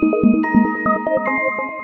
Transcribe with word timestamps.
Thank 0.00 0.14
you. 0.14 1.81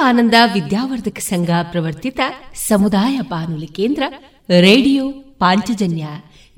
Vivekananda 0.00 0.34
ವಿದ್ಯಾವರ್ಧಕ 0.54 1.18
ಸಂಘ 1.18 1.50
ಪ್ರವರ್ತಿತ 1.70 2.20
ಸಮುದಾಯ 2.54 3.20
ಬಾನುಲಿ 3.20 3.66
ಕೇಂದ್ರ 3.66 4.02
radio 4.60 5.10
Panchajanya 5.10 6.06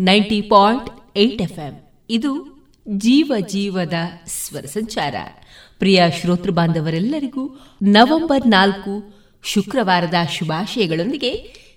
ninety 0.00 0.40
point 0.40 0.90
eight 1.16 1.42
ಇದು 2.10 2.32
ಜೀವ 2.88 3.32
ಜೀವದ 3.48 3.92
ಸ್ವರ 4.26 4.60
ಸಂಚಾರ. 4.60 5.14
ಪ್ರಿಯ 5.78 6.02
ಶ್ರೋತೃ 6.20 6.50
ಬಾಂಧವರೆಲ್ಲರಿಗೂ 6.50 7.60
ನವೆಂಬರ್ 7.82 8.46
ನಾಲ್ಕು 8.46 9.14
ಶುಕ್ರವಾರದ 9.42 10.14
ಶುಭಾಶಯಗಳೊಂದಿಗೆ 10.38 11.32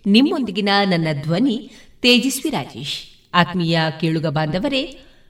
ನಿಮ್ಮೊಂದಿಗಿನ 0.06 0.70
ನನ್ನ 0.86 1.08
ಧ್ವನಿ 1.24 1.70
ತೇಜಸ್ವಿ 2.02 2.52
ರಾಜೇಶ್. 2.52 3.00
ಆತ್ಮೀಯ 3.34 3.80
ಕೇಳುಗ 4.02 4.26
ಬಾಂಧವರೇ, 4.26 4.84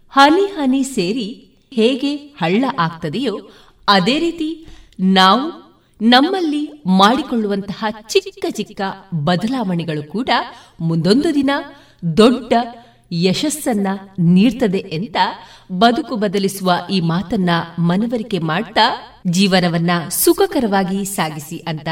ಹನಿ 0.09 0.45
ಹನಿ 0.45 0.83
ಸೇರಿ 0.83 1.29
ಹೇಗೆ 1.73 2.15
ಹಳ್ಳ 2.15 2.65
ಆಗ್ತದೆಯೋ 2.79 3.39
ಅದೇ 3.87 4.19
ರೀತಿ 4.19 4.67
ನಾವು 4.99 5.64
ನಮ್ಮಲ್ಲಿ 6.01 6.83
ಮಾಡಿಕೊಳ್ಳುವಂತಹ 6.87 7.85
ಚಿಕ್ಕ 8.07 8.45
ಚಿಕ್ಕ 8.49 8.81
ಬದಲಾವಣೆಗಳು 9.15 10.03
ಕೂಡ 10.03 10.29
ಮುಂದೊಂದು 10.79 11.33
ದಿನ 11.33 11.49
ದೊಡ್ಡ 12.17 12.53
ಯಶಸ್ಸನ್ನ 13.13 13.87
ನೀಡ್ತದೆ 14.19 14.79
ಅಂತ 14.79 15.17
ಬದುಕು 15.71 16.15
ಬದಲಿಸುವ 16.15 16.71
ಈ 16.91 16.99
ಮಾತನ್ನ 16.99 17.49
ಮನವರಿಕೆ 17.79 18.39
ಮಾಡ್ತಾ 18.39 19.15
ಜೀವನವನ್ನ 19.27 19.91
ಸುಖಕರವಾಗಿ 20.09 21.05
ಸಾಗಿಸಿ 21.05 21.57
ಅಂತ 21.57 21.87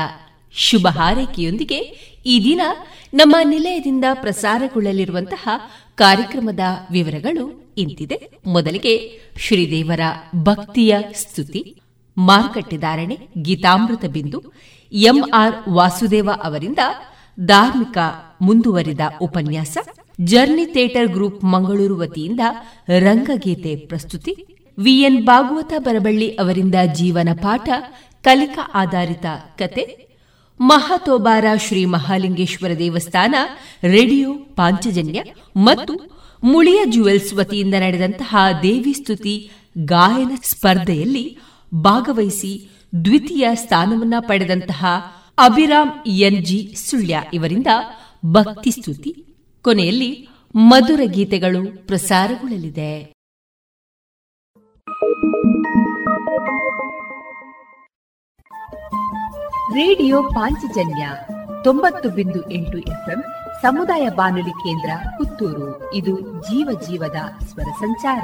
ಶುಭ 0.54 0.88
ಹಾರೈಕೆಯೊಂದಿಗೆ 0.92 1.78
ಈ 2.26 2.44
ದಿನ 2.44 2.62
ನಮ್ಮ 3.14 3.36
ನಿಲಯದಿಂದ 3.44 4.06
ಪ್ರಸಾರಗೊಳ್ಳಲಿರುವಂತಹ 4.14 5.50
ಕಾರ್ಯಕ್ರಮದ 5.96 6.60
ವಿವರಗಳು 6.92 7.74
ಇಂತಿದೆ. 7.78 8.30
ಮೊದಲಿಗೆ 8.46 9.22
ಶ್ರೀದೇವರ 9.40 10.00
ಭಕ್ತಿಯ 10.36 10.98
ಸ್ತುತಿ. 11.16 11.83
ಮಾರುಕಟ್ಟೆದಾರಣೆ 12.18 13.18
ಗೀತಾಮೃತ 13.42 14.06
ಬಿಂದು 14.06 14.44
ಎಂಆರ್ 14.92 15.70
ವಾಸುದೇವ 15.70 16.30
ಅವರಿಂದ 16.44 16.80
ಧಾರ್ಮಿಕ 17.40 17.98
ಮುಂದುವರಿದ 18.42 19.00
ಉಪನ್ಯಾಸ, 19.22 19.78
ಜರ್ನಿ 20.22 20.66
ಥಿಯೇಟರ್ 20.66 21.08
ಗ್ರೂಪ್ 21.08 21.44
ಮಂಗಳೂರು 21.44 21.98
ವತಿಯಿಂದ 21.98 22.40
ರಂಗಗೀತೆ 23.00 23.76
ಪ್ರಸ್ತುತಿ 23.76 24.46
ವಿಎನ್ 24.80 25.26
ಭಾಗವತ 25.26 25.74
ಬರಬಳ್ಳಿ 25.78 26.30
ಅವರಿಂದ 26.30 26.76
ಜೀವನ 26.96 27.30
ಪಾಠ, 27.42 27.70
ಕಲಿಕಾ 28.24 28.72
ಆಧಾರಿತ 28.74 29.26
ಕತೆ, 29.58 30.08
ಮಹಾತೋಬಾರ 30.62 31.46
ಶ್ರೀ 31.68 31.86
ಮಹಾಲಿಂಗೇಶ್ವರ 31.86 32.72
ದೇವಸ್ಥಾನ, 32.78 33.36
ರೇಡಿಯೋ 33.84 34.34
ಪಾಂಚಜನ್ಯ 34.34 35.24
ಮತ್ತು 35.58 35.94
ಮುಳಿಯ 36.44 36.80
ಜುವೆಲ್ಸ್ 36.86 37.34
ವತಿಯಿಂದ 37.34 37.74
ನಡೆದಂತಹ 37.74 38.36
ದೇವಿ 38.64 38.94
ಸ್ತುತಿ, 38.94 39.52
ಗಾಯನ 39.86 40.32
ಸ್ಪರ್ಧೆಯಲ್ಲಿ 40.44 41.38
ಭಾಗವಹಿಸಿ 41.74 42.70
ದ್ವಿತೀಯ 43.06 43.50
ಸ್ಥಾನವನ್ನ 43.54 44.14
ಪಡೆದಂತಹ 44.20 44.86
ಅಭಿರಾಮ್ 45.38 46.08
ಎನ್ಜಿ 46.08 46.76
ಸುಳ್ಯ 46.78 47.22
ಇವರಿಂದ 47.34 47.68
ಭಕ್ತಿ 48.26 48.72
ಸ್ತುತಿ. 48.72 49.36
ಕೊನೆಯಲ್ಲಿ 49.62 50.30
ಮಧುರ 50.56 51.00
ಗೀತೆಗಳು 51.06 51.88
ಪ್ರಸಾರಗೊಳ್ಳಲಿದೆ. 51.88 53.14
ರೇಡಿಯೋ 59.74 60.24
ಪಾಂಚಜನ್ಯ 60.24 61.10
ತೊಂಬತ್ತು 61.64 62.10
ಬಿಂದು 62.10 62.52
ಎಂಟು 62.52 62.78
ಎಫ್ಎಂ 62.78 63.24
ಸಮುದಾಯ 63.62 64.10
ಬಾನುಲಿ 64.10 64.52
ಕೇಂದ್ರ 64.52 64.90
ಪುತ್ತೂರು. 65.18 65.94
ಇದು 65.94 66.20
ಜೀವ 66.20 66.80
ಜೀವದ 66.90 67.46
ಸ್ವರ 67.46 67.72
ಸಂಚಾರ. 67.80 68.24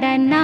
நடனா 0.00 0.40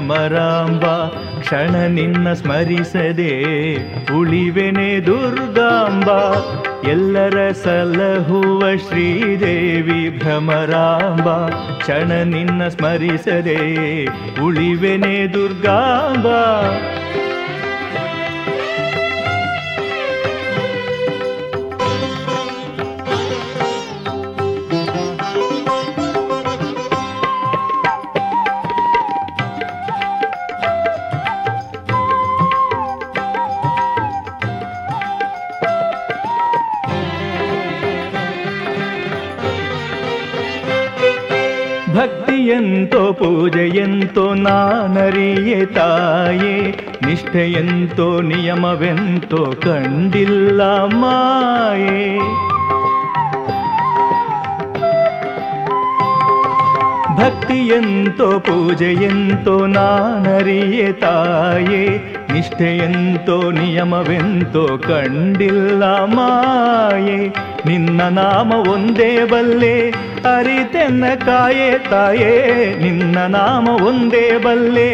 ಭ್ರಮರಾಂಬ 0.00 0.84
ಕ್ಷಣ 1.40 1.70
ನಿನ್ನ 1.70 2.32
ಸ್ಮರಿಸದೆ 2.32 3.32
ಉಳಿವೆನೆ 4.12 5.00
ದುರ್ಗಾಂಬ. 5.00 6.08
ಎಲ್ಲರ 6.88 7.50
ಸಲಹುವ 7.50 8.76
ಶ್ರೀದೇವಿ 8.76 10.18
ಭ್ರಮರಾಂಬ, 10.18 11.48
ಕ್ಷಣ 11.78 12.12
ನಿನ್ನ 12.12 12.68
ಸ್ಮರಿಸದೆ 12.68 14.04
ಉಳಿವೆನೆ 14.40 15.32
ದುರ್ಗಾಂಬ. 15.32 16.26
ಭಕ್ತಿಯಂತೋ 42.80 43.12
ಪೂಜೆಯಂತೋ 43.12 44.34
ನಾನರಿಯೆ 44.34 45.66
ತಾಯೇ. 45.66 46.78
ನಿಷ್ಠೆಯಂತೋ 47.06 48.20
ನಿಯಮವೆಂತೋ 48.20 49.54
ಕಂಡಿಲ್ಲ 49.62 50.62
ಮಾಯೆ. 50.78 52.18
ಭಕ್ತಿಯಂತೋ 57.16 58.38
ಪೂಜೆಯಂತೋ 58.38 59.66
ನಾನರಿಯೆ 59.66 60.92
ತಾಯೇ. 60.92 62.14
ನಿಷ್ಠೆಯಂತೋ 62.32 63.50
ನಿಯಮವೆಂತೋ 63.50 64.78
ಕಂಡಿಲ್ಲ 64.78 65.84
ಮಾಯೆ. 65.84 67.28
ನಿನ್ನ 67.66 68.02
ನಾಮ 68.02 68.52
ಒಂದೇ 68.52 69.24
ಬಲ್ಲೆ, 69.24 69.90
ಅರಿತೆನ್ನ 70.36 71.04
ಕಾಯೆ 71.14 71.90
ತಾಯೇ. 71.90 72.74
ನಿನ್ನ 72.82 73.18
ನಾಮ 73.18 73.68
ಒಂದೇ 73.68 74.36
ಬಲ್ಲೆ, 74.36 74.92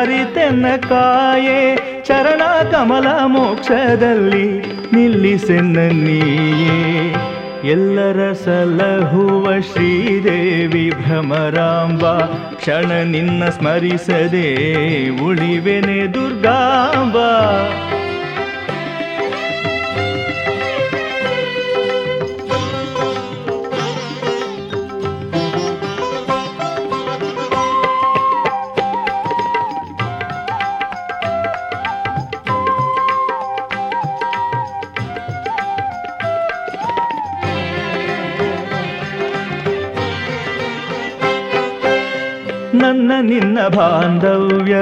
ಅರಿತೆನ್ನ 0.00 0.66
ಕಾಯೆ. 0.88 1.88
ಚರಣ 2.04 2.42
ಕಮಲ 2.70 3.06
ಮೋಕ್ಷದಲ್ಲಿ 3.26 4.60
ನಿಲ್ಲಿಸೆನ್ನ 4.92 5.76
ನೀಯೇ. 5.76 7.14
ಎಲ್ಲರ 7.64 8.32
ಸಲಹುವ 8.32 9.60
ಶ್ರೀದೇವಿ 9.60 10.90
ಭ್ರಮರಾಂಬ 10.90 12.18
ಕ್ಷಣ 12.54 12.92
ನಿನ್ನ 12.92 13.48
ಸ್ಮರಿಸದೆ 13.48 14.46
ಉಳಿವೆನೆ 15.20 16.14
ದುರ್ಗಾಂಬ. 16.14 17.16
ಬಾಂಧವ್ಯ 43.68 44.76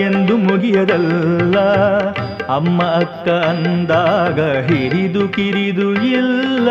ಎಂದು 0.00 0.36
ಮುಗಿಯದಲ್ಲ. 0.36 1.58
ಅಮ್ಮ 2.46 2.82
ಅಕ್ಕ 2.82 3.28
ಅಂದಾಗ 3.28 4.40
ಹಿರಿದು 4.40 5.28
ಕಿರಿದು 5.28 5.94
ಇಲ್ಲ. 5.94 6.68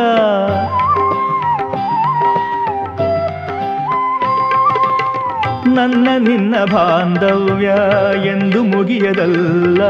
ನನ್ನ 5.77 6.07
ನಿನ್ನ 6.17 6.55
ಬಾಂಧವ್ಯ 6.73 7.73
ಎಂದು 8.27 8.63
ಮುಗಿಯದಲ್ಲ. 8.63 9.83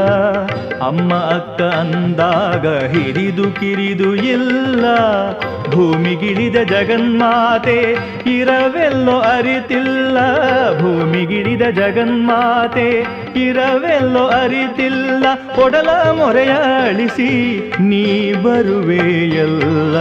ಅಮ್ಮ, 0.78 1.14
ಅಕ್ಕ 1.14 1.62
ಅಂದಾಗ 1.62 2.66
ಹಿರಿದು 2.66 3.42
ಕಿರಿದು 3.42 4.14
ಇಲ್ಲ. 4.14 4.84
ಭೂಮಿಗಿಳಿದ 5.70 6.56
ಜಗನ್ಮಾತೆ 6.56 7.96
ಇರವೆಲ್ಲೋ 8.26 9.20
ಅರಿತಿಲ್ಲ. 9.20 10.16
ಭೂಮಿಗಿಳಿದ 10.80 11.62
ಜಗನ್ಮಾತೆ 11.62 13.06
ಇರವೆಲ್ಲೋ 13.36 14.26
ಅರಿತಿಲ್ಲ. 14.26 15.26
ಕೊಡಲ 15.54 16.10
ಮೊರೆಯಾಳಿಸಿ 16.10 17.58
ನೀ 17.80 18.32
ಬರುವೆಯಲ್ಲ. 18.32 19.96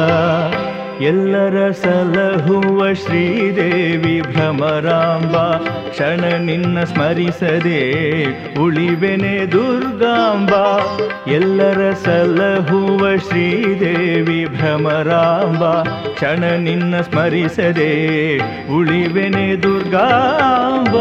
ಎಲ್ಲರ 1.01 1.71
ಸಲಹುವ 1.71 2.93
ಶ್ರೀದೇವಿ 2.93 4.21
ಭ್ರಮರಾಂಬ, 4.21 5.37
ಕ್ಷಣ 5.89 6.35
ನಿನ್ನ 6.37 6.83
ಸ್ಮರಿಸದೆ 6.83 7.81
ಉಳಿವೆನೆ 8.59 9.51
ದುರ್ಗಾಂಬ. 9.51 10.49
ಎಲ್ಲರ 11.31 11.93
ಸಲಹುವ 11.93 13.17
ಶ್ರೀದೇವಿ 13.17 14.45
ಭ್ರಮರಾಂಬ, 14.45 15.83
ಕ್ಷಣ 16.13 16.43
ನಿನ್ನ 16.43 17.01
ಸ್ಮರಿಸದೆ 17.01 18.37
ಉಳಿವೆನೆ 18.75 19.55
ದುರ್ಗಾಂಬ. 19.63 20.95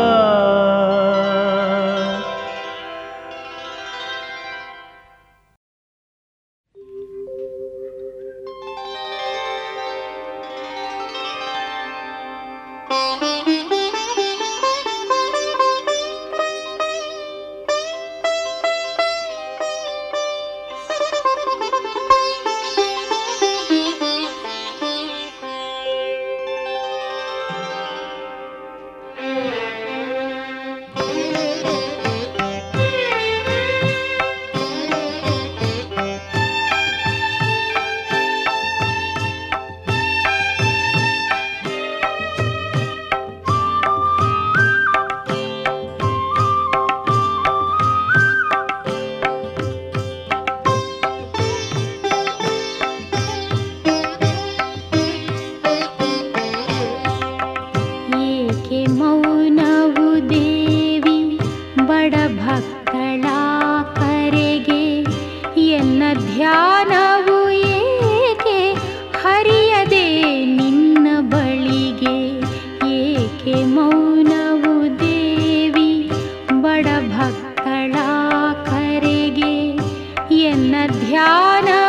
ध्यान 80.74 81.85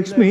ಲಕ್ಷ್ಮೀ 0.00 0.29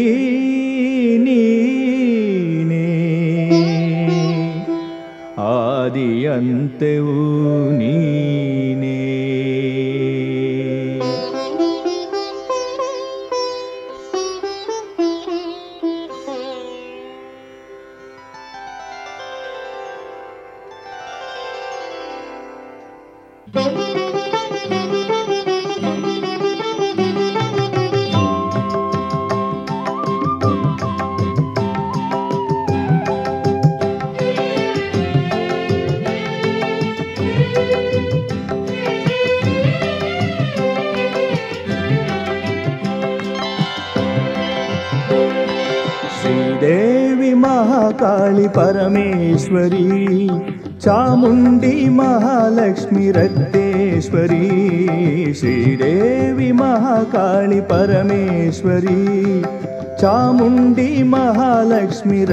स्मि 61.99 62.25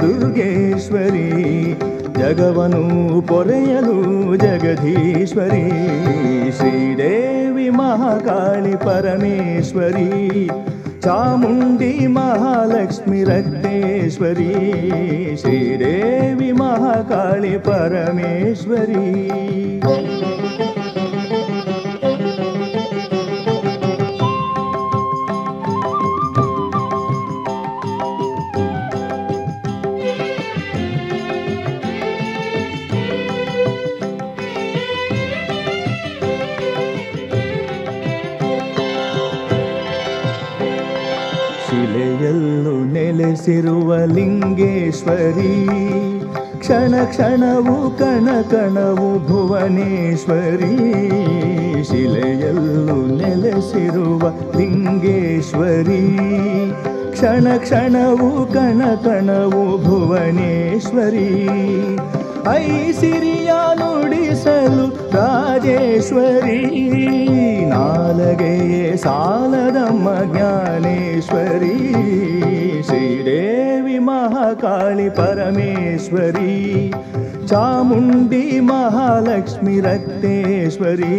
दुर्गेश्वरी 0.00 1.30
जगवनु 2.18 3.20
पोरयनु 3.28 3.96
जगदीश्वरी 4.44 5.64
श्रीदेवि 6.58 7.68
महाकाली 7.78 8.74
परमेश्वरी 8.84 10.48
चामुण्डी 11.04 11.92
महालक्ष्मी 12.16 13.20
रग्नेश्वरी 13.24 14.52
श्रीदेवि 15.42 16.52
महाकाली 16.60 17.56
परमेश्वरी। 17.68 19.51
ನೆಲೆಸಿರುವ 43.52 43.96
ಲಿಂಗೇಶ್ವರಿ, 44.04 45.66
ಕ್ಷಣ 46.58 46.94
ಕ್ಷಣವು 47.04 47.98
ಕಣ 47.98 48.28
ಕಣವು 48.50 49.28
ಭುವನೇಶ್ವರಿ. 49.28 50.76
ಶಿಲೆಯಲ್ಲೂ 51.84 52.96
ನೆಲೆಸಿರುವ 53.16 54.22
ಲಿಂಗೇಶ್ವರಿ, 54.58 56.04
ಕ್ಷಣ 57.12 57.56
ಕ್ಷಣವು 57.58 58.46
ಕಣ 58.46 58.80
ಕಣವು 59.04 59.84
ಭುವನೇಶ್ವರಿ. 59.84 61.30
ಐಸಿರಿಯ 62.48 63.50
ನುಡಿಸಲು 63.74 65.01
राजेश्वरी 65.22 66.62
नालगे 67.66 68.56
सालदम्म 68.96 70.14
ज्ञानेश्वरी 70.32 71.76
श्रीदेवी 72.88 73.98
महाकाली 74.08 75.08
परमेश्वरी 75.18 76.56
चामुण्डी 77.46 78.44
महालक्ष्मी 78.70 79.78
रक्तेश्वरी 79.80 81.16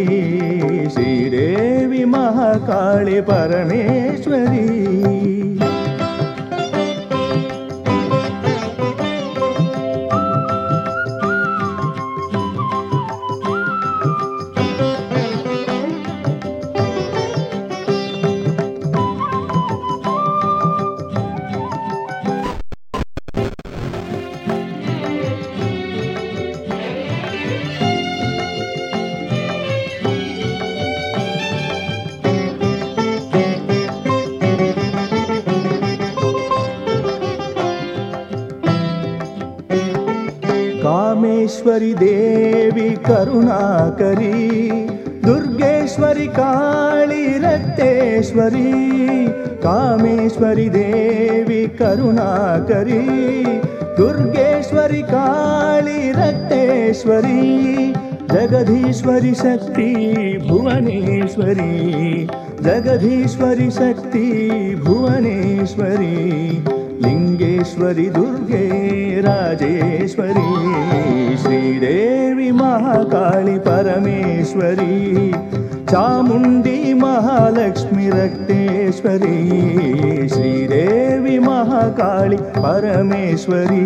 श्रीदेवी 0.90 2.04
महाकाली 2.14 3.20
परमेश्वरी। 3.30 4.68
करुणाकरी 43.24 44.70
दुर्गेश्वरि 45.24 46.26
काळी 46.36 47.26
रक्तेश्वरी 47.44 48.72
कामेश्वरि 49.62 50.68
देवि 50.74 51.64
करुणाकरी 51.78 53.00
दुर्गेश्वरि 53.98 55.00
काळी 55.12 56.12
रक्तेश्वरी 56.16 57.92
जगधीश्वरि 58.34 59.34
शक्ति 59.34 59.90
भुवनेश्वरी 60.48 62.26
जगधीश्वरि 62.64 63.70
शक्ति 63.80 64.28
भुवनेश्वरी 64.84 66.73
లింగేశ్వరి 67.04 68.08
దుర్గే 68.16 68.64
రాజేశ్వరి 69.26 70.48
శ్రీదేవి 71.42 72.50
మహాకాళి 72.60 73.56
పరమేశ్వరి 73.66 74.94
చాముండి 75.92 76.76
మహాలక్ష్మి 77.02 78.06
రక్తేశ్వరి 78.10 79.38
శ్రీదేవి 80.34 81.36
మహాకాళి 81.48 82.38
పరమేశ్వరి 82.64 83.84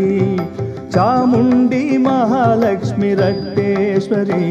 చాముండి 0.94 1.83
మహాలక్ష్మి 2.07 3.11
రక్తేశ్వరి 3.14 4.44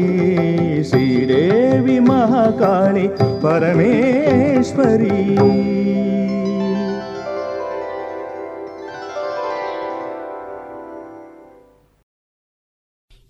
శ్రీదేవి 0.90 1.98
మహాకాళి 2.10 3.06
పరమేశ్వరి. 3.44 5.16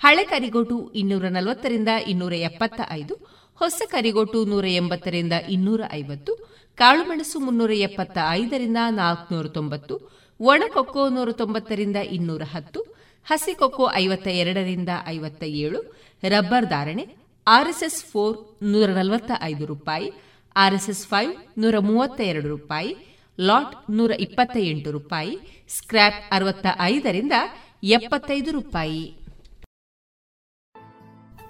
ಹಳೆ 0.00 0.24
ಕರಿಗೋಟು 0.24 0.92
ಇನ್ನೂರ 0.94 1.24
ನಲವತ್ತರಿಂದ 1.28 1.88
ಇನ್ನೂರ 2.06 2.32
ಎಪ್ಪತ್ತ 2.32 2.80
ಐದು, 2.90 3.14
ಹೊಸ 3.54 3.82
ಕರಿಗೋಟು 3.86 4.44
ನೂರ 4.44 4.66
ಎಂಬತ್ತರಿಂದ 4.66 5.32
ಇನ್ನೂರ 5.48 5.80
ಐವತ್ತು, 5.92 6.32
ಕಾಳುಮೆಣಸು 6.78 7.38
ಮುನ್ನೂರ 7.40 7.70
ಎಪ್ಪತ್ತ 7.70 8.18
ಐದರಿಂದ 8.30 8.76
ನಾಲ್ಕುನೂರ 8.90 9.46
ತೊಂಬತ್ತು 9.46 9.94
ಒಣಕೊಕ್ಕೋ 10.40 11.08
ನೂರ 11.08 11.32
ತೊಂಬತ್ತರಿಂದ 11.32 11.96
ಇನ್ನೂರ 11.96 12.42
ಹತ್ತು, 12.52 12.80
ಹಸಿ 13.24 13.54
ಕೊಕ್ಕೋ 13.54 13.90
ಐವತ್ತ 13.94 14.26
ಎರಡರಿಂದ 14.26 14.88
ಐವತ್ತ 15.06 15.42
ಏಳು, 15.42 15.80
ರಬ್ಬರ್ 16.22 16.66
ಧಾರಣೆ 16.66 17.04
ಆರ್ಎಸ್ಎಸ್ 17.46 18.04
ಫೋರ್ 18.04 18.36
ನೂರ 18.62 18.88
ನಲವತ್ತ 18.90 19.30
ಐದು 19.42 19.66
ರೂಪಾಯಿ, 19.66 20.12
ಆರ್ಎಸ್ಎಸ್ 20.56 21.06
ಫೈವ್ 21.06 21.32
ನೂರ 21.58 21.78
ಮೂವತ್ತ 21.78 22.20
ಎರಡು 22.20 22.48
ರೂಪಾಯಿ, 22.48 22.96
ಲಾಟ್ 23.40 23.90
ನೂರ 23.90 24.10
ಇಪ್ಪತ್ತ 24.10 24.56
ಎಂಟು 24.56 24.90
ರೂಪಾಯಿ, 24.90 25.38
ಸ್ಕ್ರ್ಯಾಪ್ 25.68 26.20
ಅರವತ್ತ 26.30 26.66
ಐದರಿಂದ 26.80 27.32
ಎಪ್ಪತ್ತೈದು 27.82 28.52
ರೂಪಾಯಿ. 28.52 29.23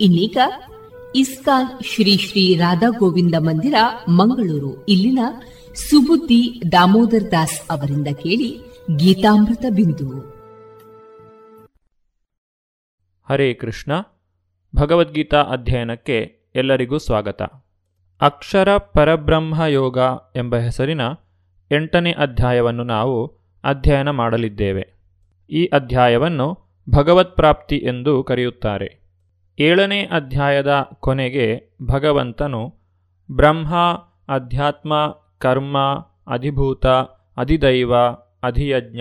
ಇನ್ನೀಗ 0.05 0.37
ಇಸ್ಕಾನ್ 1.15 1.85
ಶ್ರೀ 1.85 2.17
ಶ್ರೀ 2.17 2.55
ರಾಧಾ 2.55 2.89
ಗೋವಿಂದ 2.99 3.35
ಮಂದಿರ, 3.39 3.75
ಮಂಗಳೂರು. 4.09 4.85
ಇಲ್ಲಿನ 4.85 5.19
ಸುಬುದ್ದಿ 5.75 6.63
ದಾಮೋದರ್ 6.73 7.31
ದಾಸ್ 7.31 7.63
ಅವರಿಂದ 7.71 8.09
ಕೇಳಿ 8.09 8.59
ಗೀತಾಮೃತ 8.97 9.65
ಬಿಂದು. 9.71 10.21
ಹರೇ 13.29 13.55
ಕೃಷ್ಣ. 13.55 13.93
ಭಗವದ್ಗೀತಾ 14.77 15.43
ಅಧ್ಯಯನಕ್ಕೆ 15.43 16.39
ಎಲ್ಲರಿಗೂ 16.55 16.99
ಸ್ವಾಗತ. 16.99 17.43
ಅಕ್ಷರ 18.21 18.77
ಪರಬ್ರಹ್ಮ 18.77 19.65
ಯೋಗ 19.65 19.99
ಎಂಬ 20.37 20.57
ಹೆಸರಿನ 20.57 21.01
ಎಂಟನೇ 21.73 22.13
ಅಧ್ಯಾಯವನ್ನು 22.13 22.85
ನಾವು 22.85 23.27
ಅಧ್ಯಯನ 23.65 24.11
ಮಾಡಲಿದ್ದೇವೆ. 24.11 24.95
ಈ 25.51 25.67
ಅಧ್ಯಾಯವನ್ನು 25.67 26.59
ಭಗವತ್ಪ್ರಾಪ್ತಿ 26.91 27.77
ಎಂದು 27.77 28.23
ಕರೆಯುತ್ತಾರೆ. 28.23 29.04
ಏಳನೇ 29.59 30.03
ಅಧ್ಯಾಯದ 30.03 30.89
ಕೊನೆಗೆ 30.95 31.77
ಭಗವಂತನು 31.83 32.75
ಬ್ರಹ್ಮ, 33.31 33.75
ಅಧ್ಯಾತ್ಮ, 34.29 35.19
ಕರ್ಮ, 35.39 35.79
ಅಧಿಭೂತ, 36.27 36.87
ಅಧಿದೈವ, 37.37 37.97
ಅಧಿಯಜ್ಞ 38.43 39.01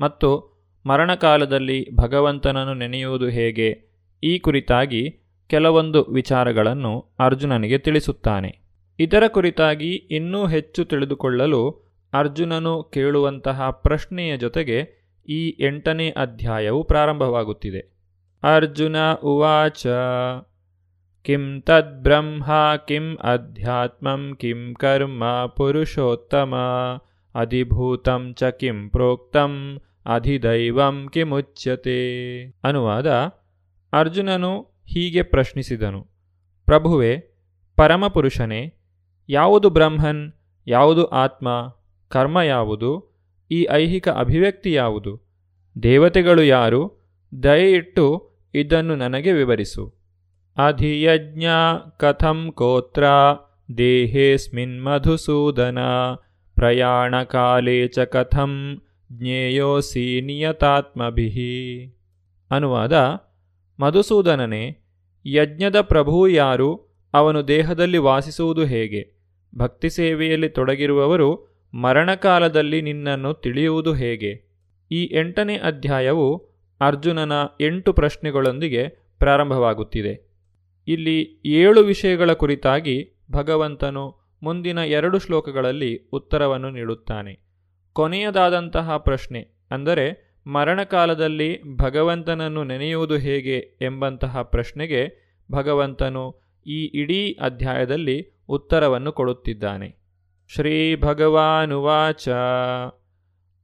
ಮತ್ತು 0.00 0.50
ಮರಣಕಾಲದಲ್ಲಿ 0.86 1.96
ಭಗವಂತನನ್ನು 1.96 2.74
ನೆನೆಯುವುದು 2.74 3.26
ಹೇಗೆ? 3.26 3.90
ಈ 4.22 4.38
ಕುರಿತಾಗಿ 4.38 5.20
ಕೆಲವೊಂದು 5.48 6.04
ವಿಚಾರಗಳನ್ನು 6.04 7.06
ಅರ್ಜುನನಿಗೆ 7.18 7.78
ತಿಳಿಸುತ್ತಾನೆ. 7.78 8.58
ಇದರ 8.98 9.26
ಕುರಿತಾಗಿ 9.28 9.94
ಇನ್ನೂ 9.94 10.46
ಹೆಚ್ಚು 10.46 10.84
ತಿಳಿದುಕೊಳ್ಳಲು 10.84 11.70
ಅರ್ಜುನನು 12.12 12.82
ಕೇಳುವಂತಹ 12.82 13.70
ಪ್ರಶ್ನೆಯ 13.70 14.36
ಜೊತೆಗೆ 14.36 15.00
ಈ 15.28 15.56
ಎಂಟನೇ 15.66 16.10
ಅಧ್ಯಾಯವು 16.10 16.84
ಪ್ರಾರಂಭವಾಗುತ್ತಿದೆ. 16.84 17.99
ಅರ್ಜುನ 18.42 18.96
ಉವಾಚ. 19.12 19.86
ಕಿಂ 21.22 21.60
ತದ್ಬ್ರಹ್ಮ 21.60 22.76
ಕಿಂ 22.88 23.16
ಅಧ್ಯಾತ್ಮಂ, 23.16 24.36
ಕಿಂ 24.40 24.74
ಕರ್ಮ, 24.74 25.46
ಪುರುಷೋತ್ತಮ. 25.46 26.54
ಅಧಿಭೂತಂ 27.34 28.34
ಚ 28.34 28.44
ಕಿಂ 28.44 28.90
ಪ್ರೋಕ್ತಂ, 28.90 29.80
ಅಧಿದೈವಂ 30.06 31.08
ಕಿಮುಚ್ಯತೆ. 31.12 32.42
ಅನುವಾದ 32.64 33.10
ಅರ್ಜುನನು 33.92 34.60
ಹೀಗೆ 34.62 35.22
ಪ್ರಶ್ನಿಸಿದನು. 35.22 36.06
ಪ್ರಭುವೆ, 36.64 37.18
ಪರಮಪುರುಷನೇ, 37.76 38.74
ಯಾವುದು 39.28 39.70
ಬ್ರಹ್ಮನ್, 39.70 40.32
ಯಾವುದು 40.66 41.06
ಆತ್ಮ, 41.06 41.76
ಕರ್ಮ 42.08 42.40
ಯಾವುದು, 42.40 43.10
ಈ 43.50 43.66
ಐಹಿಕ 43.70 44.08
ಅಭಿವ್ಯಕ್ತಿ 44.08 44.72
ಯಾವುದು, 44.72 45.20
ದೇವತೆಗಳು 45.82 46.42
ಯಾರು, 46.42 47.00
ದಯೆಯಿಟ್ಟು 47.42 48.29
ಇದನ್ನು 48.54 48.96
ನನಗೆ 48.96 49.32
ವಿವರಿಸು. 49.32 49.94
ಅಧಿಯಜ್ಞ 50.66 51.44
ಕಥಂ 51.96 52.52
ಕೋತ್ರ 52.52 53.04
ದೇಹೇಸ್ಮಿನ್ 53.78 54.84
ಮಧುಸೂದನ 54.84 55.78
ಪ್ರಯಾಣಕಾಲೇ 56.54 57.88
ಚ 57.88 57.98
ಕಥಂ 57.98 58.82
ಜ್ಞೇಯೋಸಿ 59.12 60.20
ನಿಯತಾತ್ಮಭಿ. 60.20 61.84
ಅನುವಾದ, 62.50 62.92
ಮಧುಸೂದನನೇ 63.80 64.78
ಯಜ್ಞದ 65.26 65.80
ಪ್ರಭು 65.80 66.28
ಯಾರು, 66.28 66.98
ಅವನು 67.14 67.48
ದೇಹದಲ್ಲಿ 67.48 67.98
ವಾಸಿಸುವುದು 67.98 68.64
ಹೇಗೆ, 68.64 69.20
ಭಕ್ತಿ 69.58 69.90
ಸೇವೆಯಲ್ಲಿ 69.90 70.48
ತೊಡಗಿರುವವರು 70.48 71.50
ಮರಣಕಾಲದಲ್ಲಿ 71.74 72.82
ನಿನ್ನನ್ನು 72.82 73.34
ತಿಳಿಯುವುದು 73.34 73.94
ಹೇಗೆ. 73.94 74.50
ಈ 74.90 75.04
ಎಂಟನೇ 75.04 75.56
ಅಧ್ಯಾಯವು 75.56 76.49
ಅರ್ಜುನನ 76.80 77.32
ಎಂಟು 77.60 77.92
ಪ್ರಶ್ನೆಗಳೊಂದಿಗೆ 77.92 78.88
ಪ್ರಾರಂಭವಾಗುತ್ತಿದೆ. 79.18 80.30
ಇಲ್ಲಿ 80.88 81.42
ಏಳು 81.46 81.80
ವಿಷಯಗಳ 81.80 82.32
ಕುರಿತಾಗಿ 82.32 83.12
ಭಗವಂತನು 83.32 84.20
ಮುಂದಿನ 84.42 84.78
ಎರಡು 84.78 85.18
ಶ್ಲೋಕಗಳಲ್ಲಿ 85.18 86.08
ಉತ್ತರವನ್ನು 86.12 86.70
ನೀಡುತ್ತಾನೆ. 86.70 87.40
ಕೊನೆಯದಾದಂತಹ 87.92 88.96
ಪ್ರಶ್ನೆ 88.96 89.48
ಅಂದರೆ, 89.70 90.30
ಮರಣಕಾಲದಲ್ಲಿ 90.46 91.76
ಭಗವಂತನನ್ನು 91.76 92.64
ನೆನೆಯುವುದು 92.64 93.16
ಹೇಗೆ 93.16 93.56
ಎಂಬಂತಹ 93.80 94.42
ಪ್ರಶ್ನೆಗೆ 94.42 95.30
ಭಗವಂತನು 95.52 96.40
ಈ 96.66 96.84
ಇಡೀ 96.84 97.36
ಅಧ್ಯಾಯದಲ್ಲಿ 97.40 98.44
ಉತ್ತರವನ್ನು 98.48 99.12
ಕೊಡುತ್ತಿದ್ದಾನೆ. 99.12 99.96
ಶ್ರೀ 100.48 100.96
ಭಗವಾನುವಾಚ. 100.96 102.28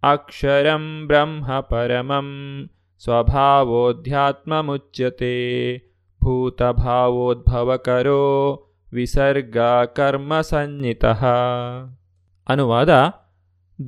ಅಕ್ಷರಂ 0.02 1.06
ಬ್ರಹ್ಮ 1.06 1.60
ಪರಮಂ. 1.60 2.70
ಸ್ವಭಾವೋಧ್ಯಾತ್ಮಮುಚ್ಯತೆ 3.02 5.76
ಭೂತಭಾವೋದ್ಭವಕರೋ 6.24 8.22
ವಿಸರ್ಗ 8.92 9.56
ಕರ್ಮ 9.96 10.40
ಸಂಹಿತಃ 10.40 11.24
ಅನುವಾದ 12.48 13.02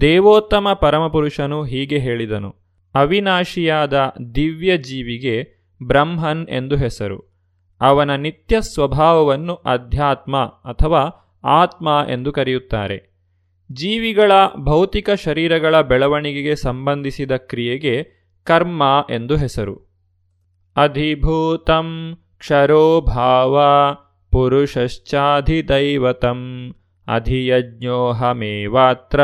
ದೇವೋತ್ತಮ 0.00 0.72
ಪರಮಪುರುಷನು 0.72 1.64
ಹೀಗೆ 1.64 1.98
ಹೇಳಿದನು. 1.98 2.54
ಅವಿನಾಶಿಯಾದ 2.94 4.12
ದಿವ್ಯ 4.34 4.76
ಜೀವಿಗೆ 4.76 5.48
ಬ್ರಹ್ಮನ್ 5.82 6.48
ಎಂದು 6.48 6.76
ಹೆಸರು. 6.76 7.38
ಅವನ 7.80 8.14
ನಿತ್ಯ 8.14 8.60
ಸ್ವಭಾವವನ್ನು 8.60 9.54
ಅಧ್ಯಾತ್ಮ 9.54 10.38
ಅಥವಾ 10.38 11.28
ಆತ್ಮ 11.44 12.04
ಎಂದು 12.08 12.32
ಕರೆಯುತ್ತಾರೆ. 12.32 13.14
ಜೀವಿಗಳ 13.72 14.32
ಭೌತಿಕ 14.56 15.10
ಶರೀರಗಳ 15.10 15.80
ಬೆಳವಣಿಗೆಗೆ 15.80 16.56
ಸಂಬಂಧಿಸಿದ 16.56 17.36
ಕ್ರಿಯೆಗೆ 17.36 18.17
ಕರ್ಮ 18.48 19.06
ಎಂದು 19.10 19.36
ಹೆಸರು. 19.36 19.88
ಅಧಿಭೂತಂ 20.76 22.18
ಕ್ಷರೋಭಾವ 22.38 23.60
ಪುರುಷಶ್ಚಾಧಿದೈವತಂ 24.32 26.74
ಅಧಿಯಜ್ಞೋಹಮೇವಾತ್ರ 27.06 29.20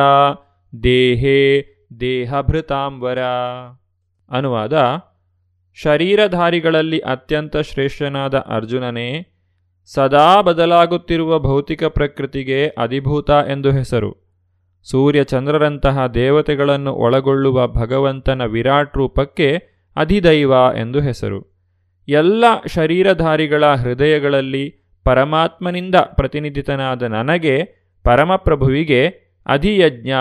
ದೇಹೇ 0.83 1.65
ದೇಹಭೃತಾಂಬರ 2.01 3.19
ಅನುವಾದ, 4.31 4.99
ಶರೀರಧಾರಿಗಳಲ್ಲಿ 5.75 6.99
ಅತ್ಯಂತ 6.99 7.57
ಶ್ರೇಷ್ಠನಾದ 7.57 8.35
ಅರ್ಜುನನೇ, 8.35 9.27
ಸದಾ 9.85 10.43
ಬದಲಾಗುತ್ತಿರುವ 10.43 11.39
ಭೌತಿಕ 11.39 11.85
ಪ್ರಕೃತಿಗೆ 11.85 12.69
ಅಧಿಭೂತ 12.69 13.31
ಎಂದು 13.31 13.71
ಹೆಸರು. 13.71 14.24
ಸೂರ್ಯ 14.85 15.25
ಚಂದ್ರರಂತಹ 15.25 16.07
ದೇವತೆಗಳನ್ನು 16.07 16.93
ಒಳಗೊಳ್ಳುವ 16.93 17.67
ಭಗವಂತನ 17.67 18.45
ವಿರಾಟ್ 18.45 18.97
ರೂಪಕ್ಕೆ 18.97 19.57
ಅಧಿದೈವ 19.97 20.53
ಎಂದು 20.79 21.01
ಹೆಸರು. 21.01 21.55
ಎಲ್ಲ 22.09 22.45
ಶರೀರಧಾರಿಗಳ 22.67 23.67
ಹೃದಯಗಳಲ್ಲಿ 23.67 24.95
ಪರಮಾತ್ಮನಿಂದ 25.05 25.95
ಪ್ರತಿನಿಧಿತನಾದ 25.95 27.03
ನನಗೆ 27.03 27.65
ಪರಮಪ್ರಭುವಿಗೆ 28.05 29.09
ಅಧಿಯಜ್ಞ, 29.47 30.13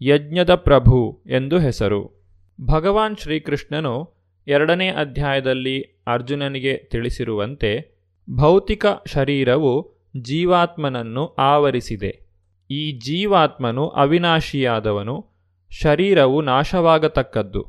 ಯಜ್ಞದ 0.00 0.54
ಪ್ರಭು 0.54 1.22
ಎಂದು 1.26 1.58
ಹೆಸರು. 1.58 2.26
ಭಗವಾನ್ 2.64 3.16
ಶ್ರೀಕೃಷ್ಣನು 3.16 4.14
ಎರಡನೇ 4.46 4.88
ಅಧ್ಯಾಯದಲ್ಲಿ 4.88 6.04
ಅರ್ಜುನನಿಗೆ 6.06 6.76
ತಿಳಿಸಿರುವಂತೆ 6.76 8.02
ಭೌತಿಕ 8.36 8.86
ಶರೀರವು 9.06 9.94
ಜೀವಾತ್ಮನನ್ನು 10.20 11.26
ಆವರಿಸಿದೆ. 11.26 12.25
ಈ 12.70 12.92
ಜೀವಾತ್ಮನು 12.92 13.88
ಅವಿನಾಶಿಯಾದವನು, 13.88 15.26
ಶರೀರವು 15.70 16.42
ನಾಶವಾಗತಕ್ಕದ್ದು. 16.42 17.66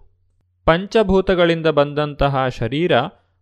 ಪಂಚಭೂತಗಳಿಂದ 0.65 1.67
ಬಂದಂತಹ 1.67 2.47
ಶರೀರ 2.47 2.91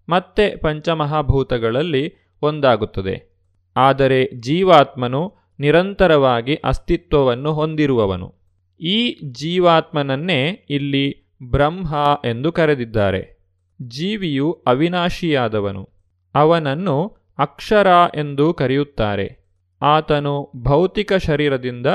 ಮತ್ತೆ 0.09 0.55
ಪಂಚಮಹಾಭೂತಗಳಲ್ಲಿ 0.55 2.13
ಒಂದಾಗುತ್ತದೆ. 2.41 3.35
ಆದರೆ 3.75 4.35
ಜೀವಾತ್ಮನು 4.35 5.33
ನಿರಂತರವಾಗಿ 5.59 6.55
ಅಸ್ತಿತ್ವವನ್ನು 6.55 7.53
ಹೊಂದಿರುವವನು. 7.53 8.35
ಈ 8.81 9.19
ಜೀವಾತ್ಮನನ್ನೇ 9.31 10.65
ಇಲ್ಲಿ 10.69 11.35
ಬ್ರಹ್ಮ 11.43 11.95
ಎಂದು 12.25 12.51
ಕರೆದಿದ್ದಾರೆ. 12.51 13.39
ಜೀವಿಯು 13.81 14.51
ಅವಿನಾಶಿಯಾದವನು. 14.51 15.89
ಅವನನ್ನು 16.35 17.17
ಅಕ್ಷರ 17.39 17.87
ಎಂದು 18.15 18.53
ಕರೆಯುತ್ತಾರೆ. 18.53 19.44
ಆತನು 19.81 20.51
ಭೌತಿಕ 20.55 21.13
ಶರೀರದಿಂದ 21.13 21.87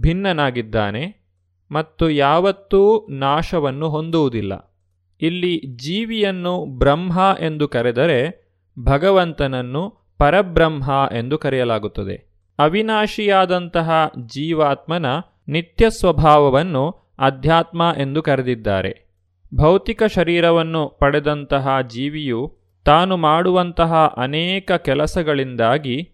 ಭಿನ್ನನಾಗಿದ್ದಾನೆ 0.00 1.28
ಮತ್ತು 1.70 2.10
ಯಾವತ್ತೂ 2.10 3.06
ನಾಶವನ್ನು 3.10 3.88
ಹೊಂದುವುದಿಲ್ಲ. 3.88 4.74
ಇಲ್ಲಿ 5.20 5.62
ಜೀವಿಯನ್ನು 5.76 6.78
ಬ್ರಹ್ಮ 6.78 7.36
ಎಂದು 7.40 7.68
ಕರೆದರೆ 7.68 8.48
ಭಗವಂತನನ್ನು 8.84 10.14
ಪರಬ್ರಹ್ಮ 10.18 11.08
ಎಂದು 11.12 11.38
ಕರೆಯಲಾಗುತ್ತದೆ. 11.38 12.28
ಅವಿನಾಶಿಯಾದಂತಹ 12.58 14.10
ಜೀವಾತ್ಮನ 14.26 15.06
ನಿತ್ಯ 15.48 15.90
ಸ್ವಭಾವವನ್ನು 15.90 17.14
ಅಧ್ಯಾತ್ಮ 17.18 17.94
ಎಂದು 17.98 18.22
ಕರೆದಿದ್ದಾರೆ. 18.22 19.08
ಭೌತಿಕ 19.54 20.02
ಶರೀರವನ್ನು 20.02 20.88
ಪಡೆದಂತಹ 20.88 21.80
ಜೀವಿಯು 21.80 22.56
ತಾನು 22.84 23.16
ಮಾಡುವಂತಹ 23.16 24.14
ಅನೇಕ 24.16 24.72
ಕೆಲಸಗಳಿಂದಾಗಿ 24.72 26.12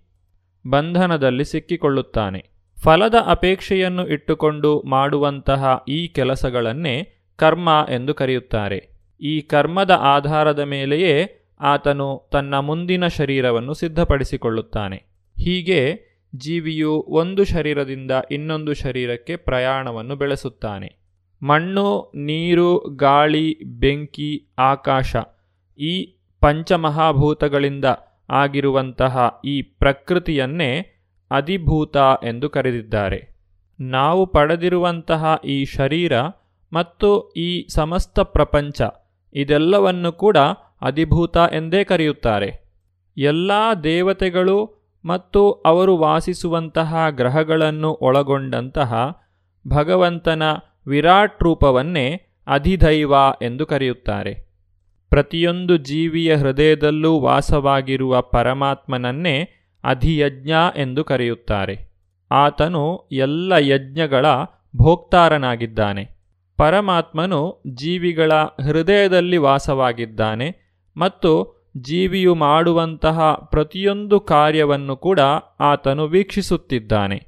ಬಂಧನದಲ್ಲಿ 0.66 1.44
ಸಿಕ್ಕಿಕೊಳ್ಳುತ್ತಾನೆ. 1.44 2.46
ಫಲದ 2.82 3.14
ಅಪೇಕ್ಷೆಯನ್ನು 3.26 4.06
ಇಟ್ಟುಕೊಂಡು 4.06 4.82
ಮಾಡುವಂತಹ 4.82 5.84
ಈ 5.88 6.08
ಕೆಲಸಗಳನ್ನೇ 6.08 7.12
ಕರ್ಮ 7.36 7.86
ಎಂದು 7.90 8.14
ಕರೆಯುತ್ತಾರೆ. 8.14 8.88
ಈ 9.20 9.40
ಕರ್ಮದ 9.40 9.90
ಆಧಾರದ 9.90 10.58
ಮೇಲೆಯೇ 10.58 11.46
ಆತನು 11.60 12.28
ತನ್ನ 12.32 12.58
ಮುಂದಿನ 12.58 13.06
ಶರೀರವನ್ನು 13.06 13.74
ಸಿದ್ಧಪಡಿಸಿಕೊಳ್ಳುತ್ತಾನೆ. 13.74 14.96
ಹೀಗೆ 15.42 16.14
ಜೀವಿಯು 16.36 17.06
ಒಂದು 17.08 17.44
ಶರೀರದಿಂದ 17.44 18.10
ಇನ್ನೊಂದು 18.30 18.74
ಶರೀರಕ್ಕೆ 18.74 19.36
ಪ್ರಯಾಣವನ್ನು 19.36 20.16
ಬೆಳೆಸುತ್ತಾನೆ. 20.16 20.96
ಮಣ್ಣು, 21.42 22.12
ನೀರು, 22.14 22.78
ಗಾಳಿ, 22.78 23.64
ಬೆಂಕಿ, 23.64 24.54
ಆಕಾಶ 24.58 25.16
ಈ 25.78 26.16
ಪಂಚಮಹಾಭೂತಗಳಿಂದ 26.40 27.84
ಆಗಿರುವಂತಹ 28.30 29.40
ಈ 29.44 29.62
ಪ್ರಕೃತಿಯನ್ನೇ 29.62 30.86
ಅಧಿಭೂತ 31.30 31.96
ಎಂದು 32.22 32.50
ಕರೆದಿದ್ದಾರೆ. 32.50 33.34
ನಾವು 33.80 34.26
ಪಡೆದಿರುವಂತಹ 34.26 35.36
ಈ 35.44 35.64
ಶರೀರ 35.64 36.12
ಮತ್ತು 36.72 37.32
ಈ 37.36 37.66
ಸಮಸ್ತ 37.68 38.20
ಪ್ರಪಂಚ 38.20 38.82
ಇದೆಲ್ಲವನ್ನು 39.34 40.12
ಕೂಡ 40.12 40.36
ಅಧಿಭೂತ 40.82 41.36
ಎಂದೇ 41.36 41.84
ಕರೆಯುತ್ತಾರೆ. 41.84 42.64
ಎಲ್ಲ 43.16 43.50
ದೇವತೆಗಳು 43.84 44.84
ಮತ್ತು 45.04 45.52
ಅವರು 45.52 45.96
ವಾಸಿಸುವಂತಹ 45.96 47.06
ಗ್ರಹಗಳನ್ನು 47.10 47.92
ಒಳಗೊಂಡಂತಹ 47.92 49.20
ಭಗವಂತನ 49.68 50.42
ವಿರಾಟ್ 50.86 51.42
ರೂಪವನ್ನೇ 51.42 52.20
ಅಧಿದೈವ 52.46 53.12
ಎಂದು 53.42 53.66
ಕರೆಯುತ್ತಾರೆ. 53.66 54.43
ಪ್ರತಿಯೊಂದು 55.10 55.76
ಜೀವಿಯ 55.76 56.36
ಹೃದಯದಲ್ಲೂ 56.36 57.18
ವಾಸವಾಗಿರುವ 57.18 58.20
ಪರಮಾತ್ಮನನ್ನೇ 58.20 59.48
ಅಧಿಯಜ್ಞ 59.84 60.50
ಎಂದು 60.76 61.04
ಕರೆಯುತ್ತಾರೆ. 61.04 61.94
ಆತನು 62.30 63.08
ಎಲ್ಲ 63.12 63.52
ಯಜ್ಞಗಳ 63.52 64.26
ಭೋಕ್ತಾರನಾಗಿದ್ದಾನೆ. 64.76 66.14
ಪರಮಾತ್ಮನು 66.56 67.62
ಜೀವಿಗಳ 67.74 68.32
ಹೃದಯದಲ್ಲಿ 68.68 69.36
ವಾಸವಾಗಿದ್ದಾನೆ 69.36 70.76
ಮತ್ತು 70.96 71.64
ಜೀವಿಯು 71.76 72.34
ಮಾಡುವಂತಹ 72.34 73.32
ಪ್ರತಿಯೊಂದು 73.32 74.20
ಕಾರ್ಯವನ್ನು 74.20 74.96
ಕೂಡ 74.96 75.20
ಆತನು 75.60 76.06
ವೀಕ್ಷಿಸುತ್ತಿದ್ದಾನೆ. 76.06 77.26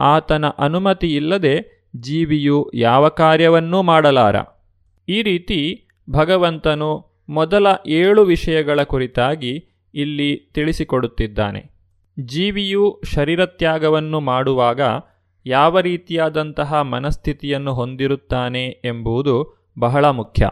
ಆತನ 0.00 0.48
ಅನುಮತಿ 0.48 1.16
ಇಲ್ಲದೆ 1.16 1.82
ಜೀವಿಯು 1.96 2.70
ಯಾವ 2.74 3.08
ಕಾರ್ಯವನ್ನೂ 3.08 3.82
ಮಾಡಲಾರ. 3.82 4.36
ಈ 5.08 5.22
ರೀತಿ 5.22 5.84
ಭಗವಂತನು 6.10 7.11
ಮೊದಲ 7.28 7.66
ಏಳು 7.86 8.22
ವಿಷಯಗಳ 8.22 8.82
ಕುರಿತಾಗಿ 8.82 9.68
ಇಲ್ಲಿ 9.94 10.50
ತಿಳಿಸಿಕೊಡುತ್ತಿದ್ದಾನೆ. 10.54 11.70
ಜೀವಿಯು 12.20 13.02
ಶರೀರತ್ಯಾಗವನ್ನು 13.14 14.20
ಮಾಡುವಾಗ 14.20 14.80
ಯಾವ 15.46 15.80
ರೀತಿಯಾದಂತಹ 15.80 16.74
ಮನಸ್ಥಿತಿಯನ್ನು 16.74 17.74
ಹೊಂದಿರುತ್ತಾನೆ 17.74 18.66
ಎಂಬುದು 18.66 19.66
ಬಹಳ 19.78 20.04
ಮುಖ್ಯ. 20.04 20.48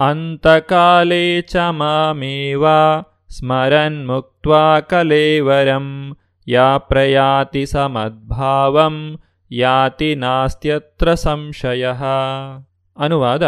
ಅಂತಕಾಲೇ 0.00 1.40
ಚ 1.40 1.56
ಮಾಮೇವ 1.56 2.66
ಸ್ಮರನ್ 3.28 4.06
ಮುಕ್ತ 4.06 4.48
ಕಲೇವರಂ, 4.90 6.16
ಯಾ 6.48 6.78
ಪ್ರಯಾತಿ 6.78 7.66
ಸಮದ್ಭಾವಂ, 7.66 9.18
ಯಾತಿ 9.50 10.14
ನಾಸ್ತ್ಯತ್ರ 10.14 11.14
ಸಂಶಯ. 11.14 11.86
ಅನುವಾದ 12.96 13.42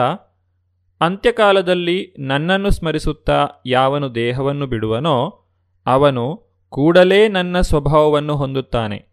ಅಂತ್ಯಕಾಲದಲ್ಲಿ 1.00 2.14
ನನ್ನನ್ನು 2.18 2.70
ಸ್ಮರಿಸುತ್ತಾ 2.70 3.48
ಯಾವನು 3.66 4.14
ದೇಹವನ್ನು 4.14 4.66
ಬಿಡುವನೋ 4.66 5.44
ಅವನು 5.86 6.42
ಕೂಡಲೇ 6.68 7.28
ನನ್ನ 7.28 7.60
ಸ್ವಭಾವವನ್ನು 7.60 8.36
ಹೊಂದುತ್ತಾನೆ. 8.36 9.06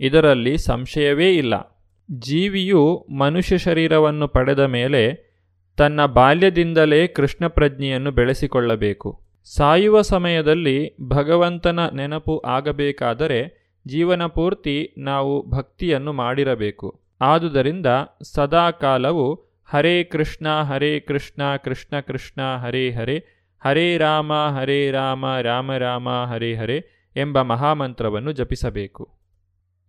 ಇದರಲ್ಲಿ 0.00 0.58
ಸಂಶಯವೇ 0.58 1.34
ಇಲ್ಲ. 1.34 1.82
ಜೀವಿಯು 2.18 3.06
ಮನುಷ್ಯ 3.18 3.58
ಶರೀರವನ್ನು 3.58 4.28
ಪಡೆದ 4.28 4.60
ಮೇಲೆ 4.60 5.32
ತನ್ನ 5.76 6.06
ಬಾಲ್ಯದಿಂದಲೇ 6.06 7.06
ಕೃಷ್ಣ 7.06 7.46
ಪ್ರಜ್ಞೆಯನ್ನು 7.46 8.10
ಬೆಳೆಸಿಕೊಳ್ಳಬೇಕು. 8.10 9.20
ಸಾಯುವ 9.44 10.02
ಸಮಯದಲ್ಲಿ 10.02 11.08
ಭಗವಂತನ 11.08 11.86
ನೆನಪು 11.86 12.38
ಆಗಬೇಕಾದರೆ 12.38 13.72
ಜೀವನ 13.86 14.26
ಪೂರ್ತಿ 14.26 14.94
ನಾವು 14.98 15.50
ಭಕ್ತಿಯನ್ನು 15.50 16.12
ಮಾಡಿರಬೇಕು. 16.12 17.00
ಆದುದರಿಂದ 17.20 17.86
ಸದಾಕಾಲವು 18.22 19.51
ಹರೇ 19.64 20.04
ಕೃಷ್ಣ 20.04 20.62
ಹರೇ 20.62 21.00
ಕೃಷ್ಣ 21.00 21.56
ಕೃಷ್ಣ 21.56 22.00
ಕೃಷ್ಣ, 22.00 22.56
ಹರೇ 22.56 22.90
ಹರೇ 22.90 23.26
ಹರೇ 23.64 23.96
ರಾಮ 23.96 24.32
ಹರೇ 24.32 24.90
ರಾಮ 24.90 25.38
ರಾಮ 25.38 25.72
ರಾಮ, 25.72 26.08
ಹರೇ 26.08 26.54
ಹರೇ 26.54 26.84
ಎಂಬ 27.16 27.42
ಮಹಾಮಂತ್ರವನ್ನು 27.42 28.32
ಜಪಿಸಬೇಕು. 28.32 29.18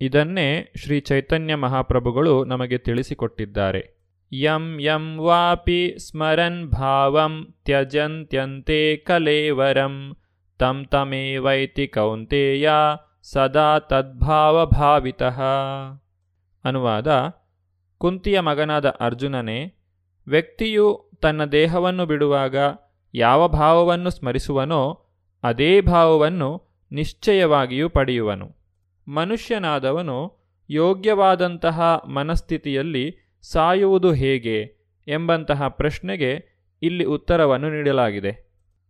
ಇದನ್ನೇ 0.01 0.73
ಶ್ರೀ 0.75 0.99
ಚೈತನ್ಯ 0.99 1.55
ಮಹಾಪ್ರಭುಗಳು 1.55 2.45
ನಮಗೆ 2.45 2.77
ತಿಳಿಸಿಕೊಟ್ಟಿದ್ದಾರೆ. 2.77 4.03
ಯಂ 4.31 4.79
ಯಂ 4.79 5.17
ವಾಪಿ 5.17 5.95
ಸ್ಮರನ್ 5.97 6.69
ಭಾವಂ 6.69 7.53
ತ್ಯಜಂತ್ಯಂತೆ 7.65 8.95
ಕಲೇವರಂ, 8.95 10.17
ತಂ 10.59 10.85
ತಮೇವೈತಿ 10.85 11.87
ಕೌಂತೆಯ 11.87 12.69
ಸದಾ 13.23 13.79
ತದ್ಭಾವಭಾವಿತಃ. 13.79 15.41
ಅನುವಾದ 16.63 17.07
ಕುಂತಿಯ 18.03 18.39
ಮಗನಾದ 18.39 18.87
ಅರ್ಜುನನೇ, 18.99 19.59
ವ್ಯಕ್ತಿಯು 20.27 20.85
ತನ್ನ 21.21 21.45
ದೇಹವನ್ನು 21.45 22.05
ಬಿಡುವಾಗ 22.05 22.55
ಯಾವ 23.13 23.41
ಭಾವವನ್ನು 23.47 24.09
ಸ್ಮರಿಸುವನೋ 24.09 24.79
ಅದೇ 25.43 25.81
ಭಾವವನ್ನು 25.81 26.49
ನಿಶ್ಚಯವಾಗಿಯೂ 26.91 27.89
ಪಡೆಯುವನು. 27.89 28.47
ಮನುಷ್ಯನಾದವನು 29.07 30.17
ಯೋಗ್ಯವಾದಂತಹ 30.69 31.79
ಮನಸ್ಥಿತಿಯಲ್ಲಿ 32.07 33.05
ಸಾಯುವುದು 33.43 34.11
ಹೇಗೆ 34.11 34.57
ಎಂಬಂತಹ 35.07 35.67
ಪ್ರಶ್ನೆಗೆ 35.67 36.31
ಇಲ್ಲಿ 36.81 37.03
ಉತ್ತರವನ್ನು 37.05 37.69
ನೀಡಲಾಗಿದೆ. 37.69 38.33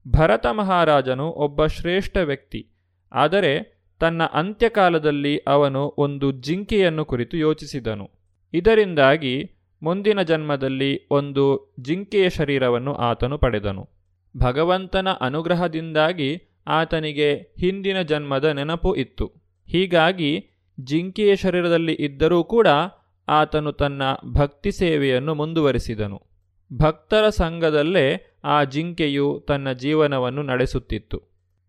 ಭರತ 0.05 0.45
ಮಹಾರಾಜನು 0.51 1.29
ಒಬ್ಬ 1.45 1.65
ಶ್ರೇಷ್ಠ 1.65 2.17
ವ್ಯಕ್ತಿ, 2.17 2.63
ಆದರೆ 3.11 3.53
ತನ್ನ 4.01 4.21
ಅಂತ್ಯಕಾಲದಲ್ಲಿ 4.33 5.37
ಅವನು 5.47 5.83
ಒಂದು 5.97 6.31
ಜಿಂಕೆಯನ್ನು 6.31 7.05
ಕುರಿತು 7.05 7.37
ಯೋಚಿಸಿದನು. 7.37 8.22
ಇದರಿಂದಾಗಿ 8.53 9.51
ಮುಂದಿನ 9.81 10.21
ಜನ್ಮದಲ್ಲಿ 10.21 11.07
ಒಂದು 11.11 11.75
ಜಿಂಕೆಯ 11.79 12.29
ಶರೀರವನ್ನು 12.29 12.93
ಆತನು 12.93 13.37
ಪಡೆದನು. 13.37 13.89
ಭಗವಂತನ 14.37 15.07
ಅನುಗ್ರಹದಿಂದಾಗಿ 15.21 16.41
ಆತನಿಗೆ 16.67 17.33
ಹಿಂದಿನ 17.35 18.01
ಜನ್ಮದ 18.01 18.45
ನೆನಪು 18.45 18.95
ಇತ್ತು. 18.95 19.31
ಹೀಗಾಗಿ 19.67 20.49
ಜಿಂಕೆಯ 20.79 21.35
ಶರೀರದಲ್ಲಿ 21.35 21.93
ಇದ್ದರೂ 21.93 22.43
ಕೂಡ 22.43 22.67
ಆತನು 23.27 23.71
ತನ್ನ 23.71 24.01
ಭಕ್ತಿ 24.33 24.71
ಸೇವೆಯನ್ನು 24.71 25.35
ಮುಂದುವರಿಸಿದನು. 25.35 26.21
ಭಕ್ತರ 26.73 27.29
ಸಂಘದಲ್ಲೇ 27.29 28.39
ಆ 28.43 28.63
ಜಿಂಕೆಯು 28.63 29.45
ತನ್ನ 29.47 29.71
ಜೀವನವನ್ನು 29.71 30.43
ನಡೆಸುತ್ತಿತ್ತು. 30.43 31.21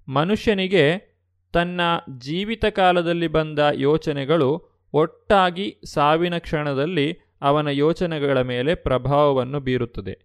ಮನುಷ್ಯನಿಗೆ 0.08 1.14
ತನ್ನ 1.52 1.80
ಜೀವಿತ 2.18 2.64
ಕಾಲದಲ್ಲಿ 2.64 3.28
ಬಂದ 3.28 3.58
ಯೋಚನೆಗಳು 3.74 4.73
ಒಟ್ಟಾಗಿ 4.94 5.76
ಸಾವಿನ 5.84 6.38
ಕ್ಷಣದಲ್ಲಿ 6.38 7.18
ಅವನ 7.42 7.68
ಯೋಚನೆಗಳ 7.68 8.40
ಮೇಲೆ 8.40 8.74
ಪ್ರಭಾವವನ್ನು 8.74 9.60
ಬೀರುತ್ತದೆ. 9.60 10.18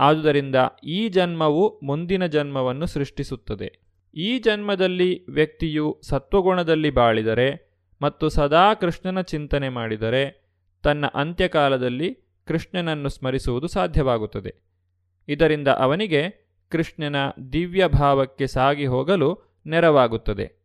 ಆದುದರಿಂದ 0.00 0.54
ಈ 0.84 1.08
ಜನ್ಮವು 1.08 1.80
ಮುಂದಿನ 1.82 2.26
ಜನ್ಮವನ್ನು 2.26 2.86
ಸೃಷ್ಟಿಸುತ್ತದೆ. 2.86 3.78
ಈ 4.14 4.38
ಜನ್ಮದಲ್ಲಿ 4.38 5.30
ವ್ಯಕ್ತಿಯು 5.30 6.00
ಸತ್ವಗುಣದಲ್ಲಿ 6.02 6.90
ಬಾಳಿದರೆ 6.90 7.78
ಮತ್ತು 8.02 8.28
ಸದಾ 8.28 8.74
ಕೃಷ್ಣನ 8.74 9.20
ಚಿಂತನೆ 9.20 9.68
ಮಾಡಿದರೆ 9.68 10.50
ತನ್ನ 10.82 11.06
ಅಂತ್ಯಕಾಲದಲ್ಲಿ 11.06 12.14
ಕೃಷ್ಣನನ್ನು 12.46 13.08
ಸ್ಮರಿಸುವುದು 13.08 13.66
ಸಾಧ್ಯವಾಗುತ್ತದೆ. 13.66 14.54
ಇದರಿಂದ 15.28 15.68
ಅವನಿಗೆ 15.68 16.50
ಕೃಷ್ಣನ 16.68 17.16
ದಿವ್ಯ 17.52 17.86
ಭಾವಕ್ಕೆ 17.86 18.46
ಸಾಗಿ 18.46 18.86
ಹೋಗಲು 18.86 19.60
ನೆರವಾಗುತ್ತದೆ. 19.66 20.59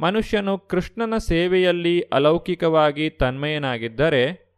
ಮನುಷ್ಯನು 0.00 0.58
ಕೃಷ್ಣನ 0.58 1.16
ಸೇವೆಯಲ್ಲಿ 1.16 2.00
ಅಲೌಕಿಕವಾಗಿ 2.00 3.10
ತನ್ಮಯನಾಗಿದ್ದರೆ 3.10 4.50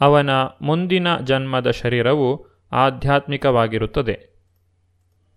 ಅವನ 0.00 0.30
ಮುಂದಿನ 0.62 1.18
ಜನ್ಮದ 1.18 1.70
ಶರೀರವು 1.70 2.46
ಆಧ್ಯಾತ್ಮಿಕವಾಗಿರುತ್ತದೆ. 2.72 4.32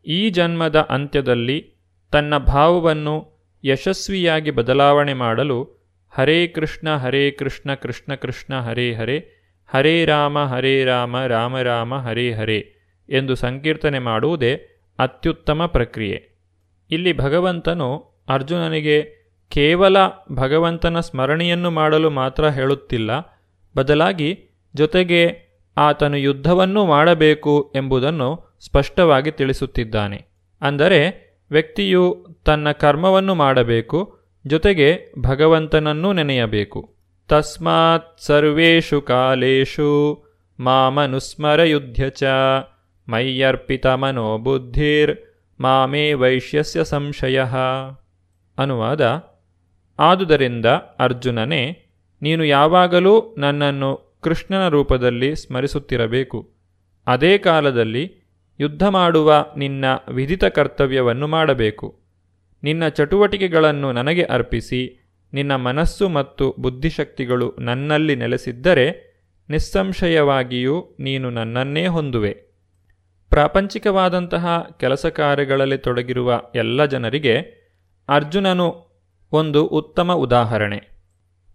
ಈ 0.06 0.30
ಜನ್ಮದ 0.30 0.76
ಅಂತ್ಯದಲ್ಲಿ 0.76 1.74
ತನ್ನ 2.12 2.38
ಭಾವವನ್ನು 2.38 3.46
ಯಶಸ್ವಿಯಾಗಿ 3.64 4.52
ಬದಲಾವಣೆ 4.52 5.14
ಮಾಡಲು 5.14 5.64
ಹರೇ 6.12 6.48
ಕೃಷ್ಣ 6.48 6.96
ಹರೇ 6.96 7.32
ಕೃಷ್ಣ 7.32 7.74
ಕೃಷ್ಣ 7.74 8.16
ಕೃಷ್ಣ, 8.16 8.60
ಹರೇ 8.60 8.94
ಹರೇ 8.94 9.32
ಹರೇ 9.68 10.06
ರಾಮ 10.06 10.40
ಹರೇ 10.40 10.84
ರಾಮ 10.84 11.26
ರಾಮ 11.26 11.60
ರಾಮ, 11.60 11.96
ಹರೇ 11.96 12.32
ಹರೇ 12.32 12.76
ಎಂದು 13.10 13.36
ಸಂಕೀರ್ತನೆ 13.36 14.00
ಮಾಡುವುದೇ 14.00 14.54
ಅತ್ಯುತ್ತಮ 15.00 15.66
ಪ್ರಕ್ರಿಯೆ. 15.66 16.30
ಇಲ್ಲಿ 16.92 17.18
ಭಗವಂತನು 17.18 17.98
ಅರ್ಜುನನಿಗೆ 18.30 19.25
ಕೇವಲ 19.56 19.98
ಭಗವಂತನ 20.32 21.00
ಸ್ಮರಣೆಯನ್ನು 21.00 21.72
ಮಾಡಲು 21.72 22.10
ಮಾತ್ರ 22.10 22.48
ಹೇಳುತ್ತಿಲ್ಲ, 22.50 23.12
ಬದಲಾಗಿ 23.78 24.50
ಜೊತೆಗೆ 24.76 25.46
ಆತನು 25.78 26.18
ಯುದ್ಧವನ್ನೂ 26.18 26.86
ಮಾಡಬೇಕು 26.86 27.74
ಎಂಬುದನ್ನು 27.76 28.58
ಸ್ಪಷ್ಟವಾಗಿ 28.66 29.32
ತಿಳಿಸುತ್ತಿದ್ದಾನೆ. 29.32 30.26
ಅಂದರೆ, 30.62 31.26
ವ್ಯಕ್ತಿಯು 31.52 32.26
ತನ್ನ 32.46 32.72
ಕರ್ಮವನ್ನು 32.72 33.36
ಮಾಡಬೇಕು, 33.36 34.20
ಜೊತೆಗೆ 34.48 35.14
ಭಗವಂತನನ್ನೂ 35.20 36.14
ನೆನೆಯಬೇಕು. 36.14 36.96
ತಸ್ಮಾತ್ 37.28 38.20
ಸರ್ವೇಷು 38.20 39.02
ಕಾಲೇಷು 39.02 40.24
ಮಾಮನುಸ್ಮರಯುಧ್ಯ 40.60 42.10
ಚ 42.10 42.24
ಮಯ್ಯರ್ಪಿತ 43.08 43.88
ಮನೋಬುದ್ಧಿರ್ 43.88 45.18
ಮಾಮೇ 45.62 46.14
ವೈಶ್ಯಸ್ಯ 46.14 46.84
ಸಂಶಯ. 46.84 47.42
ಅನುವಾದ 48.58 49.35
ಆದುದರಿಂದ 50.00 50.66
ಅರ್ಜುನನೇ, 51.00 51.86
ನೀನು 52.22 52.46
ಯಾವಾಗಲೂ 52.46 53.36
ನನ್ನನ್ನು 53.38 54.18
ಕೃಷ್ಣನ 54.22 54.68
ರೂಪದಲ್ಲಿ 54.68 55.36
ಸ್ಮರಿಸುತ್ತಿರಬೇಕು. 55.36 56.54
ಅದೇ 57.08 57.38
ಕಾಲದಲ್ಲಿ 57.38 58.26
ಯುದ್ಧ 58.60 58.84
ಮಾಡುವ 58.84 59.46
ನಿನ್ನ 59.58 59.86
ವಿಧಿತ 60.12 60.46
ಕರ್ತವ್ಯವನ್ನು 60.46 61.28
ಮಾಡಬೇಕು. 61.28 62.00
ನಿನ್ನ 62.64 62.88
ಚಟುವಟಿಕೆಗಳನ್ನು 62.88 63.92
ನನಗೆ 63.92 64.24
ಅರ್ಪಿಸಿ, 64.24 65.12
ನಿನ್ನ 65.34 65.56
ಮನಸ್ಸು 65.56 66.10
ಮತ್ತು 66.10 66.56
ಬುದ್ಧಿಶಕ್ತಿಗಳು 66.60 67.56
ನನ್ನಲ್ಲಿ 67.60 68.16
ನೆಲೆಸಿದ್ದರೆ 68.16 69.16
ನಿಸ್ಸಂಶಯವಾಗಿಯೂ 69.50 70.96
ನೀನು 71.00 71.30
ನನ್ನನ್ನೇ 71.30 71.88
ಹೊಂದುವೆ. 71.88 72.46
ಪ್ರಾಪಂಚಿಕವಾದಂತಹ 73.30 74.68
ಕೆಲಸ 74.80 75.06
ಕಾರ್ಯಗಳಲ್ಲಿ 75.06 75.78
ತೊಡಗಿರುವ 75.78 76.42
ಎಲ್ಲ 76.56 76.86
ಜನರಿಗೆ 76.86 77.66
ಅರ್ಜುನನು 78.10 78.85
ಒಂದು 79.36 79.66
ಉತ್ತಮ 79.66 80.14
ಉದಾಹರಣೆ. 80.14 81.04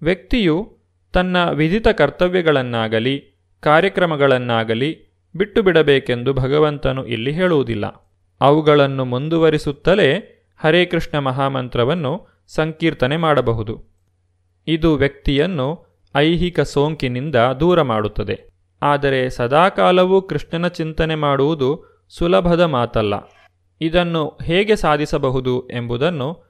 ವ್ಯಕ್ತಿಯು 0.03 0.79
ತನ್ನ 1.13 1.51
ವಿಧಿತ 1.51 1.89
ಕರ್ತವ್ಯಗಳನ್ನಾಗಲಿ, 1.89 3.45
ಕಾರ್ಯಕ್ರಮಗಳನ್ನಾಗಲಿ 3.61 5.11
ಬಿಟ್ಟು 5.37 5.63
ಬಿಡಬೇಕೆಂದು 5.63 6.33
ಭಗವಂತನು 6.33 7.07
ಇಲ್ಲಿ 7.07 7.33
ಹೇಳುವುದಿಲ್ಲ. 7.33 7.87
ಅವುಗಳನ್ನು 8.41 9.05
ಮುಂದುವರಿಸುತ್ತಲೇ 9.05 10.37
ಹರೇ 10.59 10.87
ಕೃಷ್ಣ 10.87 11.19
ಮಹಾಮಂತ್ರವನ್ನು 11.19 12.29
ಸಂಕೀರ್ತನೆ 12.47 13.17
ಮಾಡಬಹುದು. 13.17 13.85
ಇದು 14.67 14.95
ವ್ಯಕ್ತಿಯನ್ನು 14.95 15.87
ಐಹಿಕ 16.17 16.61
ಸೋಂಕಿನಿಂದ 16.61 17.37
ದೂರ 17.37 17.83
ಮಾಡುತ್ತದೆ. 17.83 18.51
ಆದರೆ 18.83 19.31
ಸದಾಕಾಲವೂ 19.31 20.23
ಕೃಷ್ಣನ 20.23 20.69
ಚಿಂತನೆ 20.69 21.15
ಮಾಡುವುದು 21.15 21.85
ಸುಲಭದ 22.09 22.61
ಮಾತಲ್ಲ. 22.61 23.15
ಇದನ್ನು 23.81 24.39
ಹೇಗೆ 24.43 24.77
ಸಾಧಿಸಬಹುದು 24.77 25.69
ಎಂಬುದನ್ನು 25.69 26.50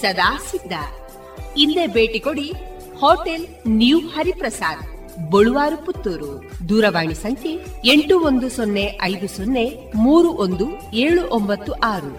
ಸದಾ 0.00 0.30
ಸಿದ್ಧ. 0.50 0.74
ಇಲ್ಲೇ 1.56 1.86
ಭೇಟಿ 1.86 2.20
ಕೊಡಿ 2.20 2.48
ಹೋಟೆಲ್ 3.00 3.46
ನ್ಯೂ 3.68 3.98
ಹರಿಪ್ರಸಾದ್, 4.14 4.84
ಬಳುವಾರು 5.30 5.76
ಪುತ್ತೂರು. 5.86 6.32
ದೂರವಾಣಿ 6.68 7.14
ಸಂಖ್ಯೆ 7.14 7.52
ಎಂಟು 7.92 8.14
ಒಂದು 8.20 8.48
ಸೊನ್ನೆ 8.48 8.84
ಐದು 9.02 9.28
ಸೊನ್ನೆ 9.28 9.66
ಮೂರು 9.96 10.28
ಒಂದು 10.44 10.66
ಏಳು 11.04 11.22
ಒಂಬತ್ತು 11.30 11.72
ಆರು. 11.72 12.12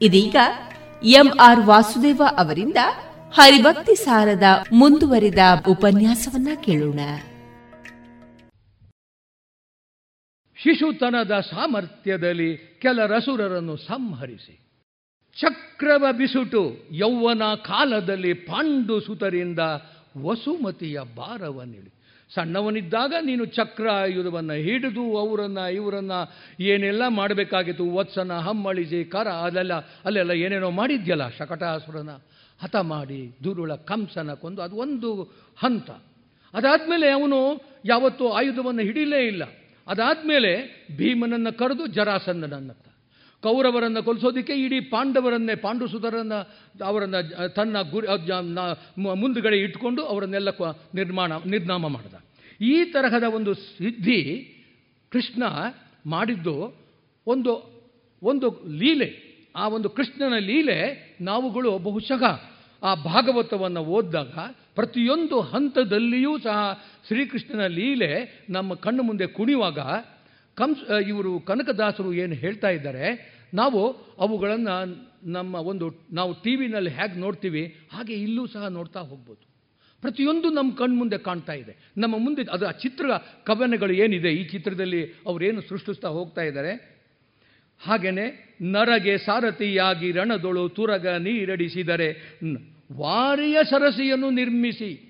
ಇದೀಗ 0.00 0.36
ಎಂಆರ್ 1.02 1.62
ವಾಸುದೇವ 1.66 2.22
ಅವರಿಂದ 2.36 2.80
ಹರಿಭಕ್ತಿ 3.34 3.94
ಸಾರದ 3.94 4.46
ಮುಂದುವರಿದ 4.72 5.40
ಉಪನ್ಯಾಸವನ್ನ 5.68 6.48
ಕೇಳೋಣ. 6.64 7.00
ಶಿಶುತನದ 10.62 11.40
ಸಾಮರ್ಥ್ಯದಲ್ಲಿ 11.40 12.56
ಕೆಲ 12.56 13.06
ರಸುರರನ್ನು 13.06 13.76
ಸಂಹರಿಸಿ. 13.76 14.60
ಚಕ್ರವ 15.40 16.06
ಬಿಸುಟು 16.12 16.76
ಯೌವನ 16.92 17.42
ಕಾಲದಲ್ಲಿ 17.54 18.32
ಪಾಂಡು 18.32 19.00
ಸುತರಿಂದ 19.00 19.58
ವಸುಮತಿಯ 20.22 21.00
ಭಾರವನ್ನಿಳಿ 21.16 21.92
ಸಣ್ಣವನಿದ್ದಾಗ 22.34 23.14
ನೀನು 23.22 23.44
ಚಕ್ರ 23.44 23.90
ಆಯುಧವನ್ನು 23.90 24.52
ಹಿಡಿದು 24.52 25.18
ಅವರನ್ನು 25.18 25.72
ಇವರನ್ನು 25.72 26.32
ಏನೆಲ್ಲ 26.60 27.02
ಮಾಡಬೇಕಾಗಿತ್ತು, 27.08 27.94
ವತ್ಸನ, 27.94 28.32
ಹಮ್ಮಳಿಸಿ, 28.32 29.04
ಕರ, 29.04 29.28
ಅದೆಲ್ಲ, 29.28 29.74
ಅಲ್ಲೆಲ್ಲ 29.74 30.30
ಏನೇನೋ 30.30 30.70
ಮಾಡಿದ್ಯಲ್ಲ 30.70 31.28
ಶಕಟಾಸುರನ? 31.28 32.10
ಹತ 32.62 32.76
ಮಾಡಿ, 32.76 33.36
ದುರುಳ, 33.44 33.74
ಕಂಸನ 33.74 34.32
ಕೊಂದು, 34.32 34.62
ಅದು 34.62 34.76
ಒಂದು 34.76 35.22
ಹಂತ. 35.58 35.90
ಅದಾದಮೇಲೆ 36.54 37.10
ಅವನು 37.10 37.60
ಯಾವತ್ತೂ 37.84 38.28
ಆಯುಧವನ್ನು 38.28 38.82
ಹಿಡಿಲೇ 38.82 39.26
ಇಲ್ಲ. 39.26 39.42
ಅದಾದಮೇಲೆ 39.88 40.86
ಭೀಮನನ್ನು 40.96 41.58
ಕರೆದು 41.58 41.86
ಜರಾಸಂದನನ್ನ 41.86 42.70
ಕೌರವರನ್ನು 43.42 44.02
ಕೊಲಿಸೋದಕ್ಕೆ 44.02 44.52
ಇಡೀ 44.52 44.80
ಪಾಂಡವರನ್ನೇ 44.80 45.54
ಪಾಂಡುಸುಧರನ್ನ 45.54 46.34
ಅವರನ್ನ 46.84 47.14
ತನ್ನ 47.56 47.80
ಗುರಿ 47.80 48.06
ಮುಂದುಗಡೆ 48.98 49.56
ಇಟ್ಕೊಂಡು 49.56 50.04
ಅವರನ್ನೆಲ್ಲ 50.04 50.48
ನಿರ್ಮಾಣ, 50.94 51.32
ನಿರ್ನಾಮ 51.46 51.88
ಮಾಡಿದ. 51.88 52.14
ಈ 52.60 52.84
ತರಹದ 52.84 53.22
ಒಂದು 53.22 53.54
ಸಿದ್ಧಿ 53.54 54.54
ಕೃಷ್ಣ 55.10 55.42
ಮಾಡಿದ್ದು 56.06 56.76
ಒಂದು 57.26 57.82
ಒಂದು 58.22 58.60
ಲೀಲೆ. 58.78 59.28
ಆ 59.56 59.68
ಒಂದು 59.68 59.90
ಕೃಷ್ಣನ 59.90 60.38
ಲೀಲೆ 60.38 61.16
ನಾವುಗಳು 61.20 61.78
ಬಹುಶಃ 61.78 62.40
ಆ 62.82 62.94
ಭಾಗವತವನ್ನು 62.94 63.80
ಓದಿದಾಗ 63.80 64.34
ಪ್ರತಿಯೊಂದು 64.74 65.40
ಹಂತದಲ್ಲಿಯೂ 65.40 66.38
ಸಹ 66.38 66.84
ಶ್ರೀಕೃಷ್ಣನ 67.08 67.66
ಲೀಲೆ 67.66 68.12
ನಮ್ಮ 68.50 68.74
ಕಣ್ಣು 68.74 69.02
ಮುಂದೆ 69.02 69.26
ಕುಣಿಯುವಾಗ 69.26 69.78
ಕಂಸ್ 70.56 70.80
ಇವರು 71.08 71.40
ಕನಕದಾಸರು 71.40 72.12
ಏನು 72.12 72.34
ಹೇಳ್ತಾ 72.34 72.70
ಇದ್ದಾರೆ, 72.70 73.04
ನಾವು 73.54 73.80
ಅವುಗಳನ್ನು 74.24 74.74
ನಮ್ಮ 75.32 75.54
ಒಂದು 75.54 75.86
ನಾವು 76.12 76.32
ಟಿ 76.42 76.56
ವಿನಲ್ಲಿ 76.56 76.90
ಹೇಗೆ 76.90 77.20
ನೋಡ್ತೀವಿ, 77.20 77.62
ಹಾಗೆ 77.92 78.14
ಇಲ್ಲೂ 78.14 78.46
ಸಹ 78.46 78.68
ನೋಡ್ತಾ 78.68 79.00
ಹೋಗ್ಬೋದು. 79.00 79.42
ಪ್ರತಿಯೊಂದು 80.02 80.48
ನಮ್ಮ 80.50 80.70
ಕಣ್ಣು 80.76 80.96
ಮುಂದೆ 80.96 81.18
ಕಾಣ್ತಾ 81.18 81.52
ಇದೆ. 81.52 81.72
ನಮ್ಮ 81.98 82.14
ಮುಂದೆ 82.18 82.42
ಅದು 82.52 82.66
ಆ 82.66 82.70
ಚಿತ್ರ 82.70 83.04
ಕವನಗಳು 83.44 83.92
ಏನಿದೆ, 83.92 84.30
ಈ 84.34 84.44
ಚಿತ್ರದಲ್ಲಿ 84.44 85.02
ಅವರೇನು 85.26 85.60
ಸೃಷ್ಟಿಸ್ತಾ 85.60 86.08
ಹೋಗ್ತಾ 86.08 86.42
ಇದ್ದಾರೆ? 86.42 86.72
ಹಾಗೆಯೇ 87.80 88.26
ನರಗೆ 88.74 89.18
ಸಾರಥಿಯಾಗಿ 89.18 90.12
ರಣದೊಳು 90.12 90.68
ತುರಗ 90.68 91.06
ನೀರಡಿಸಿದರೆ 91.06 92.08
ವಾರಿಯ 93.00 93.58
ಸರಸಿಯನ್ನು 93.70 94.30
ನಿರ್ಮಿಸಿ 94.30 95.07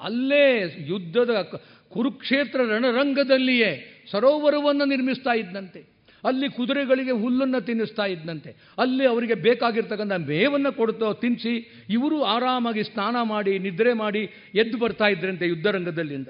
ಅಲ್ಲೇ 0.00 0.74
ಯುದ್ಧದ 0.86 1.52
ಕುರುಕ್ಷೇತ್ರ 1.92 2.60
ರಣರಂಗದಲ್ಲಿಯೇ 2.60 3.72
ಸರೋವರವನ್ನು 4.10 4.84
ನಿರ್ಮಿಸ್ತಾ 4.84 5.32
ಇದ್ದಂತೆ 5.32 5.94
ಅಲ್ಲಿ 6.24 6.48
ಕುದುರೆಗಳಿಗೆ 6.48 7.10
ಹುಲ್ಲನ್ನು 7.10 7.60
ತಿನ್ನಿಸ್ತಾ 7.60 8.04
ಇದ್ದಂತೆ 8.06 8.74
ಅಲ್ಲಿ 8.78 9.06
ಅವರಿಗೆ 9.06 9.34
ಬೇಕಾಗಿರ್ತಕ್ಕಂಥ 9.34 10.12
ಮೇವನ್ನು 10.12 10.76
ಕೊಡ್ತೋ 10.76 11.12
ತಿನ್ನಿಸಿ 11.12 11.84
ಇವರು 11.90 12.22
ಆರಾಮಾಗಿ 12.22 12.82
ಸ್ನಾನ 12.82 13.16
ಮಾಡಿ, 13.22 13.58
ನಿದ್ರೆ 13.58 13.92
ಮಾಡಿ 13.92 14.22
ಎದ್ದು 14.54 14.78
ಬರ್ತಾ 14.78 15.08
ಇದ್ರಂತೆ 15.08 15.46
ಯುದ್ಧರಂಗದಲ್ಲಿಂದ. 15.46 16.28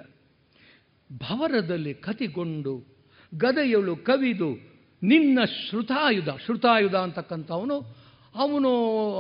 ಭವರದಲ್ಲಿ 1.23 1.95
ಕತಿಗೊಂಡು 1.95 2.75
ಗದೆಯಳು 3.35 3.97
ಕವಿದು, 3.97 4.51
ನಿನ್ನ 5.03 5.39
ಶ್ರುತಾಯುಧ 5.45 6.29
ಶ್ರುತಾಯುಧ 6.45 6.95
ಅಂತಕ್ಕಂಥವನು 6.95 7.79
ಅವನು 8.35 8.71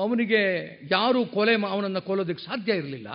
ಅವನಿಗೆ 0.03 0.42
ಯಾರೂ 0.90 1.24
ಕೊಲೆ 1.24 1.55
ಅವನನ್ನು 1.55 2.01
ಕೊಲ್ಲೋದಕ್ಕೆ 2.01 2.45
ಸಾಧ್ಯ 2.45 2.72
ಇರಲಿಲ್ಲ. 2.72 3.09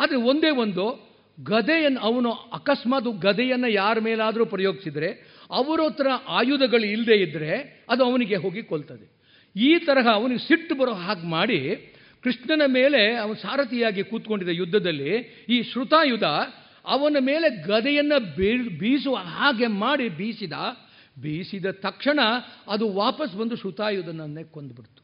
ಆದರೆ 0.00 0.16
ಒಂದೇ 0.16 0.50
ಒಂದು 0.50 1.10
ಗದೆಯನ್ನು 1.42 2.00
ಅವನು 2.00 2.30
ಅಕಸ್ಮಾತ್ 2.30 3.22
ಗದೆಯನ್ನು 3.22 3.68
ಯಾರ 3.68 3.98
ಮೇಲಾದರೂ 4.00 4.44
ಪ್ರಯೋಗಿಸಿದರೆ, 4.46 5.08
ಅವರ 5.50 5.80
ಹತ್ರ 5.80 6.06
ಆಯುಧಗಳು 6.28 6.86
ಇಲ್ಲದೆ 6.86 7.16
ಇದ್ದರೆ 7.16 7.86
ಅದು 7.90 8.04
ಅವನಿಗೆ 8.04 8.36
ಹೋಗಿ 8.36 8.62
ಕೊಲ್ತದೆ. 8.62 9.06
ಈ 9.56 9.78
ತರಹ 9.78 10.06
ಅವನಿಗೆ 10.14 10.48
ಸಿಟ್ಟು 10.48 10.74
ಬರೋ 10.74 10.92
ಹಾಗೆ 10.92 11.26
ಮಾಡಿ 11.26 11.60
ಕೃಷ್ಣನ 12.24 12.62
ಮೇಲೆ 12.66 13.14
ಅವನು 13.16 13.34
ಸಾರಥಿಯಾಗಿ 13.34 14.02
ಕೂತ್ಕೊಂಡಿದ್ದ 14.02 14.52
ಯುದ್ಧದಲ್ಲಿ 14.52 15.12
ಈ 15.48 15.62
ಶ್ರುತಾಯುಧ 15.62 16.22
ಅವನ 16.84 17.16
ಮೇಲೆ 17.20 17.48
ಗದೆಯನ್ನು 17.66 18.18
ಬೀಸುವ 18.78 19.16
ಹಾಗೆ 19.16 19.66
ಮಾಡಿ 19.66 20.08
ಬೀಸಿದ 20.08 20.52
ಬೀಸಿದ 21.22 21.66
ತಕ್ಷಣ 21.70 22.20
ಅದು 22.68 22.92
ವಾಪಸ್ 22.92 23.36
ಬಂದು 23.36 23.56
ಶ್ರುತಾಯುಧನನ್ನೇ 23.56 24.42
ಕೊಂದುಬಿಡ್ತು. 24.42 25.02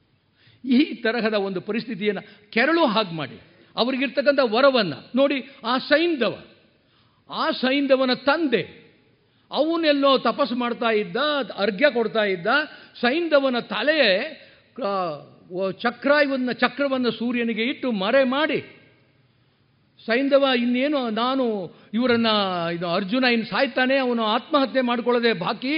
ಈ 0.64 0.94
ತರಹದ 0.94 1.34
ಒಂದು 1.34 1.60
ಪರಿಸ್ಥಿತಿಯನ್ನು 1.60 2.22
ಕೆರಳು 2.50 2.86
ಹಾಗೆ 2.86 3.14
ಮಾಡಿ. 3.14 3.38
ಅವರಿಗಿರ್ತಕ್ಕಂಥ 3.80 4.42
ವರವನ್ನು. 4.54 4.98
ನೋಡಿ, 5.20 5.38
ಆ 5.64 5.74
ಸೈಂಧವ, 5.90 6.34
ಆ 7.30 7.44
ಸೈಂಧವನ 7.62 8.12
ತಂದೆ, 8.28 8.62
ಅವನೆಲ್ಲೋ 9.50 10.10
ತಪಸ್ಸು 10.28 10.56
ಮಾಡ್ತಾ 10.62 10.90
ಇದ್ದ, 11.00 11.16
ಅರ್ಘ್ಯ 11.64 11.88
ಕೊಡ್ತಾ 11.96 12.24
ಇದ್ದ, 12.34 12.46
ಸೈಂಧವನ 13.02 13.60
ತಲೆ 13.74 14.00
ಚಕ್ರಾಯುವನ್ನು 15.82 16.52
ಚಕ್ರವನ್ನು 16.62 17.10
ಸೂರ್ಯನಿಗೆ 17.18 17.64
ಇಟ್ಟು 17.72 17.88
ಮರೆ 18.00 18.22
ಮಾಡಿ, 18.32 18.58
ಸೈಂಧವ 20.00 20.44
ಇನ್ನೇನು, 20.62 21.00
ನಾನು 21.20 21.44
ಇವರನ್ನು, 21.98 22.34
ಇದು 22.76 22.86
ಅರ್ಜುನ 22.96 23.24
ಇನ್ನು 23.34 23.46
ಸಾಯ್ತಾನೆ, 23.52 23.96
ಅವನು 24.06 24.22
ಆತ್ಮಹತ್ಯೆ 24.36 24.82
ಮಾಡಿಕೊಳ್ಳದೆ 24.90 25.32
ಬಾಕಿ 25.44 25.74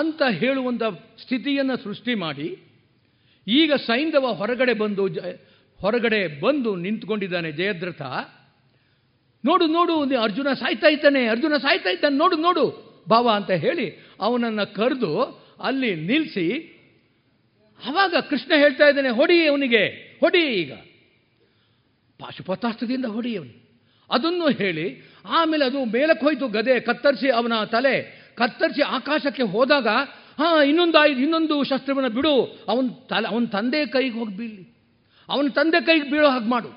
ಅಂತ 0.00 0.22
ಹೇಳುವಂಥ 0.40 0.82
ಸ್ಥಿತಿಯನ್ನು 1.22 1.76
ಸೃಷ್ಟಿ 1.84 2.14
ಮಾಡಿ, 2.24 2.48
ಈಗ 3.46 3.72
ಸೈಂಧವ 3.86 4.26
ಹೊರಗಡೆ 4.40 4.74
ಬಂದು 4.82 5.04
ಹೊರಗಡೆ 5.80 6.40
ಬಂದು 6.40 6.76
ನಿಂತ್ಕೊಂಡಿದ್ದಾನೆ 6.76 7.52
ಜಯದ್ರಥ. 7.52 8.02
ನೋಡು 9.44 9.66
ನೋಡು 9.66 9.94
ಅರ್ಜುನ 10.22 10.48
ಸಾಯ್ತಾ 10.52 10.88
ಇದ್ದಾನೆ, 10.88 11.26
ಅರ್ಜುನ 11.26 11.56
ಸಾಯ್ತಾ 11.56 11.90
ಇದ್ದಾನೆ, 11.90 12.16
ನೋಡು 12.16 12.36
ನೋಡು 12.36 12.64
ಭಾವ 13.10 13.30
ಅಂತ 13.34 13.50
ಹೇಳಿ 13.50 13.86
ಅವನನ್ನು 14.20 14.74
ಕರೆದು 14.74 15.12
ಅಲ್ಲಿ 15.62 15.94
ನಿಲ್ಲಿಸಿ 15.94 16.46
ಆವಾಗ 17.86 18.14
ಕೃಷ್ಣ 18.30 18.52
ಹೇಳ್ತಾ 18.56 18.86
ಇದ್ದಾನೆ, 18.88 19.08
ಹೊಡಿ 19.08 19.46
ಅವನಿಗೆ, 19.46 19.82
ಹೊಡಿ 20.20 20.42
ಈಗ. 20.54 20.72
ಪಾಶುಪತಾಸ್ತ್ರದಿಂದ 22.20 23.04
ಹೊಡಿ 23.04 23.36
ಅವನು. 23.36 23.54
ಅದನ್ನು 24.10 24.48
ಹೇಳಿ 24.48 24.86
ಆಮೇಲೆ 25.24 25.64
ಅದು 25.64 25.84
ಮೇಲಕ್ಕೆ 25.84 26.26
ಹೋಯ್ತು 26.26 26.48
ಗದೆ, 26.48 26.80
ಕತ್ತರಿಸಿ 26.80 27.28
ಅವನ 27.30 27.64
ತಲೆ, 27.64 27.94
ಕತ್ತರಿಸಿ 28.34 28.82
ಆಕಾಶಕ್ಕೆ 28.82 29.42
ಹೋದಾಗ, 29.42 29.86
ಹಾಂ 30.38 30.62
ಇನ್ನೊಂದು 30.62 31.06
ಇನ್ನೊಂದು 31.06 31.64
ಶಸ್ತ್ರವನ್ನು 31.64 32.10
ಬಿಡು, 32.10 32.34
ಅವನ 32.68 32.86
ತಲೆ, 33.08 33.28
ಅವನ 33.28 33.44
ತಂದೆ 33.44 33.86
ಕೈಗೆ 33.86 34.14
ಹೋಗಿ 34.18 34.36
ಬೀಳಿ 34.36 34.79
ಅವನ 35.30 35.48
ತಂದೆ 35.48 35.84
ಕೈಗೆ 35.84 36.10
ಬೀಳೋ 36.10 36.28
ಹಾಗೆ 36.28 36.48
ಮಾಡು. 36.50 36.70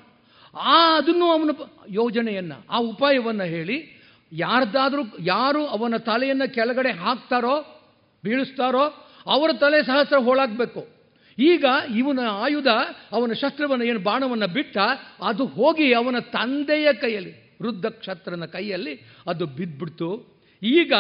ಆ 0.57 0.95
ಅದನ್ನು 0.95 1.25
ಅವನ 1.31 1.49
ಯೋಜನೆಯನ್ನು, 1.89 2.65
ಆ 2.69 2.77
ಉಪಾಯವನ್ನು 2.77 3.43
ಹೇಳಿ, 3.43 3.77
ಯಾರ್ದಾದರೂ 4.31 5.01
ಯಾರು 5.19 5.67
ಅವನ 5.67 5.97
ತಲೆಯನ್ನು 5.97 6.53
ಕೆಳಗಡೆ 6.53 6.91
ಹಾಕ್ತಾರೋ, 6.91 7.55
ಬೀಳಿಸ್ತಾರೋ, 8.23 8.83
ಅವರ 9.27 9.49
ತಲೆ 9.53 9.83
ಸಹಸ್ರ 9.83 10.17
ಹೋಳಾಗಬೇಕು. 10.17 10.87
ಈಗ 11.39 11.65
ಇವನ 11.97 12.19
ಆಯುಧ, 12.31 12.67
ಅವನ 13.11 13.33
ಶಸ್ತ್ರವನ್ನು 13.33 13.85
ಏನು 13.85 13.99
ಬಾಣವನ್ನು 13.99 14.47
ಬಿಟ್ಟ, 14.47 14.77
ಅದು 15.23 15.45
ಹೋಗಿ 15.45 15.93
ಅವನ 15.93 16.19
ತಂದೆಯ 16.19 16.93
ಕೈಯಲ್ಲಿ, 16.93 17.57
ವೃದ್ಧ 17.61 17.85
ಕ್ಷತ್ರನ 17.85 18.45
ಕೈಯಲ್ಲಿ 18.45 18.93
ಅದು 19.27 19.45
ಬಿದ್ದುಬಿಡ್ತು 19.45 20.09
ಈಗ 20.63 20.93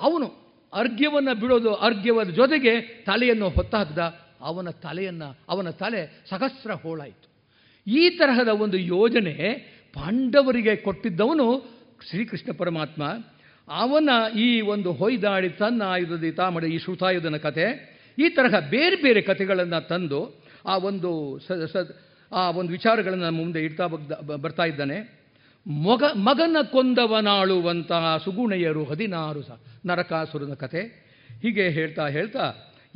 ಅವನು 0.00 0.26
ಅರ್ಘ್ಯವನ್ನು 0.72 1.40
ಬಿಡೋದು, 1.40 1.74
ಅರ್ಘ್ಯವಾದ 1.74 2.28
ಜೊತೆಗೆ 2.28 2.80
ತಲೆಯನ್ನು 2.80 3.48
ಹೊತ್ತಾಕ್ದ 3.48 3.98
ಅವನ 4.42 4.70
ತಲೆಯನ್ನು, 4.70 5.28
ಅವನ 5.48 5.70
ತಲೆ 5.70 6.02
ಸಹಸ್ರ 6.30 6.72
ಹೋಳಾಯಿತು. 6.72 7.28
ಈ 7.86 8.10
ತರಹದ 8.10 8.48
ಒಂದು 8.48 8.78
ಯೋಜನೆ 8.78 9.34
ಪಾಂಡವರಿಗೆ 9.94 10.76
ಕೊಟ್ಟಿದ್ದವನು 10.76 11.46
ಶ್ರೀಕೃಷ್ಣ 12.10 12.52
ಪರಮಾತ್ಮ. 12.58 13.02
ಅವನ 13.68 14.10
ಈ 14.38 14.60
ಒಂದು 14.60 14.92
ಹೊಯ್ದಾಡಿ 14.92 15.48
ತನ್ನ 15.48 15.82
ಆಯುಧದ 15.82 16.24
ತಾಮಡ 16.36 16.64
ಈ 16.64 16.78
ಶ್ರುತಾಯುಧನ 16.78 17.36
ಕತೆ, 17.36 17.66
ಈ 18.18 18.28
ತರಹ 18.28 18.54
ಬೇರೆ 18.70 18.96
ಬೇರೆ 18.96 19.20
ಕಥೆಗಳನ್ನು 19.22 19.88
ತಂದು 19.88 20.20
ಆ 20.66 20.76
ಒಂದು 20.76 21.38
ಸ 21.38 21.76
ಆ 22.32 22.50
ಒಂದು 22.50 22.70
ವಿಚಾರಗಳನ್ನು 22.70 23.30
ಮುಂದೆ 23.30 23.60
ಇಡ್ತಾ 23.60 23.86
ಬರ್ತಾ 24.42 24.64
ಇದ್ದಾನೆ. 24.64 24.98
ಮೊಗ, 25.66 26.02
ಮಗನ 26.14 26.56
ಕೊಂದವನಾಳುವಂತಹ 26.72 28.16
ಸುಗುಣೆಯರು 28.24 28.84
ಹದಿನಾರು 28.84 29.42
ಸ, 29.42 29.50
ನರಕಾಸುರನ 29.86 30.54
ಕತೆ. 30.54 30.82
ಹೀಗೆ 31.42 31.68
ಹೇಳ್ತಾ 31.68 32.08
ಹೇಳ್ತಾ 32.08 32.44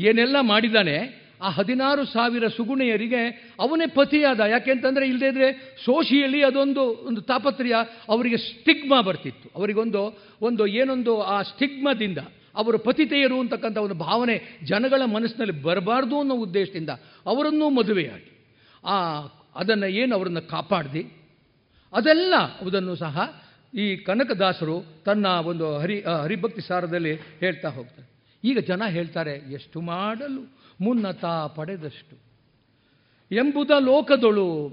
ಏನೆಲ್ಲ 0.01 0.36
ಮಾಡಿದ್ದಾನೆ? 0.40 1.26
ಆ 1.41 1.51
ಹದಿನಾರು 1.51 2.05
ಸಾವಿರ 2.05 2.49
ಸುಗುಣೆಯರಿಗೆ 2.49 3.55
ಅವನೇ 3.61 3.87
ಪತಿಯಾದ. 3.87 4.41
ಯಾಕೆಂತಂದರೆ 4.41 5.09
ಇಲ್ಲದೇ 5.09 5.28
ಇದ್ರೆ 5.28 5.76
ಸೋಶಿಯಲಿ 5.84 6.45
ಅದೊಂದು, 6.45 6.82
ಒಂದು 6.82 7.20
ತಾಪತ್ರಯ 7.20 7.74
ಅವರಿಗೆ 8.09 8.37
ಸ್ಟಿಗ್ಮಾ 8.37 9.01
ಬರ್ತಿತ್ತು. 9.01 9.51
ಅವರಿಗೊಂದು, 9.57 10.18
ಒಂದು 10.41 10.66
ಏನೊಂದು 10.66 11.22
ಆ 11.22 11.43
ಸ್ಟಿಗ್ಮದಿಂದ 11.43 12.18
ಅವರು 12.55 12.78
ಪತಿತೆಯರು 12.78 13.41
ಅಂತಕ್ಕಂಥ 13.41 13.76
ಒಂದು 13.76 13.95
ಭಾವನೆ 13.95 14.59
ಜನಗಳ 14.64 15.03
ಮನಸ್ಸಿನಲ್ಲಿ 15.05 15.62
ಬರಬಾರ್ದು 15.62 16.20
ಅನ್ನೋ 16.20 16.34
ಉದ್ದೇಶದಿಂದ 16.34 16.91
ಅವರನ್ನೂ 17.26 17.70
ಮದುವೆಯಾಗಿ. 17.70 18.59
ಆ, 18.84 19.20
ಅದನ್ನು 19.57 19.87
ಏನು 19.87 20.16
ಅವರನ್ನು 20.16 20.49
ಕಾಪಾಡ್ದು? 20.49 21.26
ಅದೆಲ್ಲ 21.93 22.34
ಅದನ್ನು 22.61 22.97
ಸಹ 22.97 23.43
ಈ 23.74 23.97
ಕನಕದಾಸರು 23.97 24.84
ತನ್ನ 25.05 25.26
ಒಂದು 25.26 25.78
ಹರಿ 25.78 26.01
ಹರಿಭಕ್ತಿ 26.03 26.61
ಸಾರದಲ್ಲಿ 26.61 27.14
ಹೇಳ್ತಾ 27.14 27.68
ಹೋಗ್ತಾರೆ. 27.68 28.16
ಈಗ 28.45 28.59
ಜನ 28.59 28.84
ಹೇಳ್ತಾರೆ, 28.84 29.53
ಎಷ್ಟು 29.53 29.80
ಮಾಡಲು? 29.80 30.55
ಮುನ್ನತ 30.81 31.24
ಪಡೆದಷ್ಟು. 31.27 32.16
ಎಂಬುದ 33.35 33.70
ಲೋಕದೊಳು 33.81 34.70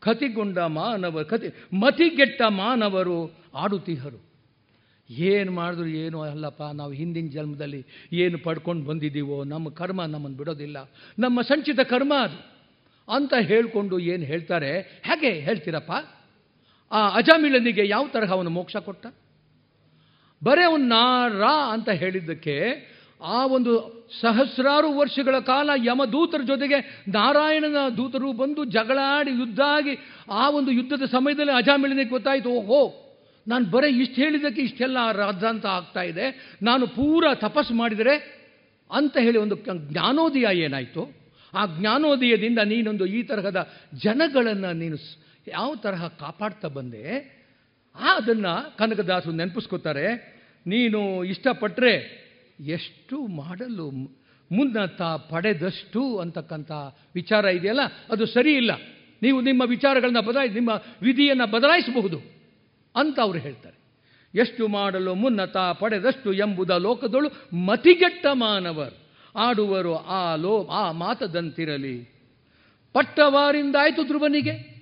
ಕತಿಗೊಂಡ 0.00 0.58
ಮಾನವ 0.58 1.22
ಕತಿ 1.22 1.76
ಮತಿಗೆಟ್ಟ 1.76 2.42
ಮಾನವರು 2.42 3.32
ಆಡುತ್ತಿಹರು 3.54 4.34
ಏನು 5.10 5.52
ಮಾಡಿದ್ರು 5.52 5.86
ಏನು, 5.86 6.20
ಅಲ್ಲಪ್ಪ, 6.20 6.62
ನಾವು 6.62 6.92
ಹಿಂದಿನ 6.92 7.28
ಜನ್ಮದಲ್ಲಿ 7.30 7.86
ಏನು 8.12 8.38
ಪಡ್ಕೊಂಡು 8.38 8.84
ಬಂದಿದ್ದೀವೋ, 8.84 9.44
ನಮ್ಮ 9.44 9.68
ಕರ್ಮ 9.68 10.04
ನಮ್ಮನ್ನು 10.04 10.36
ಬಿಡೋದಿಲ್ಲ. 10.36 10.90
ನಮ್ಮ 11.18 11.42
ಸಂಚಿತ 11.42 11.80
ಕರ್ಮ 11.80 12.14
ಅದು. 12.22 12.54
ಅಂತ 13.12 13.34
ಹೇಳಿಕೊಂಡು 13.40 13.98
ಏನು 13.98 14.24
ಹೇಳ್ತಾರೆ, 14.24 14.80
ಹೇಗೆ 14.80 15.30
ಹೇಳ್ತೀರಪ್ಪ? 15.30 15.92
ಆ 16.92 17.08
ಅಜಾಮಿಳನಿಗೆ 17.08 17.88
ಯಾವ 17.88 18.08
ತರಹ 18.08 18.30
ಅವನು 18.30 18.50
ಮೋಕ್ಷ 18.50 18.76
ಕೊಟ್ಟ? 18.76 19.06
ಬರೇ 20.44 20.64
ಅವನು 20.64 21.38
ರಾ 21.38 21.72
ಅಂತ 21.72 21.88
ಹೇಳಿದ್ದಕ್ಕೆ 21.88 22.60
ಆ 23.20 23.46
ಒಂದು 23.46 23.72
ಸಹಸ್ರಾರು 24.20 24.88
ವರ್ಷಗಳ 24.92 25.38
ಕಾಲ 25.38 25.70
ಯಮದೂತರ 25.84 26.40
ಜೊತೆಗೆ 26.46 26.78
ನಾರಾಯಣನ 27.08 27.80
ದೂತರು 27.96 28.32
ಬಂದು 28.32 28.64
ಜಗಳಾಡಿ 28.64 29.30
ಯುದ್ಧ 29.30 29.60
ಆಗಿ 29.60 29.94
ಆ 30.30 30.48
ಒಂದು 30.48 30.70
ಯುದ್ಧದ 30.70 31.04
ಸಮಯದಲ್ಲಿ 31.04 31.52
ಅಜಾಮಿಳನಿಗೆ 31.52 32.10
ಗೊತ್ತಾಯಿತು, 32.10 32.50
ಓಹೋ, 32.50 32.80
ನಾನು 33.46 33.64
ಬರೀ 33.64 33.88
ಇಷ್ಟು 34.02 34.14
ಹೇಳಿದ್ದಕ್ಕೆ 34.14 34.62
ಇಷ್ಟೆಲ್ಲ 34.62 34.98
ರಾಧಾಂತ 35.12 35.66
ಆಗ್ತಾ 35.66 36.02
ಇದೆ, 36.02 36.26
ನಾನು 36.62 36.86
ಪೂರ 36.86 37.34
ತಪಸ್ಸು 37.34 37.74
ಮಾಡಿದರೆ 37.74 38.14
ಅಂತ 38.90 39.16
ಹೇಳಿ 39.16 39.38
ಒಂದು 39.38 39.56
ಜ್ಞಾನೋದಯ 39.90 40.46
ಏನಾಯಿತು? 40.66 41.02
ಆ 41.54 41.66
ಜ್ಞಾನೋದಯದಿಂದ 41.66 42.58
ನೀನೊಂದು 42.58 43.06
ಈ 43.06 43.22
ತರಹದ 43.22 43.60
ಜನಗಳನ್ನು 44.04 44.72
ನೀನು 44.72 44.96
ಯಾವ 45.48 45.74
ತರಹ 45.74 46.06
ಕಾಪಾಡ್ತಾ 46.08 46.68
ಬಂದೆ? 46.68 47.02
ಆ 47.96 48.08
ಅದನ್ನು 48.14 48.52
ಕನಕದಾಸರು 48.78 49.32
ನೆನಪಿಸ್ಕೋತಾರೆ, 49.32 50.06
ನೀನು 50.66 51.00
ಇಷ್ಟಪಟ್ಟರೆ 51.24 52.23
ಎಷ್ಟು 52.64 53.26
ಮಾಡಲು 53.26 53.90
ಮುನ್ನತ 54.52 55.02
ಪಡೆದಷ್ಟು 55.02 56.18
ಅಂತಕ್ಕಂಥ 56.18 56.70
ವಿಚಾರ 57.14 57.44
ಇದೆಯಲ್ಲ? 57.44 57.80
ಅದು 58.10 58.26
ಸರಿ 58.26 58.54
ಇಲ್ಲ. 58.54 58.70
ನೀವು 59.22 59.40
ನಿಮ್ಮ 59.40 59.62
ವಿಚಾರಗಳನ್ನ 59.66 60.20
ಬದಲಾಯಿಸಿ, 60.20 60.54
ನಿಮ್ಮ 60.54 60.70
ವಿಧಿಯನ್ನು 61.02 61.50
ಬದಲಾಯಿಸಬಹುದು 61.50 62.20
ಅಂತ 62.96 63.20
ಅವರು 63.20 63.38
ಹೇಳ್ತಾರೆ. 63.38 63.84
ಎಷ್ಟು 64.38 64.68
ಮಾಡಲು 64.68 65.14
ಮುನ್ನತ 65.14 65.56
ಪಡೆದಷ್ಟು 65.56 66.32
ಎಂಬುದ 66.32 66.70
ಲೋಕದೊಳು 66.70 67.56
ಮತಿಗೆಟ್ಟ 67.56 68.26
ಮಾನವರು. 68.32 69.04
ಆಡುವರು 69.38 69.96
ಆ 69.96 70.34
ಲೋ, 70.34 70.64
ಆ 70.64 70.92
ಮಾತದಂತಿರಲಿ. 70.92 72.14
ಪಟ್ಟವಾರಿಂದಾಯಿತು 72.92 74.06
ಧ್ರುವನಿಗೆ. 74.06 74.74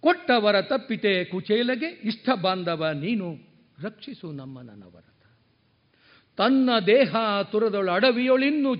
ಕೊಟ್ಟವರ 0.00 0.62
ತಪ್ಪಿತೆ 0.62 1.24
ಕುಚೇಲಗೆ. 1.24 1.86
ಇಷ್ಟ 1.86 2.28
ಬಾಂಧವ, 2.42 2.88
ನೀನು 2.94 3.38
ರಕ್ಷಿಸು 3.82 4.32
ನಮ್ಮ 4.32 4.60
ನನವರತ 4.60 5.17
ತನ್ನ 6.38 6.70
ದೇಹ 6.86 7.16
ತುರದೊಳ 7.52 7.90
ಅಡವಿಯೊಳಿನ್ನು 7.90 8.76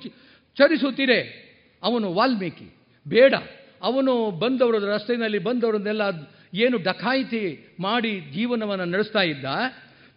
ಚರಿಸುತ್ತಿರೆ 0.57 1.49
ಅವನು 1.83 2.15
ವಾಲ್ಮೀಕಿ. 2.15 2.75
ಬೇಡ. 3.09 3.35
ಅವನು 3.83 4.31
ಬಂದವರ 4.31 4.85
ರಸ್ತೆಯಲ್ಲಿ 4.85 5.39
ಬಂದವರನ್ನೆಲ್ಲ 5.39 6.03
ಏನು 6.55 6.77
ಡಕಾಯಿತಿ 6.77 7.75
ಮಾಡಿ 7.81 8.21
ಜೀವನವನ್ನು 8.21 8.85
ನಡೆಸ್ತಾ 8.85 9.23
ಇದ್ದ. 9.23 9.45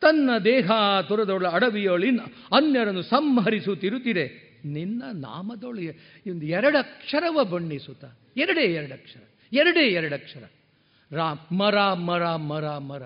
ತನ್ನ 0.01 0.29
ದೇಹ 0.45 0.71
ತುರದೊಳ 1.07 1.47
ಅಡವಿಯೊಳಿನ 1.47 2.19
ಅನ್ಯರನ್ನು 2.51 3.01
ಸಂಹರಿಸುತ್ತಿರುತ್ತಿರೆ 3.01 4.51
ನಿನ್ನ 4.65 5.03
ನಾಮದೊಳು 5.13 5.81
ಒಂದು 6.31 6.45
ಎರಡಕ್ಷರವ 6.45 7.43
ಬಣ್ಣಿಸುತ್ತ. 7.43 8.05
ಎರಡೇ 8.37 8.61
ಎರಡಕ್ಷರ 8.61 9.23
ಎರಡೇ 9.53 9.87
ಎರಡಕ್ಷರ 9.87 10.43
ರಾಮ್ 11.15 11.57
ಮರ 11.57 11.93
ಮರ 11.93 12.35
ಮರ 12.35 12.77
ಮರ. 12.77 13.01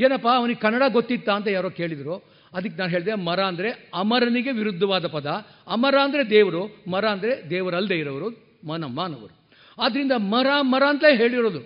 ಏನಪ್ಪ 0.00 0.28
ಅವನಿಗೆ 0.28 0.60
ಕನ್ನಡ 0.60 0.82
ಗೊತ್ತಿತ್ತ 0.88 1.28
ಅಂತ 1.28 1.48
ಯಾರೋ 1.48 1.70
ಕೇಳಿದ್ರು. 1.70 2.41
ಅದಕ್ಕೆ 2.52 2.76
ನಾನು 2.78 2.90
ಹೇಳಿದೆ, 2.90 3.14
ಮರ 3.28 3.40
ಅಂದರೆ 3.44 3.68
ಅಮರನಿಗೆ 3.94 4.52
ವಿರುದ್ಧವಾದ 4.52 5.06
ಪದ. 5.06 5.28
ಅಮರ 5.68 5.96
ಅಂದರೆ 6.06 6.22
ದೇವರು, 6.30 6.62
ಮರ 6.88 7.04
ಅಂದರೆ 7.14 7.34
ದೇವರಲ್ಲದೆ 7.50 7.98
ಇರೋರು 7.98 8.28
ಮನ 8.68 8.84
ಮಾನವರು 8.98 9.34
ಆದ್ದರಿಂದ 9.78 10.14
ಮರ 10.32 10.48
ಮರ 10.72 10.82
ಅಂತ 10.92 11.04
ಹೇಳಿರೋದು. 11.20 11.60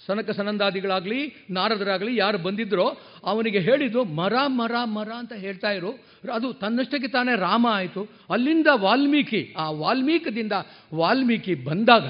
ಸನಕ 0.00 0.30
ಸನಂದಾದಿಗಳಾಗಲಿ, 0.30 1.20
ನಾರದರಾಗಲಿ, 1.50 2.12
ಯಾರು 2.16 2.38
ಬಂದಿದ್ರೋ 2.38 2.84
ಅವನಿಗೆ 3.24 3.60
ಹೇಳಿದ್ದು 3.60 4.00
ಮರ 4.18 4.34
ಮರ 4.58 4.74
ಮರ 4.96 5.10
ಅಂತ 5.20 5.32
ಹೇಳ್ತಾ 5.44 5.70
ಇರು. 5.70 5.90
ಅದು 6.36 6.48
ತನ್ನಷ್ಟಕ್ಕೆ 6.52 7.08
ತಾನೇ 7.08 7.32
ರಾಮ 7.36 7.66
ಆಯಿತು. 7.70 8.02
ಅಲ್ಲಿಂದ 8.30 8.68
ವಾಲ್ಮೀಕಿ, 8.84 9.40
ಆ 9.56 9.64
ವಾಲ್ಮೀಕದಿಂದ 9.82 10.54
ವಾಲ್ಮೀಕಿ 10.94 11.54
ಬಂದಾಗ 11.68 12.08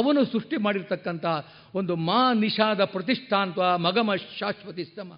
ಅವನು 0.00 0.20
ಸೃಷ್ಟಿ 0.32 0.56
ಮಾಡಿರ್ತಕ್ಕಂಥ 0.56 1.24
ಒಂದು 1.74 1.96
ಮಾ 2.08 2.20
ನಿಷಾದ 2.44 2.80
ಪ್ರತಿಷ್ಠಾಂತ 2.94 3.58
ಮಗಮ 3.86 4.16
ಶಾಶ್ವತಿ 4.40 4.84
ಸ್ತಮ. 4.84 5.10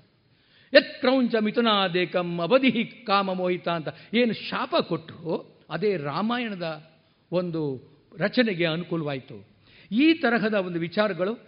ಯತ್ 0.75 1.01
ಕ್ರೌಂಚ 1.01 1.35
ಮಿಥುನಾದೇಕಂ 1.41 2.41
ಅವಧಿ 2.41 3.05
ಕಾಮ 3.07 3.33
ಮೋಹಿತ 3.33 3.69
ಅಂತ 3.69 3.89
ಏನು 4.15 4.33
ಶಾಪ 4.33 4.77
ಕೊಟ್ಟರು 4.77 5.61
ಅದೇ 5.71 5.97
ರಾಮಾಯಣದ 5.97 6.91
ಒಂದು 7.33 7.91
ರಚನೆಗೆ 8.19 8.67
ಅನುಕೂಲವಾಯಿತು. 8.67 9.47
ಈ 9.91 10.15
ತರಹದ 10.15 10.55
ಒಂದು 10.55 10.79
ವಿಚಾರಗಳು, 10.79 11.39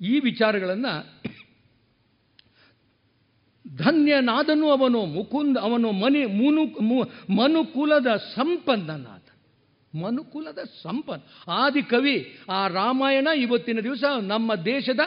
ಈ 0.00 0.20
ವಿಚಾರಗಳನ್ನು 0.20 0.92
ಧನ್ಯನಾದನು 3.76 4.70
ಅವನು, 4.70 5.04
ಮುಕುಂದ 5.04 5.56
ಅವನು, 5.56 5.92
ಮನಿ, 5.92 6.24
ಮುನು 6.24 7.02
ಮನುಕುಲದ 7.36 8.06
ಸಂಪನ್ನನಾದ. 8.16 9.18
ಮನುಕುಲದ 10.02 10.58
ಸಂಪನ್ 10.82 11.22
ಆದಿ 11.48 11.82
ಕವಿ 11.82 12.38
ಆ 12.50 12.68
ರಾಮಾಯಣ 12.68 13.28
ಇವತ್ತಿನ 13.36 13.80
ದಿವಸ 13.80 14.04
ನಮ್ಮ 14.22 14.54
ದೇಶದ 14.54 15.00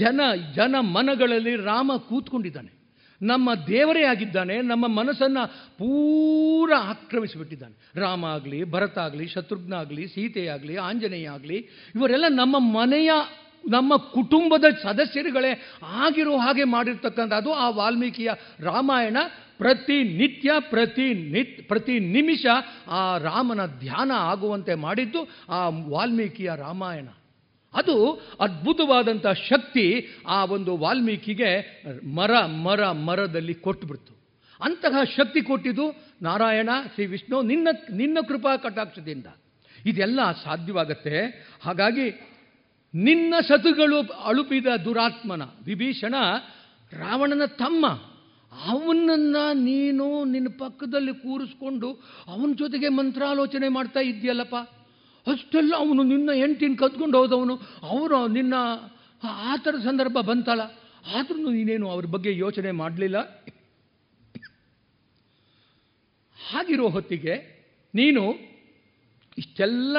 ಜನ 0.00 0.20
ಜನ 0.54 0.76
ಮನಗಳಲ್ಲಿ 0.80 1.56
ರಾಮ 1.56 1.92
ಕೂತ್ಕೊಂಡಿದ್ದಾನೆ. 2.08 2.76
ನಮ್ಮ 3.22 3.54
ದೇವರೇ 3.54 4.04
ಆಗಿದ್ದಾನೆ, 4.04 4.62
ನಮ್ಮ 4.62 4.86
ಮನಸ್ಸನ್ನು 4.88 5.48
ಪೂರ 5.78 6.72
ಆಕ್ರಮಿಸಿಬಿಟ್ಟಿದ್ದಾನೆ. 6.78 8.00
ರಾಮ 8.00 8.24
ಆಗಲಿ, 8.24 8.64
ಭರತ 8.64 8.98
ಆಗಲಿ, 8.98 9.26
ಶತ್ರುಘ್ನ 9.26 9.74
ಆಗಲಿ, 9.74 10.06
ಸೀತೆ 10.06 10.46
ಆಗಲಿ, 10.46 10.76
ಆಂಜನೇಯ 10.76 11.28
ಆಗಲಿ, 11.28 11.56
ಇವರೆಲ್ಲ 11.94 12.24
ನಮ್ಮ 12.28 12.58
ಮನೆಯ, 12.58 13.10
ನಮ್ಮ 13.68 13.96
ಕುಟುಂಬದ 13.96 14.64
ಸದಸ್ಯರುಗಳೇ 14.82 15.80
ಆಗಿರೋ 15.82 16.36
ಹಾಗೆ 16.36 16.64
ಮಾಡಿರ್ತಕ್ಕಂಥದ್ದು 16.64 17.52
ಆ 17.52 17.70
ವಾಲ್ಮೀಕಿಯ 17.70 18.30
ರಾಮಾಯಣ. 18.60 19.16
ಪ್ರತಿನಿತ್ಯ 19.58 20.50
ಪ್ರತಿ 20.58 21.30
ನಿತ್ 21.30 21.68
ಪ್ರತಿ 21.68 21.98
ನಿಮಿಷ 21.98 22.46
ಆ 22.88 23.18
ರಾಮನ 23.18 23.66
ಧ್ಯಾನ 23.66 24.12
ಆಗುವಂತೆ 24.14 24.74
ಮಾಡಿದ್ದು 24.74 25.28
ಆ 25.48 25.68
ವಾಲ್ಮೀಕಿಯ 25.68 26.52
ರಾಮಾಯಣ. 26.56 27.08
ಅದು 27.76 28.20
ಅದ್ಭುತವಾದಂಥ 28.40 29.26
ಶಕ್ತಿ 29.26 30.08
ಆ 30.28 30.44
ಒಂದು 30.44 30.76
ವಾಲ್ಮೀಕಿಗೆ 30.76 31.50
ಮರ 32.14 32.46
ಮರ, 32.46 32.90
ಮರದಲ್ಲಿ 32.90 33.54
ಕೊಟ್ಟುಬಿಡ್ತು 33.54 34.16
ಅಂತಹ 34.60 35.04
ಶಕ್ತಿ 35.04 35.40
ಕೊಟ್ಟಿದ್ದು 35.42 35.86
ನಾರಾಯಣ, 36.22 36.70
ಶ್ರೀ 36.94 37.06
ವಿಷ್ಣು, 37.06 37.42
ನಿನ್ನ 37.42 37.68
ನಿನ್ನ 37.92 38.18
ಕೃಪಾ 38.28 38.56
ಕಟಾಕ್ಷದಿಂದ. 38.56 39.26
ಇದೆಲ್ಲ 39.86 40.20
ಸಾಧ್ಯವಾಗತ್ತೆ. 40.44 41.16
ಹಾಗಾಗಿ 41.62 42.06
ನಿನ್ನ 42.94 43.34
ಸತುಗಳು 43.48 43.98
ಅಳುಪಿದ 44.02 44.66
ದುರಾತ್ಮನ, 44.84 45.42
ವಿಭೀಷಣ, 45.42 46.14
ರಾವಣನ 46.92 47.44
ತಮ್ಮ, 47.44 47.86
ಅವನನ್ನು 48.66 49.52
ನೀನು 49.52 50.24
ನಿನ್ನ 50.24 50.48
ಪಕ್ಕದಲ್ಲಿ 50.58 51.14
ಕೂರಿಸ್ಕೊಂಡು 51.14 51.92
ಅವನ 52.26 52.52
ಜೊತೆಗೆ 52.56 52.88
ಮಂತ್ರಾಲೋಚನೆ 52.88 53.68
ಮಾಡ್ತಾ 53.68 54.00
ಇದ್ದೀಯಲ್ಲಪ್ಪ. 54.00 54.56
ಅಷ್ಟೆಲ್ಲ 55.26 55.74
ಅವನು 55.76 56.02
ನಿನ್ನ 56.02 56.30
ಎಂಟಿನ 56.36 56.74
ಕದ್ಕೊಂಡು 56.74 57.18
ಹೋದವನು, 57.18 57.56
ಅವರು 57.82 58.28
ನಿನ್ನ 58.28 58.54
ಆ 59.22 59.56
ಥರ 59.56 59.74
ಸಂದರ್ಭ 59.84 60.18
ಬಂತಲ್ಲ 60.20 60.60
ಆದ್ರೂ 61.14 61.50
ನೀನೇನು 61.50 61.90
ಅವ್ರ 61.90 62.06
ಬಗ್ಗೆ 62.06 62.36
ಯೋಚನೆ 62.36 62.70
ಮಾಡಲಿಲ್ಲ? 62.70 63.18
ಹಾಗಿರೋ 66.50 66.88
ಹೊತ್ತಿಗೆ 66.88 67.34
ನೀನು 67.94 68.34
ಇಷ್ಟೆಲ್ಲ 69.38 69.96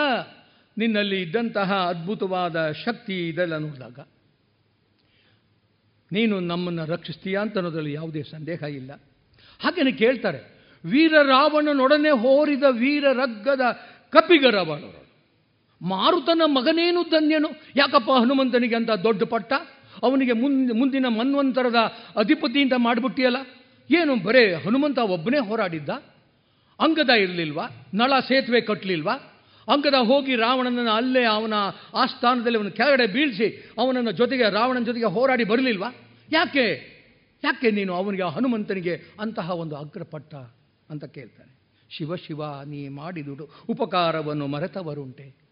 ನಿನ್ನಲ್ಲಿ 0.78 1.21
ಇದ್ದಂತಹ 1.21 1.73
ಅದ್ಭುತವಾದ 1.73 2.71
ಶಕ್ತಿ 2.71 3.30
ಇದೆಲ್ಲ 3.30 3.57
ನೋಡಿದಾಗ 3.57 3.99
ನೀನು 6.11 6.39
ನಮ್ಮನ್ನು 6.39 6.86
ರಕ್ಷಿಸ್ತೀಯಾ 6.86 7.41
ಅಂತ 7.41 7.57
ಅನ್ನೋದ್ರಲ್ಲಿ 7.57 7.93
ಯಾವುದೇ 7.93 8.23
ಸಂದೇಹ 8.23 8.61
ಇಲ್ಲ. 8.63 8.91
ಹಾಗೇನೆ 9.59 9.91
ಕೇಳ್ತಾರೆ 9.91 10.39
ವೀರ 10.86 11.13
ರಾವಣನೊಡನೆ 11.21 12.09
ಹೋರಿದ 12.09 12.63
ವೀರ 12.69 13.05
ರಗ್ಗದ 13.13 13.61
ಕಪಿಗ 14.09 14.45
ರಾವಣರು. 14.51 15.07
ಮಾರುತನ 15.82 16.41
ಮಗನೇನು 16.45 17.03
ಧನ್ಯನು? 17.03 17.49
ಯಾಕಪ್ಪ 17.75 18.09
ಹನುಮಂತನಿಗೆ 18.11 18.75
ಅಂತ 18.75 18.89
ದೊಡ್ಡ 18.89 19.23
ಪಟ್ಟ? 19.23 19.53
ಅವನಿಗೆ 20.03 20.32
ಮುಂದೆ, 20.32 20.73
ಮುಂದಿನ 20.73 21.05
ಮನ್ವಂತರದ 21.07 21.75
ಅಧಿಪತಿಯಿಂದ 22.15 22.73
ಮಾಡಿಬಿಟ್ಟಿಯಲ್ಲ? 22.78 23.38
ಏನು 23.95 24.15
ಬರೇ 24.15 24.53
ಹನುಮಂತ 24.53 24.97
ಒಬ್ಬನೇ 24.97 25.38
ಹೋರಾಡಿದ್ದ? 25.38 25.89
ಅಂಗದ 26.80 27.09
ಇರಲಿಲ್ವಾ? 27.09 27.67
ನಳ 27.93 28.19
ಸೇತುವೆ 28.19 28.61
ಕಟ್ಟಲಿಲ್ವಾ 28.61 29.13
ಅಂಗದ 29.73 29.93
ಹೋಗಿ 29.93 30.36
ರಾವಣನನ್ನು 30.36 30.91
ಅಲ್ಲೇ 30.91 31.23
ಅವನ 31.23 31.53
ಆ 31.93 32.05
ಸ್ಥಾನದಲ್ಲಿ 32.05 32.57
ಅವನ 32.57 32.67
ಕೆಳಗಡೆ 32.67 33.07
ಬೀಳಿಸಿ 33.07 33.71
ಅವನನ್ನು 33.78 34.11
ಜೊತೆಗೆ, 34.11 34.49
ರಾವಣನ 34.49 34.84
ಜೊತೆಗೆ 34.84 35.05
ಹೋರಾಡಿ 35.05 35.43
ಬರಲಿಲ್ವಾ? 35.43 35.95
ಯಾಕೆ? 36.32 36.97
ಯಾಕೆ 37.43 37.71
ನೀನು 37.71 37.93
ಅವನಿಗೆ 37.93 38.23
ಹನುಮಂತನಿಗೆ 38.23 39.01
ಅಂತಹ 39.19 39.51
ಒಂದು 39.51 39.75
ಅಗ್ರಪಟ್ಟ 39.75 40.36
ಅಂತ 40.89 41.05
ಕೇಳ್ತಾನೆ? 41.05 41.59
ಶಿವ 41.89 42.15
ಶಿವ, 42.15 42.41
ನೀ 42.65 42.88
ಮಾಡಿದುಡು 42.88 43.49
ಉಪಕಾರವನ್ನು 43.69 44.47
ಮರೆತವರುಂಟೆ. 44.47 45.47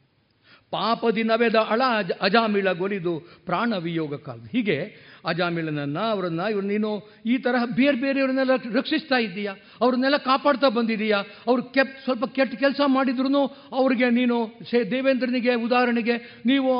ಪಾಪದಿ 0.75 1.23
ನವೆದ 1.23 1.55
ಅಳ 1.55 1.81
ಅಜ 1.97 2.11
ಅಜಾಮಿಳ 2.21 2.71
ಗೊಲಿದು 2.71 3.19
ಪ್ರಾಣವಿಯೋಗ 3.45 4.15
ಕಾಲ 4.15 4.39
ಹೀಗೆ 4.51 4.77
ಅಜಾಮಿಳನನ್ನು 5.25 6.01
ಅವರನ್ನು 6.11 6.51
ಇವ್ರು 6.51 6.67
ನೀನು 6.67 6.89
ಈ 7.25 7.37
ತರಹ 7.37 7.63
ಬೇರೆ 7.75 7.97
ಬೇರೆಯವ್ರನ್ನೆಲ್ಲ 7.97 8.55
ರಕ್ಷಿಸ್ತಾ 8.73 9.17
ಇದ್ದೀಯಾ? 9.17 9.53
ಅವ್ರನ್ನೆಲ್ಲ 9.81 10.17
ಕಾಪಾಡ್ತಾ 10.17 10.69
ಬಂದಿದೀಯಾ 10.69 11.19
ಅವ್ರು 11.47 11.63
ಕೆಪ್ 11.63 12.03
ಸ್ವಲ್ಪ 12.03 12.25
ಕೆಟ್ಟ 12.25 12.55
ಕೆಲಸ 12.55 12.81
ಮಾಡಿದ್ರು 12.85 13.41
ಅವ್ರಿಗೆ 13.71 14.09
ನೀನು 14.09 14.37
ಸೇ 14.71 14.83
ದೇವೇಂದ್ರನಿಗೆ 14.83 15.53
ಉದಾಹರಣೆಗೆ 15.55 16.17
ನೀವು 16.45 16.71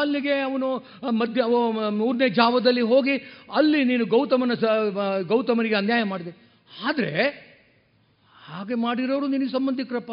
ಅಲ್ಲಿಗೆ 0.00 0.40
ಅವನು 0.40 0.68
ಮಧ್ಯ 1.10 1.42
ಮೂರನೇ 1.90 2.28
ಜಾವದಲ್ಲಿ 2.28 2.80
ಹೋಗಿ 2.80 3.16
ಅಲ್ಲಿ 3.54 3.84
ನೀನು 3.84 4.06
ಗೌತಮನ 4.06 4.54
ಸ 4.54 4.64
ಗೌತಮನಿಗೆ 5.22 5.74
ಅನ್ಯಾಯ 5.74 6.02
ಮಾಡಿದೆ. 6.02 6.32
ಆದರೆ 6.86 7.12
ಹಾಗೆ 8.46 8.74
ಮಾಡಿರೋರು 8.74 9.26
ನಿನಗೆ 9.26 9.52
ಸಂಬಂಧಿಕರಪ್ಪ? 9.52 10.12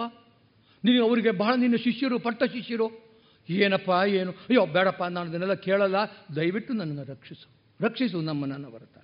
ನೀನು 0.84 1.08
ಅವರಿಗೆ 1.08 1.32
ಬಹಳ 1.32 1.54
ನಿನ್ನ 1.56 1.76
ಶಿಷ್ಯರು 1.76 2.20
ಪಟ್ಟ 2.20 2.44
ಶಿಷ್ಯರು. 2.44 3.11
ಏನಪ್ಪ, 3.50 3.90
ಏನು? 4.08 4.32
ಅಯ್ಯೋ, 4.32 4.66
ಬೇಡಪ್ಪ 4.66 5.04
ನಾನು 5.04 5.30
ಅದನ್ನೆಲ್ಲ 5.30 5.54
ಕೇಳಲ್ಲ. 5.54 5.96
ದಯವಿಟ್ಟು 6.36 6.74
ನನ್ನನ್ನು 6.74 7.04
ರಕ್ಷಿಸು. 7.04 7.48
ರಕ್ಷಿಸು 7.82 8.22
ನಮ್ಮನನ್ನು 8.22 8.70
ಬರುತ್ತ 8.70 8.98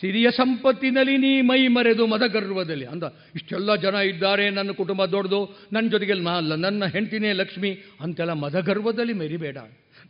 ಸಿರಿಯ 0.00 0.30
ಸಂಪತ್ತಿನಲ್ಲಿ 0.30 1.16
ನೀ 1.16 1.40
ಮೈ 1.40 1.68
ಮರೆದು 1.68 2.06
ಮದಗರ್ವದಲ್ಲಿ 2.06 2.84
ಅಂದ. 2.84 3.02
ಇಷ್ಟೆಲ್ಲ 3.34 3.74
ಜನ 3.74 3.94
ಇದ್ದಾರೆ, 3.94 4.50
ನನ್ನ 4.50 4.70
ಕುಟುಂಬ 4.70 5.04
ದೊಡ್ಡದು. 5.04 5.68
ನನ್ನ 5.72 5.90
ಜೊತೆಗೆ 5.90 6.12
ಅಲ್ಲ, 6.12 6.54
ನನ್ನ 6.54 6.84
ಹೆಂಡತಿನೇ 6.84 7.32
ಲಕ್ಷ್ಮಿ. 7.32 7.78
ಅಂತೆಲ್ಲ 8.00 8.32
ಮದಗರ್ವದಲ್ಲಿ 8.32 9.12
ಮೆರಿಬೇಡ. 9.12 9.58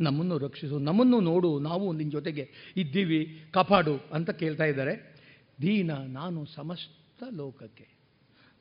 ನಮ್ಮನ್ನು 0.01 0.39
ರಕ್ಷಿಸು, 0.39 0.79
ನಮ್ಮನ್ನು 0.79 1.21
ನೋಡು, 1.21 1.59
ನಾವು 1.59 1.93
ನಿನ್ನ 1.93 2.11
ಜೊತೆಗೆ 2.11 2.51
ಇದ್ದೀವಿ, 2.77 3.45
ಕಾಪಾಡು 3.51 4.01
ಅಂತ 4.13 4.31
ಕೇಳ್ತಾ 4.31 4.65
ಇದ್ದಾರೆ. 4.65 5.17
ದೀನ, 5.63 5.91
ನಾನು 5.91 6.47
ಸಮಸ್ತ 6.47 7.23
ಲೋಕಕ್ಕೆ 7.37 7.89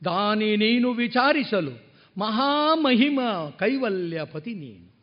ದಾನಿ 0.05 0.55
ನೀನು 0.55 0.93
ವಿಚಾರಿಸಲು 0.93 1.94
ಮಹಾಮಹಿಮ 2.17 3.19
ಕೈವಲ್ಯ 3.59 4.23
ಪತಿ 4.23 4.53
ನೀನು. 4.53 4.95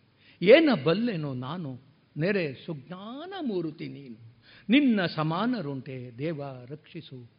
ಏನ 0.43 0.69
ಬಲ್ಲೆನೋ 0.85 1.35
ನಾನು, 1.35 1.81
ನೆರೆ 2.17 2.55
ಸುಜ್ಞಾನ 2.67 3.35
ಮೂರುತಿ 3.41 3.89
ನೀನು. 3.89 4.35
ನಿನ್ನ 4.69 5.07
ಸಮಾನರುಂಟೆ 5.07 6.19
ದೇವ 6.19 6.43
ರಕ್ಷಿಸು. 6.71 7.31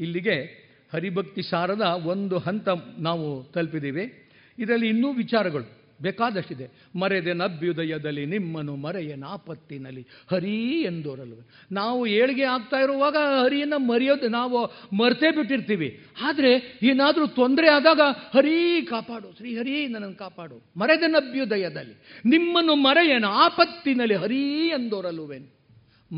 ಇಲ್ಲಿಗೆ 0.00 0.70
ಹರಿಭಕ್ತಿ 0.92 1.42
ಸಾರದ 1.42 1.80
ಒಂದು 1.80 2.38
ಹಂತ 2.38 2.68
ನಾವು 2.98 3.44
ತಲುಪಿದ್ದೀವಿ. 3.44 4.28
ಇದರಲ್ಲಿ 4.58 4.88
ಇನ್ನೂ 4.88 5.12
ವಿಚಾರಗಳು. 5.12 5.79
ಬೇಕಾದಷ್ಟಿದೆ. 6.02 6.66
ಮರೆದೆ 6.98 7.32
ನಭ್ಯುದಯದಲ್ಲಿ 7.32 8.26
ನಿಮ್ಮನು 8.26 8.76
ಮರೆಯ 8.76 9.14
ನಾಪತ್ತಿನಲ್ಲಿ. 9.14 10.06
ಹರಿ 10.30 10.82
ಎಂದೋರಲ್ವ. 10.82 11.40
ನಾವು 11.72 12.06
ಏಳಿಗೆ 12.06 12.44
ಆಗ್ತಾ 12.44 12.76
ಇರುವಾಗ 12.76 13.16
ಹರಿಯನ್ನು 13.44 13.78
ಮರೆಯೋದು 13.78 14.28
ನಾವು 14.28 14.66
ಮರ್ತೇ 14.96 15.30
ಬಿಟ್ಟಿರ್ತೀವಿ. 15.30 16.06
ಆದರೆ 16.22 16.78
ಏನಾದರೂ 16.82 17.26
ತೊಂದರೆ 17.26 17.68
ಆದಾಗ 17.68 18.00
ಹರಿ 18.34 18.82
ಕಾಪಾಡು, 18.82 19.36
ಶ್ರೀ 19.36 19.56
ಹರಿ 19.56 19.88
ನನ್ನನ್ನು 19.88 20.16
ಕಾಪಾಡು. 20.16 20.62
ಮರೆದೆ 20.76 21.06
ನಭ್ಯುದಯದಲ್ಲಿ 21.06 21.94
ನಿಮ್ಮನ್ನು 22.26 22.74
ಮರೆಯನ 22.74 23.24
ಆಪತ್ತಿನಲ್ಲಿ 23.24 24.14
ಹರಿ 24.14 24.66
ಎಂದೋರಲ್ವೇನು 24.68 25.60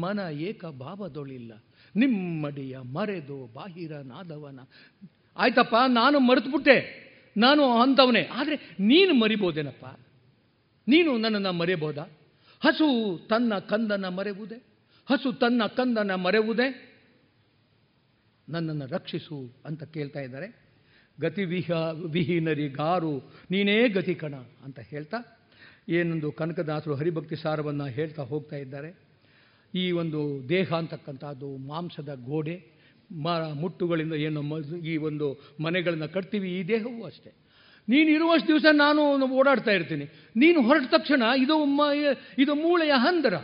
ಮನ 0.00 0.20
ಏಕ 0.32 0.64
ಭಾವದೊಳಿಲ್ಲ. 0.66 1.52
ನಿಮ್ಮಡಿಯ 1.96 2.78
ಮರೆದು 2.78 3.50
ಬಾಹಿರ 3.54 3.92
ನಾದವನ 3.92 4.60
ಆಯ್ತಪ್ಪ, 5.36 5.74
ನಾನು 5.88 6.18
ಮರೆತುಬಿಟ್ಟೆ. 6.18 7.01
ನಾನು 7.36 7.64
ಅಂಥವನೇ. 7.64 8.28
ಆದರೆ 8.32 8.56
ನೀನು 8.80 9.14
ಮರಿಬೋದೇನಪ್ಪ? 9.14 9.84
ನೀನು 10.88 11.18
ನನ್ನನ್ನು 11.18 11.52
ಮರೆಯಬಹುದಾ? 11.52 12.02
ಹಸು 12.64 13.18
ತನ್ನ 13.28 13.58
ಕಂದನ 13.58 14.08
ಮರೆಯುವುದೇ? 14.08 14.62
ಹಸು 15.10 15.32
ತನ್ನ 15.32 15.62
ಕಂದನ 15.66 16.14
ಮರೆವುದೇ 16.14 16.98
ನನ್ನನ್ನು 18.48 18.86
ರಕ್ಷಿಸು 18.86 19.56
ಅಂತ 19.64 19.84
ಕೇಳ್ತಾ 19.84 20.20
ಇದ್ದಾರೆ. 20.20 20.62
ಗತಿ 21.20 21.44
ವಿಹ 21.44 21.70
ವಿಹೀನರಿಗಾರು 22.10 23.18
ನೀನೇ 23.50 23.88
ಗತಿ 23.88 24.14
ಕಣ 24.14 24.34
ಅಂತ 24.34 24.80
ಹೇಳ್ತಾ, 24.80 25.16
ಏನೊಂದು 25.88 26.32
ಕನಕದಾಸರು 26.32 26.94
ಹರಿಭಕ್ತಿ 26.94 27.36
ಸಾರವನ್ನು 27.36 27.86
ಹೇಳ್ತಾ 27.86 28.22
ಹೋಗ್ತಾ 28.22 28.56
ಇದ್ದಾರೆ. 28.56 29.12
ಈ 29.74 29.90
ಒಂದು 29.90 30.48
ದೇಹ 30.48 30.74
ಅಂತಕ್ಕಂಥದ್ದು 30.74 31.56
ಮಾಂಸದ 31.56 32.14
ಗೋಡೆ 32.14 32.71
ಮ 33.12 33.28
ಮುಟ್ಟುಗಳಿಂದ 33.54 34.12
ಏನು 34.12 34.58
ಈ 34.76 34.96
ಒಂದು 34.96 35.40
ಮನೆಗಳನ್ನು 35.60 36.12
ಕಟ್ತೀವಿ, 36.12 36.60
ಈ 36.60 36.68
ದೇಹವೂ 36.68 37.04
ಅಷ್ಟೇ. 37.04 37.34
ನೀನು 37.88 38.10
ಇರುವಷ್ಟು 38.10 38.48
ದಿವಸ 38.48 38.64
ನಾನು 38.72 39.26
ಓಡಾಡ್ತಾ 39.26 39.70
ಇರ್ತೀನಿ. 39.70 40.04
ನೀನು 40.36 40.62
ಹೊರಟ 40.62 40.82
ತಕ್ಷಣ 40.90 41.22
ಇದು 41.36 41.54
ಇದು 42.38 42.54
ಮೂಳೆಯ 42.54 42.90
ಹಂದರ. 42.90 43.34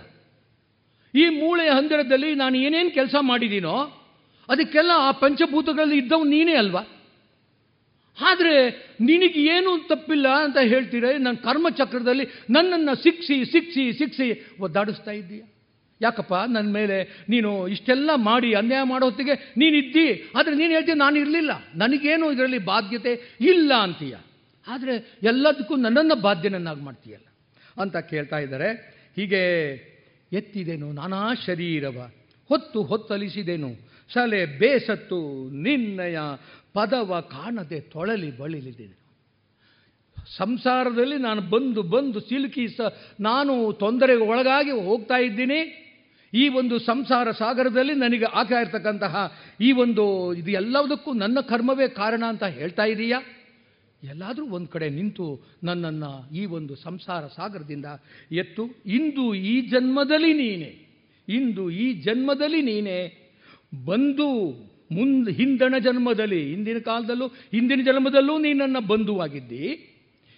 ಈ 1.15 1.29
ಮೂಳೆಯ 1.29 1.69
ಹಂದರದಲ್ಲಿ 1.69 2.35
ನಾನು 2.35 2.57
ಏನೇನು 2.57 2.91
ಕೆಲಸ 2.95 3.15
ಮಾಡಿದ್ದೀನೋ 3.21 4.05
ಅದಕ್ಕೆಲ್ಲ 4.49 4.91
ಆ 4.95 5.11
ಪಂಚಭೂತಗಳಲ್ಲಿ 5.11 5.99
ಇದ್ದವು 5.99 6.25
ನೀನೇ 6.25 6.55
ಅಲ್ವಾ? 6.55 6.87
ಆದರೆ 8.23 8.71
ನಿನಗೆ 9.01 9.41
ಏನು 9.43 9.89
ತಪ್ಪಿಲ್ಲ 9.89 10.29
ಅಂತ 10.29 10.57
ಹೇಳ್ತೀರ 10.59 11.05
ನನ್ನ 11.19 11.37
ಕರ್ಮಚಕ್ರದಲ್ಲಿ 11.37 12.25
ನನ್ನನ್ನು 12.51 13.03
ಸಿಕ್ಸಿ 13.03 13.45
ಸಿಕ್ಸಿ 13.45 13.93
ಸಿಕ್ಸಿ 13.93 14.57
ಒದ್ದಾಡಿಸ್ತಾ 14.61 15.11
ಇದ್ದೀಯ? 15.11 15.43
ಯಾಕಪ್ಪ? 16.03 16.35
ನನ್ನ 16.35 16.73
ಮೇಲೆ 16.73 17.25
ನೀನು 17.29 17.69
ಇಷ್ಟೆಲ್ಲ 17.69 18.11
ಮಾಡಿ 18.15 18.55
ಅನ್ಯಾಯ 18.55 18.83
ಮಾಡೋ 18.85 19.05
ಹೊತ್ತಿಗೆ 19.05 19.55
ನೀನಿದ್ದಿ. 19.57 20.31
ಆದರೆ 20.35 20.55
ನೀನು 20.55 20.71
ಹೇಳ್ತೀನಿ 20.71 20.99
ನಾನು 20.99 21.19
ಇರಲಿಲ್ಲ. 21.19 21.51
ನನಗೇನು 21.75 22.33
ಇದರಲ್ಲಿ 22.33 22.59
ಬಾಧ್ಯತೆ 22.59 23.37
ಇಲ್ಲ 23.41 23.73
ಅಂತೀಯ. 23.75 24.17
ಆದರೆ 24.69 25.19
ಎಲ್ಲದಕ್ಕೂ 25.23 25.77
ನನ್ನನ್ನು 25.77 26.23
ಬಾಧ್ಯನನ್ನಾಗಿ 26.23 26.81
ಮಾಡ್ತೀಯಲ್ಲ 26.81 27.27
ಅಂತ 27.81 27.97
ಕೇಳ್ತಾ 27.97 28.39
ಇದ್ದಾರೆ. 28.39 28.99
ಹೀಗೆ 29.17 29.43
ಎತ್ತಿದೇನು 30.33 30.93
ನಾನಾ 30.93 31.35
ಶರೀರವ. 31.47 32.11
ಹೊತ್ತು 32.49 32.83
ಹೊತ್ತಲಿಸಿದೆನು. 32.83 33.89
ಸಲೆ 34.13 34.47
ಬೇಸತ್ತು 34.47 35.51
ನಿನ್ನಯ 35.51 36.19
ಪದವ 36.73 37.21
ಕಾಣದೆ 37.21 37.81
ತೊಳಲಿ 37.81 38.39
ಬಳಿಲಿದ್ದೇನೆ 38.39 38.99
ಸಂಸಾರದಲ್ಲಿ 40.37 41.19
ನಾನು 41.19 41.41
ಬಂದು 41.41 41.83
ಬಂದು 41.83 42.21
ಸಿಲುಕಿ 42.21 42.69
ಸ 42.69 42.81
ನಾನು 43.21 43.73
ತೊಂದರೆಗೆ 43.73 44.23
ಒಳಗಾಗಿ 44.23 44.71
ಹೋಗ್ತಾ 44.71 45.17
ಇದ್ದೀನಿ. 45.17 45.88
ಈ 46.35 46.49
ಒಂದು 46.49 46.79
ಸಂಸಾರ 46.79 47.31
ಸಾಗರದಲ್ಲಿ 47.31 47.95
ನನಗೆ 47.95 48.25
ಆಗ್ತಾ 48.25 48.61
ಇರ್ತಕ್ಕಂತಹ 48.61 49.33
ಈ 49.61 49.73
ಒಂದು 49.73 50.35
ಇದು 50.35 50.51
ಎಲ್ಲದಕ್ಕೂ 50.51 51.13
ನನ್ನ 51.13 51.41
ಕರ್ಮವೇ 51.41 51.89
ಕಾರಣ 51.89 52.25
ಅಂತ 52.29 52.45
ಹೇಳ್ತಾ 52.45 52.85
ಇದೀಯಾ? 52.85 53.23
ಎಲ್ಲಾದರೂ 54.03 54.47
ಒಂದು 54.47 54.69
ಕಡೆ 54.69 54.89
ನಿಂತು 54.89 55.51
ನನ್ನನ್ನು 55.65 56.35
ಈ 56.35 56.45
ಒಂದು 56.45 56.77
ಸಂಸಾರ 56.77 57.27
ಸಾಗರದಿಂದ 57.27 57.85
ಎತ್ತು. 58.33 58.67
ಇಂದು 58.87 59.35
ಈ 59.35 59.61
ಜನ್ಮದಲ್ಲಿ 59.61 60.33
ನೀನೆ, 60.33 60.89
ಇಂದು 61.29 61.71
ಈ 61.71 61.93
ಜನ್ಮದಲ್ಲಿ 61.93 62.63
ನೀನೆ. 62.63 63.29
ಬಂದು 63.87 64.29
ಮುಂದ್ 64.93 65.31
ಹಿಂದಣ 65.31 65.75
ಜನ್ಮದಲ್ಲಿ, 65.79 66.51
ಹಿಂದಿನ 66.51 66.79
ಕಾಲದಲ್ಲೂ, 66.79 67.27
ಹಿಂದಿನ 67.27 67.81
ಜನ್ಮದಲ್ಲೂ 67.85 68.39
ನೀನು 68.39 68.59
ನನ್ನ 68.59 68.79
ಬಂಧುವಾಗಿದ್ದಿ. 68.87 69.95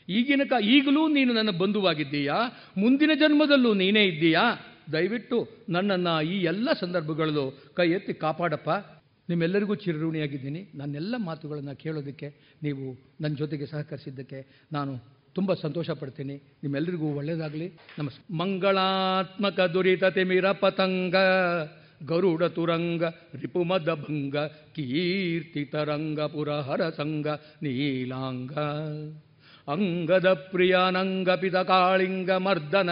ಈಗಿನ 0.08 0.42
ಕಾ, 0.48 0.58
ಈಗಲೂ 0.58 1.08
ನೀನು 1.08 1.32
ನನ್ನ 1.32 1.50
ಬಂಧುವಾಗಿದ್ದೀಯಾ? 1.50 2.34
ಮುಂದಿನ 2.78 3.10
ಜನ್ಮದಲ್ಲೂ 3.14 3.74
ನೀನೇ 3.74 4.04
ಇದ್ದೀಯಾ? 4.04 4.69
ದಯವಿಟ್ಟು 4.92 5.36
ನನ್ನನ್ನು 5.68 6.14
ಈ 6.22 6.36
ಎಲ್ಲ 6.42 6.68
ಸಂದರ್ಭಗಳಲ್ಲೂ 6.80 7.44
ಕೈ 7.74 7.88
ಎತ್ತಿ 7.90 8.14
ಕಾಪಾಡಪ್ಪ. 8.14 8.70
ನಿಮ್ಮೆಲ್ಲರಿಗೂ 9.28 9.74
ಚಿರಋಣಿಯಾಗಿದ್ದೀನಿ. 9.74 10.60
ನನ್ನೆಲ್ಲ 10.74 11.14
ಮಾತುಗಳನ್ನು 11.18 11.74
ಕೇಳೋದಕ್ಕೆ 11.76 12.28
ನೀವು 12.62 12.84
ನನ್ನ 13.20 13.34
ಜೊತೆಗೆ 13.36 13.66
ಸಹಕರಿಸಿದ್ದಕ್ಕೆ 13.66 14.40
ನಾನು 14.72 14.92
ತುಂಬ 15.34 15.54
ಸಂತೋಷ 15.54 15.90
ಪಡ್ತೀನಿ 15.90 16.36
ನಿಮ್ಮೆಲ್ಲರಿಗೂ 16.62 17.08
ಒಳ್ಳೆಯದಾಗಲಿ 17.14 17.68
ನಮಸ್, 17.98 18.16
ಮಂಗಳಾತ್ಮಕ 18.32 19.60
ದುರಿತ 19.60 20.04
ತಿಮಿರ 20.04 20.46
ಪತಂಗ, 20.52 21.14
ಗರುಡ 22.06 22.42
ತುರಂಗ, 22.42 23.02
ರಿಪುಮದ 23.40 23.90
ಭಂಗ, 23.94 24.36
ಕೀರ್ತಿ 24.76 25.64
ತರಂಗ, 25.64 26.20
ಪುರಹರ 26.20 26.88
ಸಂಗ, 26.90 27.28
ನೀಲಾಂಗ, 27.62 28.52
ಅಂಗದ 29.68 30.28
ಪ್ರಿಯಾನಂಗ 30.32 31.30
ಪಿತ 31.30 31.56
ಕಾಳಿಂಗ 31.56 32.30
ಮರ್ದನ 32.30 32.90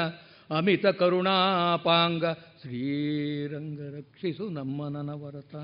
ಅಮಿತ 0.51 0.87
ಕರುಣಾಪಾಂಗ. 0.87 2.25
ಶ್ರೀರಂಗ 2.25 3.81
ರಕ್ಷಿಸು 3.81 4.49
ನಮ್ಮ 4.49 4.89
ನನವರತ 4.89 5.55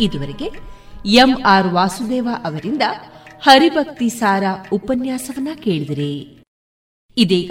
ಇದುವರೆಗೆ 0.00 0.50
ಎಂ 1.08 1.42
ಆರ್ 1.46 1.66
ವಾಸುದೇವ 1.66 2.28
ಅವರಿಂದ 2.44 2.82
ಹರಿಭಕ್ತಿ 3.40 4.08
ಸಾರ 4.08 4.42
ಉಪನ್ಯಾಸವನ್ನ 4.72 5.48
ಕೇಳಿದಿರಿ. 5.62 6.38
ಇದೀಗ 7.16 7.50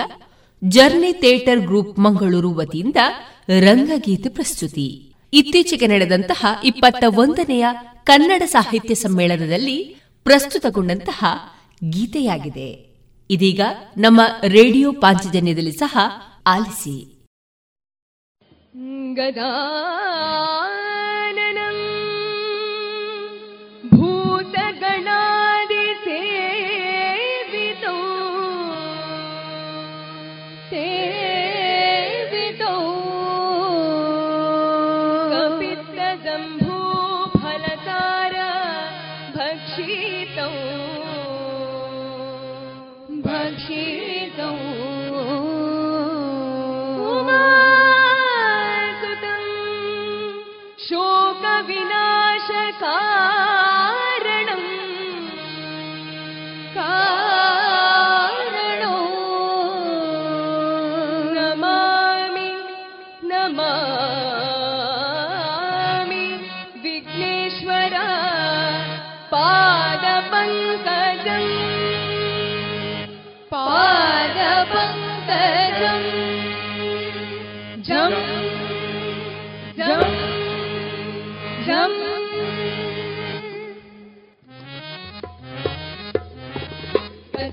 ಜರ್ನಿ 0.64 1.14
ಥಿಯೇಟರ್ 1.14 1.60
ಗ್ರೂಪ್ 1.60 2.00
ಮಂಗಳೂರು 2.00 2.54
ವತಿಯಿಂದ 2.54 2.96
ರಂಗಗೀತೆ 3.60 4.30
ಪ್ರಸ್ತುತಿ. 4.30 5.16
ಇತ್ತೀಚೆಗೆ 5.34 5.88
ನಡೆದಂತಹ 5.88 6.46
ಇಪ್ಪತ್ತ 6.64 7.04
ಒಂದನೆಯ 7.18 7.66
ಕನ್ನಡ 8.04 8.42
ಸಾಹಿತ್ಯ 8.46 8.96
ಸಮ್ಮೇಳನದಲ್ಲಿ 8.96 9.96
ಪ್ರಸ್ತುತಗೊಂಡಂತಹ 10.24 11.26
ಗೀತೆಯಾಗಿದೆ. 11.90 12.87
ಇದೀಗ 13.30 13.62
ನಮ್ಮ 13.98 14.22
ರೇಡಿಯೋ 14.48 14.92
ಪಾಂಚಜನ್ಯದಲ್ಲಿ 14.92 15.72
ಸಹ 15.72 15.98
ಆಲಿಸಿ. 16.48 17.14
ಗದಾ 19.14 19.50
啊 52.86 53.37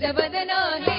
भरतवदना 0.04 0.93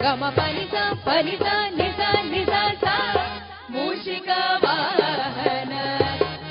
గమ 0.00 0.22
పనిస 0.36 0.74
పనిస 1.06 1.44
నిస 1.78 2.00
నిస 2.30 2.52
సా 2.82 2.94
మూషిక 3.72 4.28
వాహన 4.64 5.72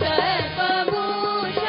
సర్పభూష 0.02 1.64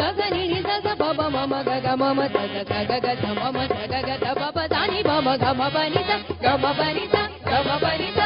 గగని 0.00 0.42
నిజ 0.52 0.68
గమ 1.02 1.20
మమ 1.36 1.54
గగ 1.68 1.86
మమ 2.02 2.20
జగ 2.34 2.56
గగ 2.72 2.92
గగ 3.06 3.24
మమ 3.40 3.56
జగ 3.72 3.94
గగ 4.10 4.26
బబ 4.40 4.58
దాని 4.74 5.02
మమ 5.10 5.36
గమ 5.44 5.62
పనిస 5.76 6.10
గమ 6.46 6.64
పనిస 6.80 7.14
గమ 7.50 7.70
పనిస 7.84 8.20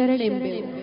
ಶರಣೆಂಬೆವು 0.00 0.79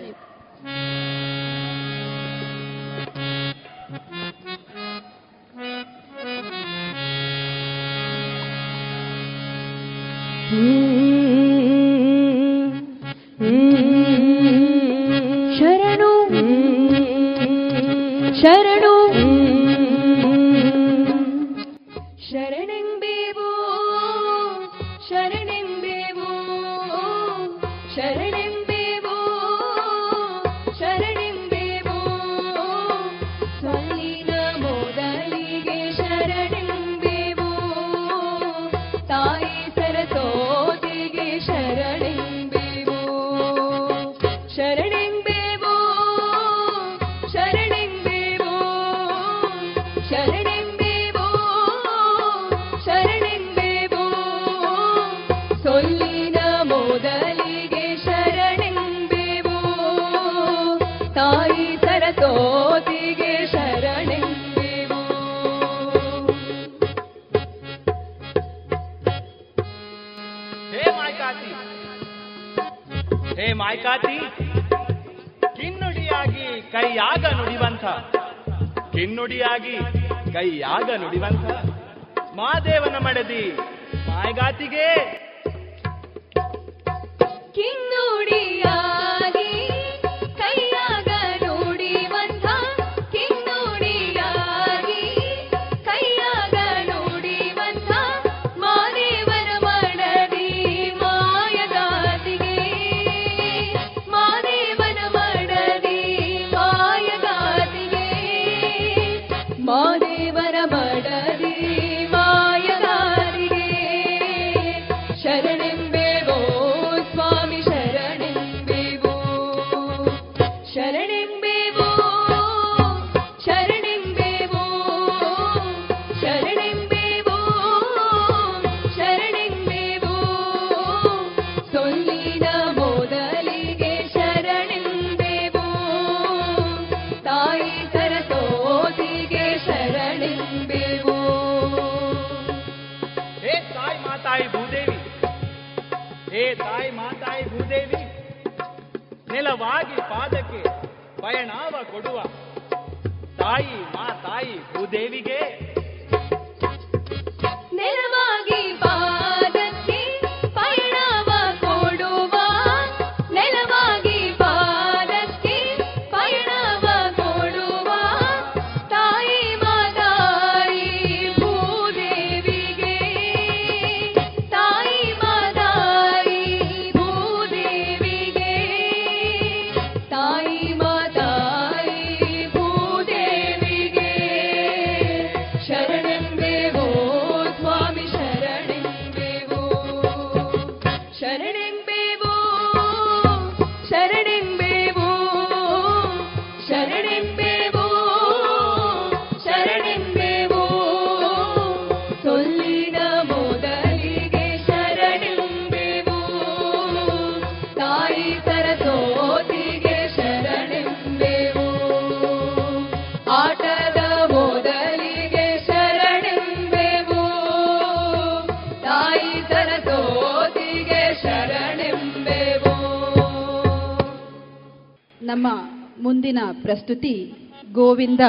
ಪ್ರಸ್ತುತಿ 226.68 227.32
ಗೋವಿಂದ 227.72 228.20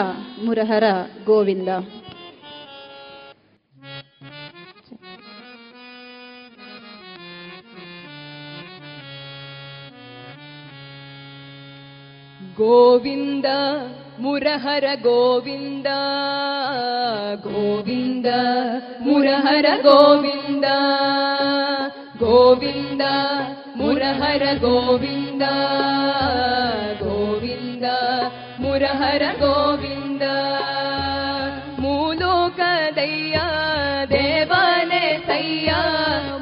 ಮುರಹರ 0.43 0.83
ಗೋವಿಂದ. 1.25 1.69
ಗೋವಿಂದ 12.57 13.45
ಮುರಹರ 14.19 14.83
ಗೋವಿಂದ 15.01 15.87
ಗೋವಿಂದ 17.43 18.25
ಮುರಹರ 19.01 19.65
ಗೋವಿಂದ 19.81 20.65
ಗೋವಿಂದ 22.19 23.01
ಮುರಹರ 23.75 24.43
ಗೋವಿಂದ 24.53 25.41
ಗೋವಿಂದ 26.99 27.68
ಗೋವಿಂದ, 27.79 28.21
ಮುರಹರ 28.59 29.21
ಗೋವಿಂದ. 29.39 30.21
ಮೂಲೋಕದಯ್ಯ 31.79 33.41
ದೇವನೇ 34.09 35.23
ಸಯ್ಯ 35.25 35.75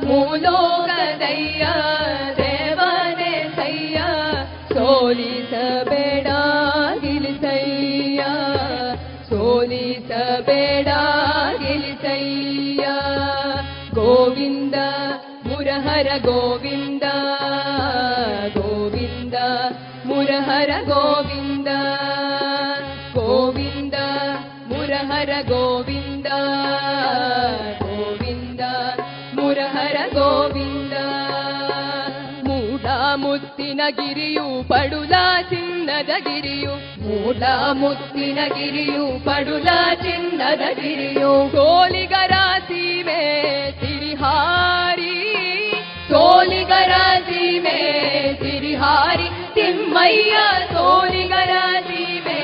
ಮೂಲೋಕದಯ್ಯ 0.05 1.67
ದೇವನೇ 2.37 3.53
ಸಯ್ಯ 3.55 3.97
ಸೋಲಿಸಬೇಡ 4.73 6.27
ಗಿಲಿಸಯ್ಯ. 7.01 8.25
ಸೋಲಿಸಬೇಡ 9.29 10.87
ಗಿಲಿಸಯ್ಯ. 11.59 12.87
ಗೋವಿಂದ, 13.93 14.75
ಮುರಹರ 15.45 16.07
ಗೋವಿಂದ. 16.25 17.03
ಗೋವಿಂದ, 18.57 19.33
ಮುರಹರ 20.05 20.69
ಗೋವಿಂದ. 20.87 21.26
ಮುರಹರ 25.17 25.35
ಗೋವಿಂದ 25.49 26.27
ಗೋವಿಂದ, 27.83 28.61
ಮುರಹರ 29.37 29.97
ಗೋವಿಂದ. 30.13 30.95
ಮೂಡಾ 32.47 32.97
ಮುತ್ತಿನ 33.15 33.81
ಗಿರಿಯು 33.99 34.45
ಪಡುಲ 34.69 35.13
ಚಿನ್ನದ 35.49 36.11
ಗಿರಿಯು 36.27 36.73
ಮೂಡಾ 37.05 37.55
ಮುತ್ತಿನ 37.73 38.39
ಗಿರಿಯು 38.53 39.07
ಪಡುಲ 39.25 39.69
ಚಿನ್ನದ 40.03 40.63
ಗಿರಿಯು. 40.81 41.31
ಗೋಲಿಗರ 41.55 42.35
ಸೀಮೆ 42.69 43.21
ತಿರಿಹಾರಿ 43.81 45.15
ಸೋಲಿಗರ 46.11 46.93
ಸೀಮೆ 47.29 47.79
ತಿರಿಹಾರಿ 48.43 49.27
ತಿಮ್ಮಯ್ಯ 49.57 50.35
ಸೋಲಿಗರ 50.73 51.55
ಸೀಮೆ 51.89 52.39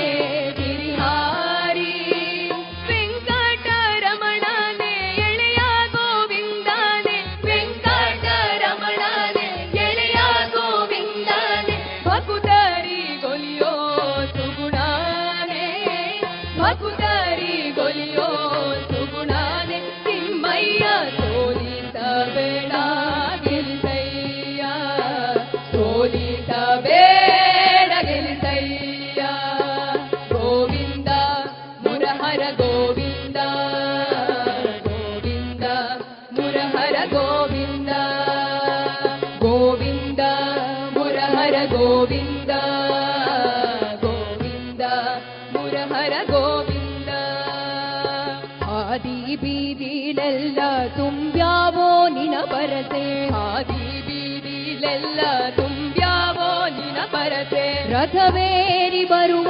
ರಥವೇರಿ 58.13 59.03
ಬರುವ 59.05 59.49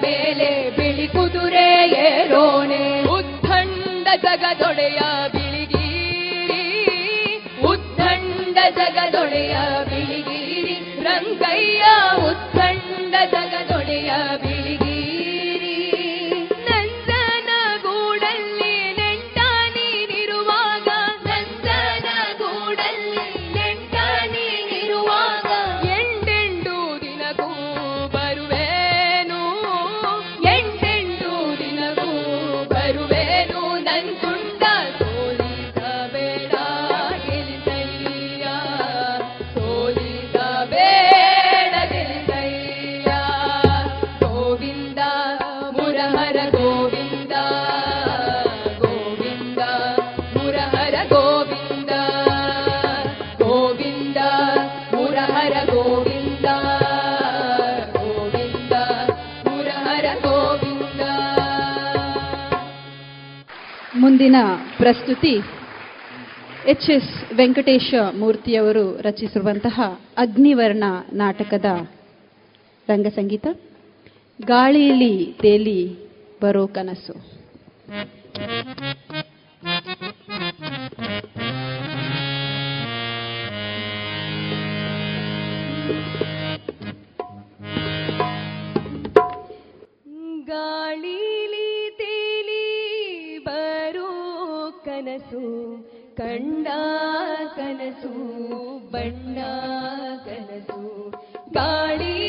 ಬೇಲೆ 0.00 0.70
ಬಿಳಿ 0.70 1.08
ಕುದುರೆ 1.08 1.88
ಏರೋಣೆ. 1.88 3.02
ಉದ್ದಂಡ 3.02 4.06
ಜಗದೊಡೆಯ 4.22 4.98
ಬಿಳಿಗಿರಿ. 5.32 6.64
ಉದ್ದಂಡ 7.66 8.58
ಜಗದೊಡೆಯ 8.74 9.56
ಬಿಳಿಗಿರಿ. 9.90 11.02
ರಂಗಯ್ಯ 11.02 11.84
ಮುಂದಿನ 64.18 64.38
ಪ್ರಸ್ತುತಿ 64.76 65.32
ಎಚ್ 66.66 66.90
ಎಸ್ 66.90 67.10
ವೆಂಕಟೇಶ 67.34 67.94
ಮೂರ್ತಿಯವರು 68.18 69.00
ರಚಿಸಿರುವಂತಹ 69.00 69.80
ಅಗ್ನಿವರ್ಣ 70.16 70.84
ನಾಟಕದ 71.12 71.64
ರಂಗಸಂಗೀತ 72.88 73.46
ಗಾಳಿಯಲ್ಲಿ 74.44 75.34
ತೇಲಿ 75.40 75.76
ಬರೋ 76.42 76.66
ಕನಸು. 76.66 77.14
ಕನಸು 95.28 95.46
ಕಂಡ 96.16 96.68
ಕನಸು 97.56 98.12
ಬಣ್ಣ 98.92 99.38
ಕನಸು 100.24 100.78
ಗಾಳಿಲಿ 101.50 102.27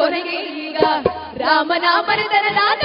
ಕೊನೆಗೆ 0.00 0.36
ಈಗ 0.66 0.78
ರಾಮನ 1.42 1.86
ಮನೆತನದಾಗ 2.08 2.84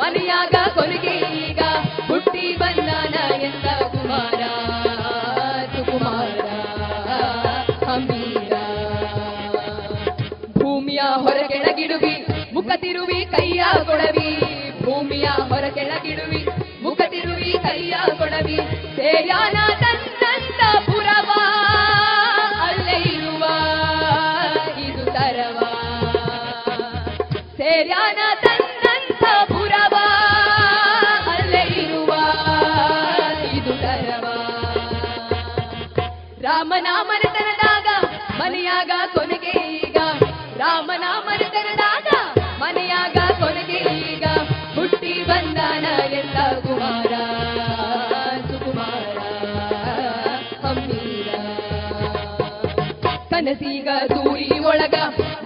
ಮನೆಯಾಗ 0.00 0.54
ಕೊನೆಗೆ 0.74 1.14
ಈಗ 1.42 1.60
ಹುಟ್ಟಿ 2.08 2.46
ಬಂದಾನ 2.56 3.14
ಎಂದ 3.46 3.68
ಕುಮಾರ, 3.92 4.40
ಸುಕುಮಾರ 5.74 6.46
ಹಮೀರ 7.88 8.52
ಭೂಮಿಯ 10.58 11.00
ಹೊರಗೆಳಗಿಡುವಿ 11.24 12.14
ಮುಖ 12.54 12.70
ತಿರುವಿ, 12.76 13.18
ಕೈಯ 13.30 13.62
ಕೊಡವಿ. 13.88 14.30
ಭೂಮಿಯ 14.84 15.26
ಹೊರಗೆಳಗಿಡುವಿ 15.50 16.42
ಮುಖ 16.84 17.00
ತಿರುವಿ, 17.12 17.52
ಕೈಯ 17.66 17.94
ಕೊಡವಿ. 18.18 18.58
ಸೇಯಾನ 18.96 19.56
ತನ್ನಂತ 19.82 20.15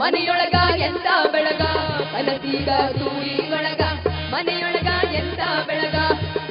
ಮನೆಯೊಳಗ 0.01 0.56
ಎಂತ 0.81 1.06
ಬೆಳಗ? 1.32 1.62
ಕನಸೀಗ 2.12 2.68
ತೂರಿ 2.98 3.51
ಒಳಗ. 3.51 3.82
ಮನೆಯೊಳಗ 4.32 4.90
ಎಂತ 5.14 5.40
ಬೆಳಗ? 5.66 5.97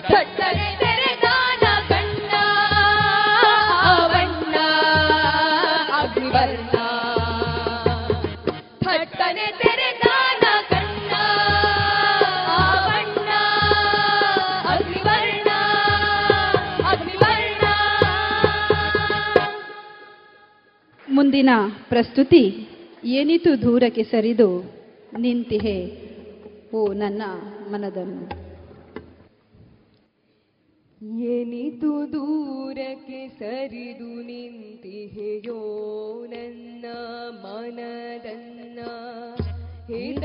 ಘಟ್ಟನೆ 0.09 0.67
ತೆರೆದಾನ 0.81 1.63
ಕಣ್ಣ 1.89 2.31
ಬಣ್ಣ. 4.11 4.55
ಅಗ್ನಿವರ್ಣ 5.99 6.75
ಘಟ್ಟನೆ 8.87 9.47
ತೆರೆದಾನ 9.61 10.43
ಕಣ್ಣ 10.69 11.11
ಬಣ್ಣ. 12.87 13.29
ಅಗ್ನಿವರ್ಣ 14.73 15.49
ಅಗ್ನಿವರ್ಣ 16.87 17.65
ಮುಂದಿನ 21.07 21.49
ಪ್ರಸ್ತುತಿ 21.89 22.43
ಏನಿತು 23.09 23.61
ದೂರಕ್ಕೆ 23.61 24.03
ಸರಿದು 24.03 24.49
ನಿಂತಿಹೆ, 25.19 25.77
ಓ 26.75 26.93
ನನ್ನ 26.93 27.21
ಮನದನ್ನು. 27.71 28.25
ಏನಿತು 31.19 32.13
ದೂರಕ್ಕೆ 32.13 33.27
ಸರಿದು 33.27 34.21
ನಿಂತಿಹೆಯೋ 34.21 35.59
ನನ್ನ 36.25 36.85
ಮನದನ್ನ. 37.45 38.79
ಹೇಳ 39.87 40.23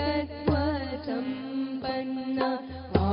ಸಂಪನ್ನ. 1.07 2.43
ಆ 2.99 3.13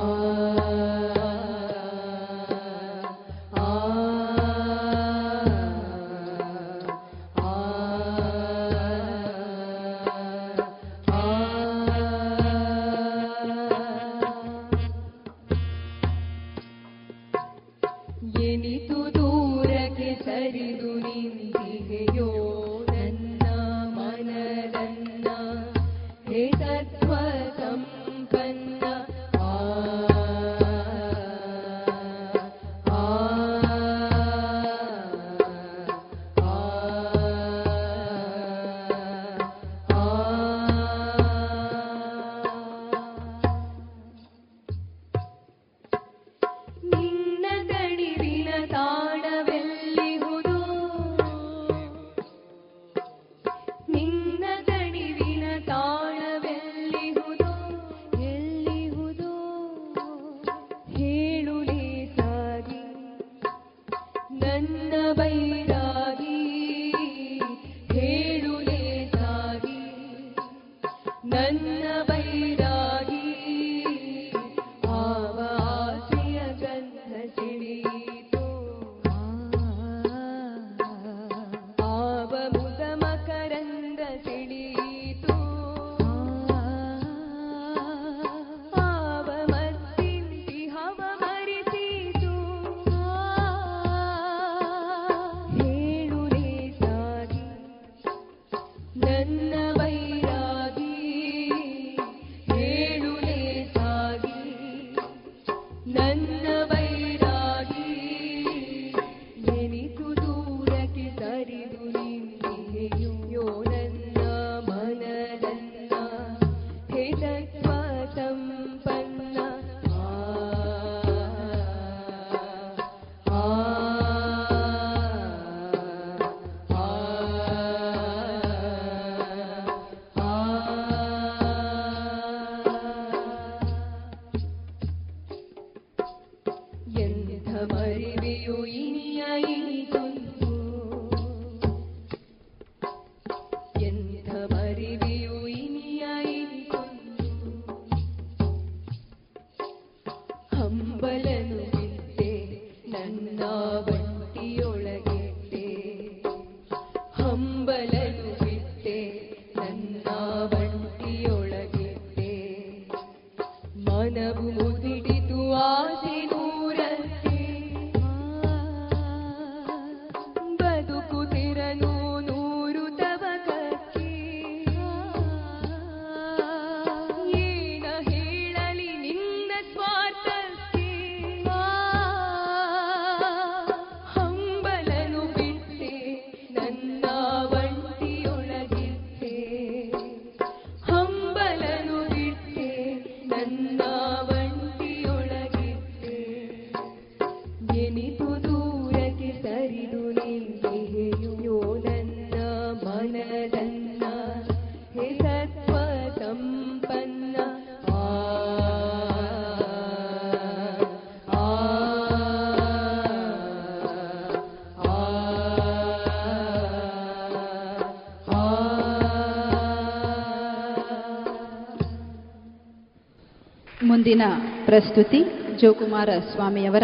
ಮುಂದಿನ 224.02 224.22
ಪ್ರಸ್ತುತಿ 224.66 225.24
ಜೋಕುಮಾರ 225.58 226.10
ಸ್ವಾಮಿಯವರ 226.32 226.84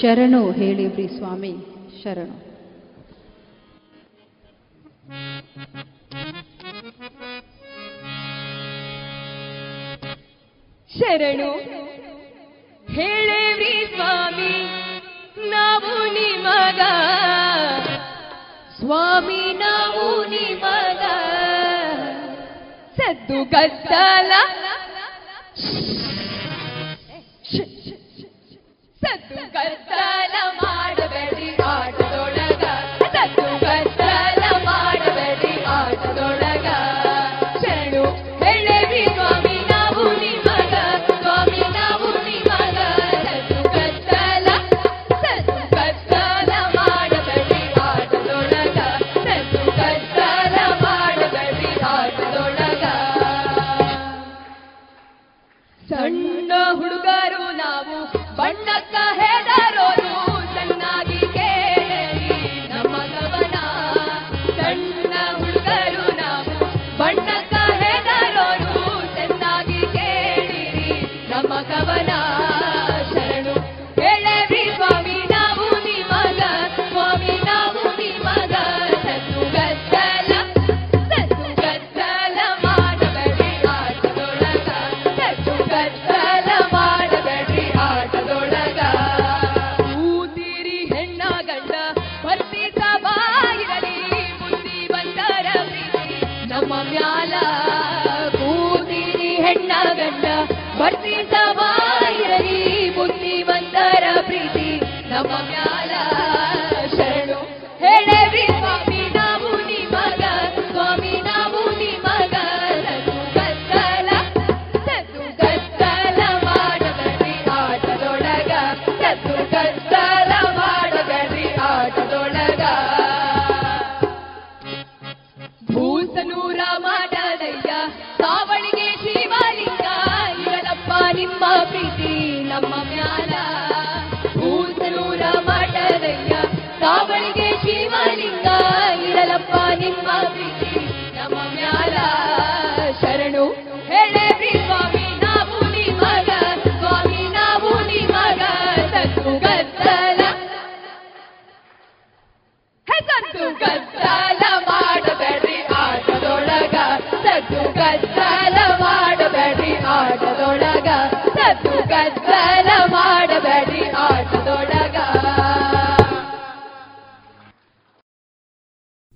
ಶರಣು 0.00 0.50
ಹೇಳಿಬ್ರಿ 0.50 1.08
ಸ್ವಾಮಿ, 1.08 1.52
ಶರಣು. 2.02 2.34
ಶರಣು 10.98 11.52
ಹೇಳೇವ್ರಿ 12.92 13.92
ಸ್ವಾಮಿ, 13.94 14.66
ನಾವು 15.50 16.14
ನಿಮಗ. 16.14 16.80
ಸ್ವಾಮಿ, 18.80 19.58
ನಾವು 19.58 20.24
ನಿಮಗ. 20.24 21.02
ಸದ್ದು 22.96 23.44
ಗದ್ದಲ 23.44 24.32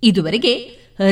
ಇದುವರೆಗೆ 0.09 0.53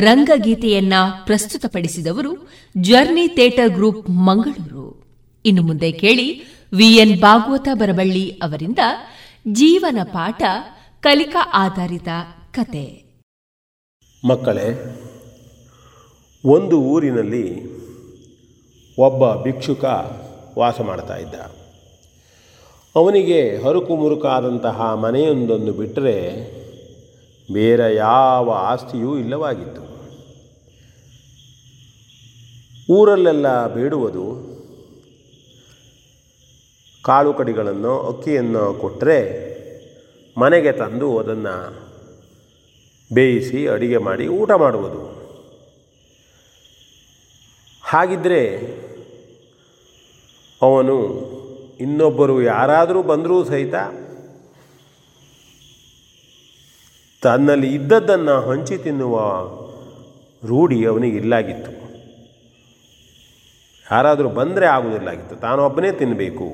ರಂಗಗೀತೆಯನ್ನ 0.00 0.92
ಪ್ರಸ್ತುತಪಡಿಸಿದವರು 1.24 2.48
ಜರ್ನಿ 2.76 3.28
ಥಿಯೇಟರ್ 3.28 3.70
ಗ್ರೂಪ್ 3.70 4.10
ಮಂಗಳೂರು. 4.10 5.02
ಇನ್ನು 5.44 5.62
ಮುಂದೆ 5.62 5.92
ಕೇಳಿ 5.92 6.42
ವಿಎನ್ 6.76 7.20
ಭಾಗವತ 7.20 7.68
ಬರಬಳ್ಳಿ 7.74 8.30
ಅವರಿಂದ 8.30 8.78
ಜೀವನ 9.52 9.98
ಪಾಠ, 10.04 10.42
ಕಲಿಕಾ 11.00 11.50
ಆಧಾರಿತ 11.54 12.08
ಕತೆ. 12.52 13.04
ಮಕ್ಕಳೇ, 14.26 14.66
ಒಂದು 16.44 16.80
ಊರಿನಲ್ಲಿ 16.80 17.46
ಒಬ್ಬ 18.98 19.44
ಭಿಕ್ಷುಕ 19.44 19.84
ವಾಸ 20.58 20.80
ಮಾಡ್ತಾ 20.80 21.16
ಇದ್ದ. 21.16 21.34
ಅವನಿಗೆ 22.96 23.62
ಹರುಕು 23.62 23.96
ಮುರುಕಾದಂತಹ 23.96 24.94
ಮನೆಯೊಂದನ್ನು 24.94 25.72
ಬಿಟ್ಟರೆ 25.72 26.16
ಬೇರೆ 27.52 27.94
ಯಾವ 27.94 28.50
ಆಸ್ತಿಯೂ 28.50 29.18
ಇಲ್ಲವಾಗಿತ್ತು. 29.18 29.84
ಊರಲ್ಲೆಲ್ಲ 32.94 33.66
ಬೇಡುವುದು, 33.74 34.26
ಕಾಳು 37.04 37.32
ಕಡಿಗಳನ್ನು, 37.34 37.92
ಅಕ್ಕಿಯನ್ನು 38.00 38.74
ಕೊಟ್ಟರೆ 38.74 39.18
ಮನೆಗೆ 40.38 40.72
ತಂದು 40.72 41.18
ಅದನ್ನು 41.18 41.54
ಬೇಯಿಸಿ 43.10 43.60
ಅಡಿಗೆ 43.68 43.98
ಮಾಡಿ 43.98 44.26
ಊಟ 44.28 44.50
ಮಾಡುವುದು. 44.50 45.02
ಹಾಗಿದ್ದರೆ 47.82 48.42
ಅವನು 50.62 50.96
ಇನ್ನೊಬ್ಬರು 51.80 52.42
ಯಾರಾದರೂ 52.42 53.02
ಬಂದರೂ 53.02 53.44
ಸಹಿತ 53.44 53.74
ತನ್ನಲ್ಲಿ 57.28 57.74
ಇದ್ದದ್ದನ್ನು 57.74 58.40
ಹಂಚಿ 58.40 58.76
ತಿನ್ನುವ 58.78 59.16
ರೂಢಿ 60.46 60.86
ಅವನಿಗೆ 60.86 61.16
ಇಲ್ಲಾಗಿತ್ತು. 61.16 61.72
ಯಾರಾದರೂ 63.90 64.28
ಬಂದರೆ 64.28 64.66
ಆಗುವುದಿಲ್ಲಾಗಿತ್ತು 64.66 65.36
ತಾನೊಬ್ಬನೇ 65.36 65.90
ತಿನ್ನಬೇಕು 65.92 66.48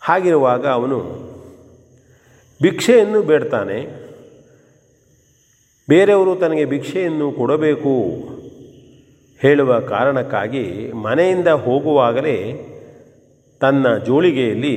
ಹಾಗಿರುವಾಗ 0.00 0.66
ಅವನು 0.66 0.98
ಭಿಕ್ಷೆಯನ್ನು 2.62 3.22
ಬೇಡ್ತಾನೆ. 3.22 3.78
ಬೇರೆಯವರು 5.88 6.36
ತನಗೆ 6.36 6.64
ಭಿಕ್ಷೆಯನ್ನು 6.64 7.32
ಕೊಡಬೇಕು 7.32 7.94
ಹೇಳುವ 9.42 9.80
ಕಾರಣಕ್ಕಾಗಿ 9.80 10.92
ಮನೆಯಿಂದ 10.92 11.48
ಹೋಗುವಾಗಲೇ 11.48 12.36
ತನ್ನ 13.60 13.96
ಜೋಳಿಗೆಯಲ್ಲಿ 13.96 14.76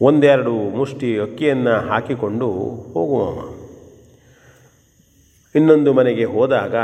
ಒಂದೆರಡು 0.00 0.52
ಮುಷ್ಟಿ 0.52 1.18
ಅಕ್ಕಿಯನ್ನು 1.18 1.88
ಹಾಕಿಕೊಂಡು 1.88 2.48
ಹೋಗುವವ. 2.92 3.56
ಇನ್ನೊಂದು 5.54 5.92
ಮನೆಗೆ 5.92 6.24
ಹೋದಾಗ 6.24 6.76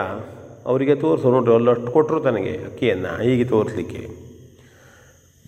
ಅವರಿಗೆ 0.66 0.94
ತೋರಿಸು, 0.94 1.30
ನೋಡ್ರಿ 1.30 1.54
ಅಲ್ಲಷ್ಟು 1.54 1.92
ಕೊಟ್ಟರು 1.92 2.20
ತನಗೆ 2.20 2.50
ಅಕ್ಕಿಯನ್ನು, 2.50 3.22
ಹೀಗೆ 3.22 3.44
ತೋರಿಸಲಿಕ್ಕೆ. 3.44 4.08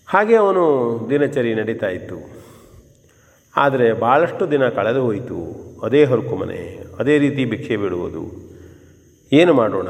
ಹಾಗೆ 0.07 0.37
ಅವನು 0.37 0.65
ದಿನಚರಿ 1.11 1.55
ನಡೀತಾ 1.55 1.89
ಇತ್ತು. 1.89 2.45
ಆದರೆ 3.57 3.93
ಭಾಳಷ್ಟು 3.93 4.51
ದಿನ 4.51 4.69
ಕಳೆದು 4.69 5.03
ಹೋಯಿತು. 5.03 5.65
ಅದೇ 5.83 6.05
ಹೊರಕು 6.05 6.37
ಮನೆ, 6.37 6.85
ಅದೇ 6.99 7.19
ರೀತಿ 7.19 7.45
ಭಿಕ್ಷೆ 7.45 7.77
ಬಿಡುವುದು. 7.77 8.55
ಏನು 9.33 9.55
ಮಾಡೋಣ? 9.55 9.89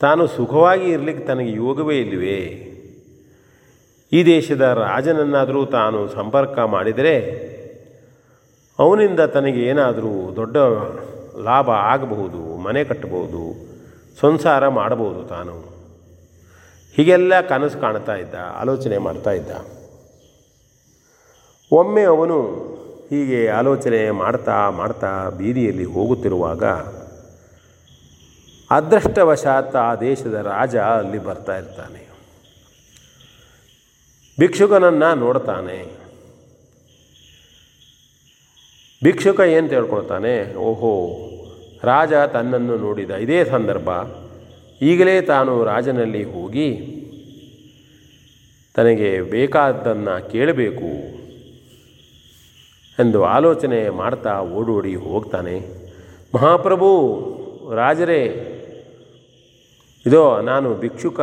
ತಾನು 0.00 0.26
ಸುಖವಾಗಿ 0.26 0.84
ಇರಲಿಕ್ಕೆ 0.84 1.24
ತನಗೆ 1.24 1.52
ಯೋಗವೇ 1.52 1.98
ಇಲ್ಲವೇ? 1.98 2.69
ಈ 4.12 4.24
ದೇಶದ 4.24 4.60
ರಾಜನನ್ನಾದರೂ 4.60 5.66
ತಾನು 5.66 6.08
ಸಂಪರ್ಕ 6.08 6.58
ಮಾಡಿದರೆ 6.58 7.14
ಅವನಿಂದ 8.78 9.20
ತನಗೆ 9.20 9.60
ಏನಾದರೂ 9.60 10.32
ದೊಡ್ಡ 10.36 10.56
ಲಾಭ 11.44 11.70
ಆಗಬಹುದು, 11.70 12.56
ಮನೆ 12.56 12.84
ಕಟ್ಟಬಹುದು, 12.84 13.70
ಸಂಸಾರ 14.20 14.68
ಮಾಡಬಹುದು 14.68 15.28
ತಾನು. 15.28 15.56
ಹೀಗೆಲ್ಲ 16.96 17.40
ಕನಸು 17.40 17.78
ಕಾಣ್ತಾ 17.78 18.14
ಇದ್ದ, 18.14 18.34
ಆಲೋಚನೆ 18.34 18.98
ಮಾಡ್ತಾ 18.98 19.30
ಇದ್ದ. 19.30 19.50
ಒಮ್ಮೆ 21.72 22.02
ಅವನು 22.02 22.40
ಹೀಗೆ 23.10 23.48
ಆಲೋಚನೆ 23.48 24.10
ಮಾಡ್ತಾ 24.10 24.70
ಮಾಡ್ತಾ 24.70 25.28
ಬೀದಿಯಲ್ಲಿ 25.28 25.84
ಹೋಗುತ್ತಿರುವಾಗ 25.84 26.64
ಅದೃಷ್ಟವಶಾತ್ 28.70 29.76
ಆ 29.76 29.94
ದೇಶದ 29.94 30.34
ರಾಜ 30.34 30.76
ಅಲ್ಲಿ 30.76 31.18
ಬರ್ತಾ 31.18 31.56
ಇರ್ತಾನೆ. 31.56 32.09
ಭಿಕ್ಷುಕನನ್ನು 34.40 35.14
ನೋಡ್ತಾನೆ. 35.14 35.78
ಭಿಕ್ಷುಕ 39.04 39.40
ಏನು 39.40 39.68
ತಿಳ್ಕೊಳ್ತಾನೆ? 39.68 40.54
ಓಹೋ, 40.54 40.92
ರಾಜ 41.82 42.12
ತನ್ನನ್ನು 42.12 42.76
ನೋಡಿದ 42.76 43.10
ಇದೇ 43.10 43.44
ಸಂದರ್ಭ. 43.44 43.88
ಈಗಲೇ 44.82 45.20
ತಾನು 45.20 45.64
ರಾಜನಲ್ಲಿ 45.64 46.24
ಹೋಗಿ 46.24 46.96
ತನಗೆ 48.74 49.20
ಬೇಕಾದ್ದನ್ನು 49.20 50.32
ಕೇಳಬೇಕು 50.32 50.90
ಎಂದು 52.98 53.24
ಆಲೋಚನೆ 53.24 53.88
ಮಾಡ್ತಾ 53.88 54.40
ಓಡೋಡಿ 54.40 54.94
ಹೋಗ್ತಾನೆ. 54.94 55.60
ಮಹಾಪ್ರಭು, 56.34 56.90
ರಾಜರೇ, 57.74 58.22
ಇದೋ, 60.06 60.40
ನಾನು 60.40 60.74
ಭಿಕ್ಷುಕ. 60.74 61.20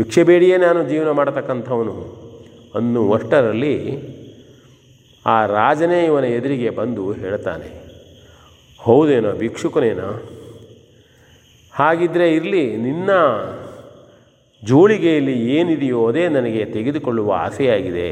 ಭಿಕ್ಷೆ 0.00 0.22
ಬೇಡಿಯೇ 0.22 0.56
ನಾನು 0.56 0.88
ಜೀವನ 0.88 1.10
ಮಾಡತಕ್ಕಂಥವನು 1.10 1.94
ಅನ್ನುವಷ್ಟರಲ್ಲಿ 2.74 3.76
ಆ 5.26 5.46
ರಾಜನೇ 5.46 6.04
ಇವನ 6.04 6.24
ಎದುರಿಗೆ 6.24 6.70
ಬಂದು 6.70 7.04
ಹೇಳ್ತಾನೆ, 7.12 7.68
ಹೌದೇನೋ 8.78 9.32
ಭಿಕ್ಷುಕನೇನೋ? 9.32 10.10
ಹಾಗಿದ್ದರೆ 11.72 12.26
ಇರಲಿ, 12.34 12.64
ನಿನ್ನ 12.76 13.10
ಜೋಳಿಗೆಯಲ್ಲಿ 14.62 15.34
ಏನಿದೆಯೋ 15.56 16.00
ಅದೇ 16.08 16.24
ನನಗೆ 16.28 16.64
ತೆಗೆದುಕೊಳ್ಳುವ 16.64 17.30
ಆಸೆಯಾಗಿದೆ. 17.36 18.10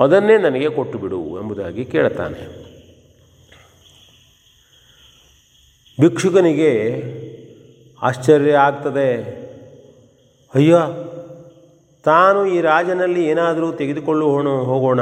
ಅದನ್ನೇ 0.00 0.38
ನನಗೆ 0.38 0.68
ಕೊಟ್ಟು 0.68 0.98
ಬಿಡು, 0.98 1.22
ಎಂಬುದಾಗಿ 1.40 1.84
ಕೇಳ್ತಾನೆ. 1.84 2.40
ಭಿಕ್ಷುಕನಿಗೆ 6.00 6.72
ಆಶ್ಚರ್ಯ 8.02 8.56
ಆಗ್ತದೆ. 8.68 9.08
ಅಯ್ಯ, 10.54 10.76
ತಾನು 12.04 12.40
ಈ 12.46 12.60
ರಾಜನಲ್ಲಿ 12.60 13.22
ಏನಾದರೂ 13.24 13.72
ತೆಗೆದುಕೊಳ್ಳೋಣ 13.72 14.48
ಹೋಗೋಣ. 14.48 15.00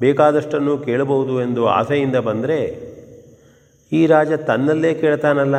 ಬೇಕಾದಷ್ಟನ್ನು 0.00 0.78
ಕೇಳಬಹುದು 0.78 1.42
ಎಂದು 1.42 1.62
ಆಸೆಯಿಂದ 1.66 2.16
ಬಂದರೆ, 2.16 2.58
ಈ 3.92 4.06
ರಾಜ 4.06 4.32
ತನ್ನಲ್ಲೇ 4.32 4.94
ಕೇಳ್ತಾನಲ್ಲ. 4.94 5.56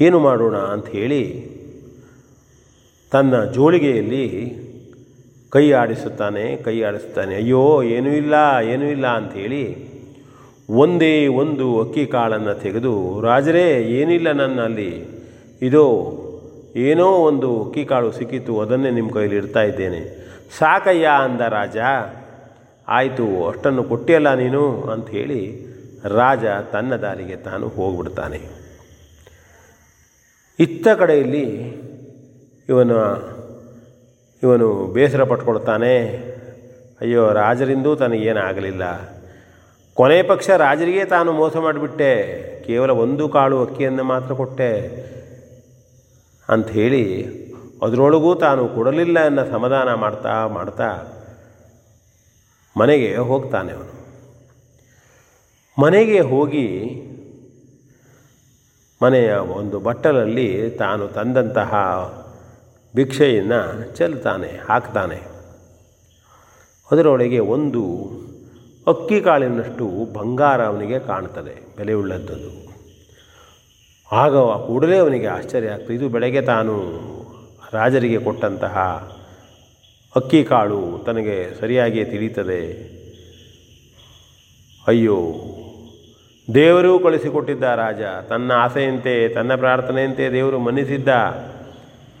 ಏನು 0.00 0.18
ಮಾಡೋಣ 0.18 0.56
ಅಂತ 0.56 0.88
ಹೇಳಿ, 0.88 1.22
ತನ್ನ 3.12 3.44
ಜೋಳಿಗೆಯಲ್ಲಿ 3.44 4.26
ಕೈ 5.50 5.72
ಆಡಿಸುತ್ತಾನೆ 5.72 6.56
ಕೈ 6.56 6.82
ಆಡಿಸುತ್ತಾನೆ. 6.82 7.34
ಅಯ್ಯೋ, 7.34 7.82
ಏನೂ 7.82 8.10
ಇಲ್ಲ 8.10 8.34
ಏನೂ 8.72 8.84
ಇಲ್ಲ 8.84 9.06
ಅಂಥೇಳಿ 9.06 9.64
ಒಂದೇ 10.70 11.26
ಒಂದು 11.26 11.80
ಅಕ್ಕಿ 11.80 12.06
ಕಾಳನ್ನು 12.06 12.54
ತೆಗೆದು, 12.54 13.20
ರಾಜರೇ, 13.20 13.68
ಏನಿಲ್ಲ 14.00 14.32
ನನ್ನಲ್ಲಿ. 14.32 14.92
ಇದೋ 15.62 15.86
ಏನೋ 16.76 17.06
ಒಂದು 17.06 17.64
ಅಕ್ಕಿ 17.64 17.84
ಕಾಳು 17.84 18.12
ಸಿಕ್ಕಿತು, 18.12 18.60
ಅದನ್ನೇ 18.60 18.90
ನಿಮ್ಮ 18.90 19.10
ಕೈಯಲ್ಲಿ 19.10 19.36
ಇಡ್ತಾ 19.36 19.62
ಇದ್ದೇನೆ. 19.62 20.00
ಸಾಕಯ್ಯ 20.58 21.06
ಅಂದ 21.06 21.40
ರಾಜ, 21.40 21.76
ಆಯಿತು, 22.88 23.48
ಅಷ್ಟನ್ನು 23.48 23.84
ಕೊಟ್ಟಿಯಲ್ಲ 23.84 24.34
ನೀನು? 24.34 24.82
ಅಂಥೇಳಿ 24.82 25.70
ರಾಜ 26.04 26.44
ತನ್ನ 26.72 26.96
ದಾರಿಗೆ 26.96 27.36
ತಾನು 27.36 27.68
ಹೋಗ್ಬಿಡ್ತಾನೆ. 27.68 28.40
ಇತ್ತ 30.58 30.88
ಕಡೆಯಲ್ಲಿ 30.88 31.46
ಇವನು 32.68 32.96
ಇವನು 34.42 34.86
ಬೇಸರ 34.86 35.24
ಪಟ್ಕೊಳ್ತಾನೆ. 35.24 36.08
ಅಯ್ಯೋ, 37.00 37.32
ರಾಜರಿಂದೂ 37.32 37.94
ತನಗೇನಾಗಲಿಲ್ಲ. 37.94 38.82
ಕೊನೆ 39.94 40.22
ಪಕ್ಷ 40.22 40.50
ರಾಜರಿಗೆ 40.50 41.04
ತಾನು 41.04 41.32
ಮೋಸ 41.32 41.56
ಮಾಡಿಬಿಟ್ಟೆ. 41.56 42.40
ಕೇವಲ 42.66 42.90
ಒಂದು 42.90 43.28
ಕಾಳು 43.28 43.62
ಅಕ್ಕಿಯನ್ನು 43.62 44.04
ಮಾತ್ರ 44.04 44.34
ಕೊಟ್ಟೆ. 44.34 45.10
ಅಂಥೇಳಿ 46.50 47.04
ಅದರೊಳಗೂ 47.82 48.34
ತಾನು 48.34 48.68
ಕೊಡಲಿಲ್ಲ 48.68 49.24
ಅನ್ನೋ 49.24 49.44
ಸಮಾಧಾನ 49.50 49.94
ಮಾಡ್ತಾ 49.94 50.46
ಮಾಡ್ತಾ 50.46 50.88
ಮನೆಗೆ 52.76 53.16
ಹೋಗ್ತಾನೆ 53.16 53.72
ಅವನು. 53.72 53.94
ಮನೆಗೆ 55.80 56.20
ಹೋಗಿ 56.20 56.66
ಮನೆಯ 59.02 59.32
ಒಂದು 59.32 59.80
ಬಟ್ಟಲಲ್ಲಿ 59.80 60.70
ತಾನು 60.70 61.08
ತಂದಂತಹ 61.08 61.72
ಭಿಕ್ಷೆಯನ್ನು 62.94 63.96
ಚೆಲ್ತಾನೆ, 63.96 64.60
ಹಾಕ್ತಾನೆ. 64.68 65.20
ಅದರೊಳಗೆ 66.92 67.38
ಒಂದು 67.38 67.82
ಅಕ್ಕಿ 68.86 69.20
ಕಾಳಿನಷ್ಟು 69.20 70.12
ಬಂಗಾರ 70.12 70.66
ಅವನಿಗೆ 70.66 70.98
ಕಾಣ್ತದೆ 70.98 71.76
ಬೆಲೆಯುಳ್ಳದ್ದು 71.76 72.69
ಆಗ 74.12 74.36
ಕೂಡಲೇ 74.36 74.96
ಅವನಿಗೆ 74.96 75.26
ಆಶ್ಚರ್ಯ. 75.26 75.68
ಆಗ್ತದೆ 75.68 75.94
ಇದು 75.94 76.08
ಬೆಳಗ್ಗೆ 76.08 76.40
ತಾನು 76.40 77.00
ರಾಜರಿಗೆ 77.72 78.18
ಕೊಟ್ಟಂತಹ 78.18 78.76
ಅಕ್ಕಿ 80.16 80.44
ಕಾಳು 80.44 81.02
ತನಗೆ 81.06 81.60
ಸರಿಯಾಗಿ 81.60 82.04
ತಿಳಿಯುತ್ತದೆ. 82.04 82.90
ಅಯ್ಯೋ, 84.86 85.16
ದೇವರೂ 86.54 86.98
ಕಳಿಸಿಕೊಟ್ಟಿದ್ದ 86.98 87.62
ರಾಜ. 87.62 88.02
ತನ್ನ 88.28 88.52
ಆಸೆಯಂತೆ, 88.52 89.28
ತನ್ನ 89.28 89.54
ಪ್ರಾರ್ಥನೆಯಂತೆ 89.54 90.32
ದೇವರು 90.32 90.58
ಮನ್ನಿಸಿದ್ದ. 90.58 91.08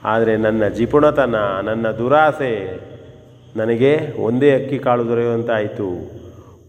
ಆದರೆ 0.04 0.36
ನನ್ನ 0.36 0.68
ಜಿಪುಣತನ, 0.68 1.34
ನನ್ನ 1.62 1.90
ದುರಾಸೆ 1.90 2.80
ನನಗೆ 3.56 4.20
ಒಂದೇ 4.20 4.62
ಅಕ್ಕಿ 4.62 4.78
ಕಾಳು 4.78 5.08
ದೊರೆಯುವಂತಾಯಿತು. 5.08 6.20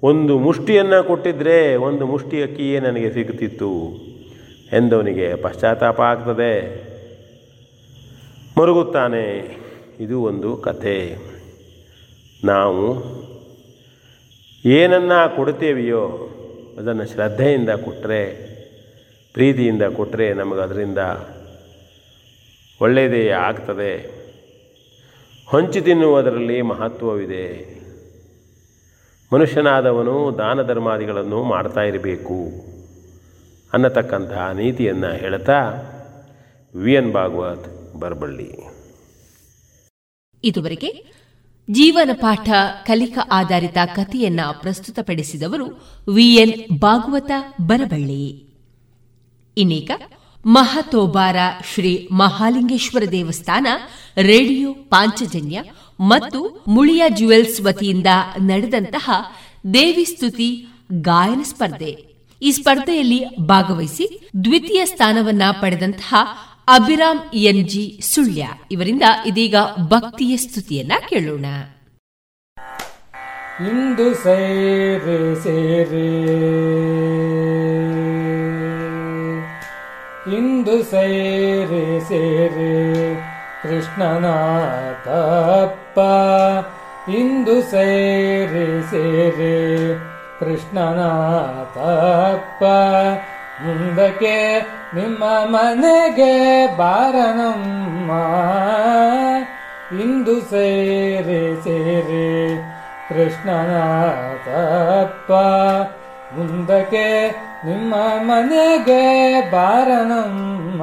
ಒಂದು 0.03 0.39
ಮುಷ್ಟಿಯನ್ನು 0.39 1.03
ಕೊಟ್ಟಿದ್ದರೆ 1.03 1.76
ಒಂದು 1.76 2.06
ಮುಷ್ಟಿ 2.06 2.43
ಅಕ್ಕಿಯೇ 2.43 2.80
ನನಗೆ 2.80 3.11
ಸಿಗುತ್ತಿತ್ತು. 3.11 4.11
ಎಂದವನಿಗೆ 4.73 5.35
ಪಶ್ಚಾತ್ತಾಪ 5.35 6.02
ಆಗ್ತದೆ. 6.02 6.81
ಮರುಗುತ್ತಾನೆ. 8.60 9.57
ಇದು 9.99 10.23
ಒಂದು 10.23 10.57
ಕಥೆ. 10.57 11.18
ನಾವು 12.43 13.03
ಏನನ್ನ 14.65 15.11
ಕೊಡ್ತೇವೆಯೋ 15.35 16.07
ಅದನ್ನು 16.77 17.06
ಶ್ರದ್ಧೆಯಿಂದ 17.06 17.69
ಕೊಟ್ಟರೆ 17.69 18.52
ಪ್ರೀತಿಯಿಂದ 19.34 19.84
ಕೊಟ್ಟರೆ 19.84 20.34
ನಮಗೆ 20.34 20.61
ಅದರಿಂದ 20.61 20.98
ಒಳ್ಳೆಯದೇ 22.81 23.30
ಆಗ್ತದೆ. 23.30 24.22
ಹೊಂಚಿ 25.48 25.81
ತಿನ್ನುವುದರಲ್ಲಿ 25.81 26.61
ಮಹತ್ವವಿದೆ. 26.61 27.81
ಮನುಷ್ಯನಾದವನು 29.34 30.38
ದಾನ 30.38 30.61
ಧರ್ಮಾದಿಗಳನ್ನು 30.61 31.43
ಮಾಡ್ತಾ 31.43 31.81
ಇರಬೇಕು. 31.81 32.70
ಅನ್ನತಕ್ಕಂತಹ 33.73 34.52
ನೀತಿಯನ್ನು 34.52 35.07
ಹೇಳ್ತಾ 35.07 35.60
ವಿ 36.76 36.93
ಎನ್ 36.93 37.14
ಭಾಗವತ್ 37.14 37.93
ಬರಬಳ್ಳಿ. 37.99 38.72
ಇದುವರೆಗೆ 40.43 41.11
ಜೀವನ 41.72 42.10
ಪಾಠ 42.14 42.49
ಕಲಿಕಾ 42.85 43.27
ಆಧಾರಿತ 43.31 43.77
ಕಥೆಯನ್ನ 43.85 44.39
ಪ್ರಸ್ತುತಪಡಿಸಿದವರು 44.61 45.65
ವಿಎನ್ 46.14 46.80
ಭಾಗವತ 46.80 47.31
ಬರಬಳ್ಳಿ. 47.61 48.45
ಇನ್ನೀಗ 49.57 49.91
ಮಹತೋಬಾರ 50.45 51.35
ಶ್ರೀ 51.73 52.07
ಮಹಾಲಿಂಗೇಶ್ವರ 52.11 53.03
ದೇವಸ್ಥಾನ, 53.11 53.68
ರೇಡಿಯೋ 54.18 54.73
ಪಾಂಚಜನ್ಯ 54.73 55.64
ಮತ್ತು 55.99 56.65
ಮುಳಿಯ 56.68 57.03
ಜ್ಯುವೆಲ್ಸ್ 57.10 57.61
ವತಿಯಿಂದ 57.61 58.07
ನಡೆದಂತಹ 58.41 59.10
ದೇವಿ 59.73 60.06
ಸ್ತುತಿ 60.06 60.68
ಗಾಯನ 61.02 61.41
ಸ್ಪರ್ಧೆ. 61.43 62.11
ಈ 62.42 62.52
ಸ್ಪರ್ಧೆಯಲ್ಲಿ 62.52 63.26
ಭಾಗವಹಿಸಿ 63.40 64.30
ದ್ವಿತೀಯ 64.44 64.86
ಸ್ಥಾನವನ್ನ 64.86 65.42
ಪಡೆದಂತಹ 65.52 66.16
ಅಭಿರಾಮ್ 66.68 67.20
ಎನ್ಜಿ 67.34 68.00
ಸುಳ್ಯ. 68.04 68.48
ಇವರಿಂದ 68.72 69.02
ಇದೀಗ 69.26 69.56
ಭಕ್ತಿಯ 69.88 70.38
ಸ್ತುತಿಯನ್ನ 70.38 70.92
ಕೇಳೋಣ. 71.10 71.46
ಇಂದು 73.68 74.16
ಸೇರೆ 74.16 75.44
ಸೇರೆ. 75.44 76.08
ಇಂದು 80.38 80.84
ಸೇರೆ 80.84 82.08
ಸೇರೆ. 82.08 83.16
ಕೃಷ್ಣನಾಥಪ್ಪ 83.64 86.00
ಇಂದು 87.10 87.62
ಸೇರೆ 87.62 88.92
ಸೇರೆ. 88.92 90.11
ಕೃಷ್ಣನಾಥಪ್ಪ 90.42 92.64
ಮುಂದಕ್ಕೆ 93.64 94.36
ನಿಮ್ಮ 94.96 95.24
ಮನೆಗೆ 95.46 96.34
ಬಾರನಮ್ಮ. 96.78 98.12
ಇಂದು 100.02 100.42
ಸೇರಿ 100.42 101.64
ಸೇರಿ 101.64 102.28
ಕೃಷ್ಣನಾಥಪ್ಪ 103.10 105.32
ಮುಂದಕ್ಕೆ 106.36 107.06
ನಿಮ್ಮ 107.66 107.94
ಮನೆಗೆ 108.22 109.04
ಬಾರನಮ್ಮ. 109.52 110.82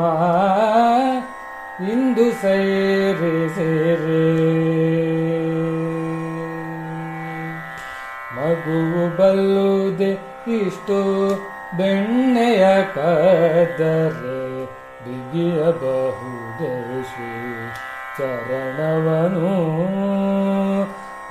ಇಂದು 1.93 2.33
ಸೇರಿ 2.33 3.55
ಸೇರೆ 3.55 4.78
ಮಗುವು 8.79 9.17
ಬಲ್ಲುದೆ 9.17 10.13
ಇಷ್ಟು 10.65 10.97
ಬೆಣ್ಣೆಯ 11.77 12.67
ಕದರೆ 12.95 14.65
ಬಿಗಿಯಬಹುದೇ 15.05 17.03
ಶ್ರೀ 17.03 17.69
ಚರಣವನು. 18.19 19.47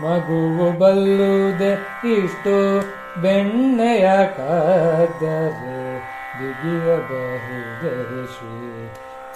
ಮಗುವು 0.04 0.80
ಬಲ್ಲುದೆ 0.80 1.74
ಇಷ್ಟು 2.14 2.82
ಬೆಣ್ಣೆಯ 3.22 4.10
ಕದರೆ 4.38 6.00
ಬಿಗಿಯಬಹುದೇ 6.40 8.26
ಶ್ರೀ 8.26 8.88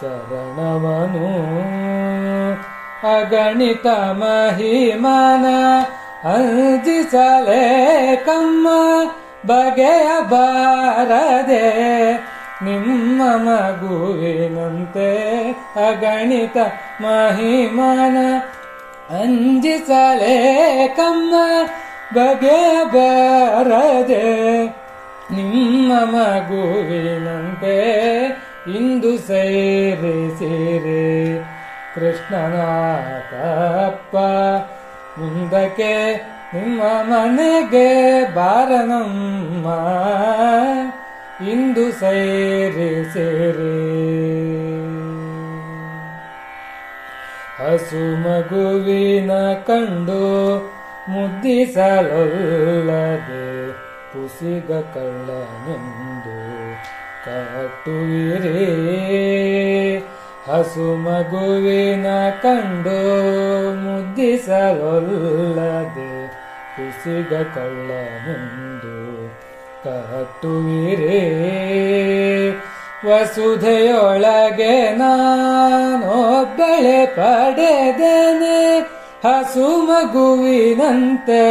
ಚರಣವನು. 0.02 1.28
ಅಗಣಿತ 3.18 3.88
ಮಹಿಮನ 4.12 5.46
ಅಂಜಿಸಲೇ 6.24 7.62
ಕಮ್ಮ 8.26 8.68
ಬಗೆಯ 9.48 10.10
ಬಾರದೆ 10.30 11.66
ನಿಮ್ಮ 12.66 13.22
ಮಗುವಿನಂತೆ 13.46 15.08
ಅಗಣಿತ 15.86 16.58
ಮಹಿಮಾನ 17.02 18.18
ಅಂಜಿಸಲೇ 19.22 20.36
ಕಮ್ಮ 20.96 21.34
ಬಗೆಯ 22.16 22.76
ಬಾರದೆ 22.94 24.26
ನಿಮ್ಮ 25.32 25.92
ಮಗುವಿನಂತೆ 26.12 27.78
ಇಂದು 28.76 29.12
ಸೇರಿ 29.28 30.16
ಸೇರಿ 30.40 31.04
ಕೃಷ್ಣನಾಥಪ್ಪ 31.96 32.76
ಮುಂದಕ್ಕೆ 35.18 36.16
ನಿಮ್ಮ 36.54 36.82
ಮನೆಗೆ 37.02 38.36
ಬಾರನಮ್ಮ. 38.36 39.68
ಇಂದು 41.50 41.92
ಸೇರಿ 41.92 43.14
ಸೇರಿ. 43.14 43.78
ಹಸು 47.60 48.22
ಮಗುವಿನ 48.22 49.32
ಕಂಡು 49.68 50.22
ಮುದ್ದಿಸಲೊಲ್ಲದೆ 51.10 53.74
ಕುಸಿಗ 54.14 54.72
ಕಳ್ಳನೆಂದು 54.72 56.38
ಕಟ್ಟುವಿರೇ 57.26 58.68
ಹಸು 60.52 60.96
ಮಗುವಿನ 60.96 62.08
ಕಂಡು 62.44 62.96
ಮುದ್ದಿಸಲೊಲ್ಲದೆ 63.84 66.14
ಕುಸಿಗ 66.76 67.34
ಕಳ್ಳನೆಂದು 67.34 68.96
ಕಟ್ಟುವಿರೇ 69.84 71.22
ವಸುಧೆಯೊಳಗೆ 73.08 74.92
ನಾನೊಬ್ಬಳೆ 74.92 77.06
ಪಡೆದೇನೆ 77.06 78.80
ಹಸು 79.28 79.86
ಮಗುವಿನಂತೆ 79.86 81.46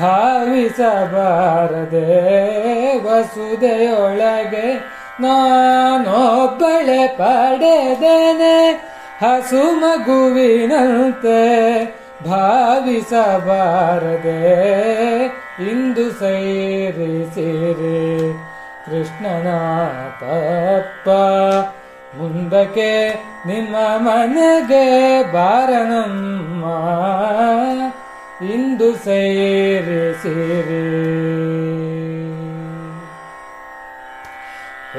ಭಾವಿಸಬಾರದೆ. 0.00 2.08
ವಸುದೆಯೊಳಗೆ 3.04 4.68
ನಾನೊಬ್ಬಳೆ 5.20 7.06
ಪಡೆದೇನೆ, 7.06 8.56
ಹಸು 9.20 9.80
ಮಗುವಿನಂತೆ 9.80 11.40
ಭಾವಿಸಬಾರದೆ. 12.30 14.40
ಇಂದು 15.70 16.10
ಸೈರಿಸಿರಿ 16.10 18.32
ಕೃಷ್ಣನ 18.86 19.48
ತಪ್ಪ 20.20 21.08
ಮುಂದಕ್ಕೆ 22.18 22.90
ನಿಮ್ಮ 23.46 23.76
ಮನೆಗೆ 23.96 24.86
ಬಾರನಮ್ಮ. 25.32 26.64
ಇಂದು 28.52 28.96
ಸೇರಿಸಿರಿ 28.96 30.82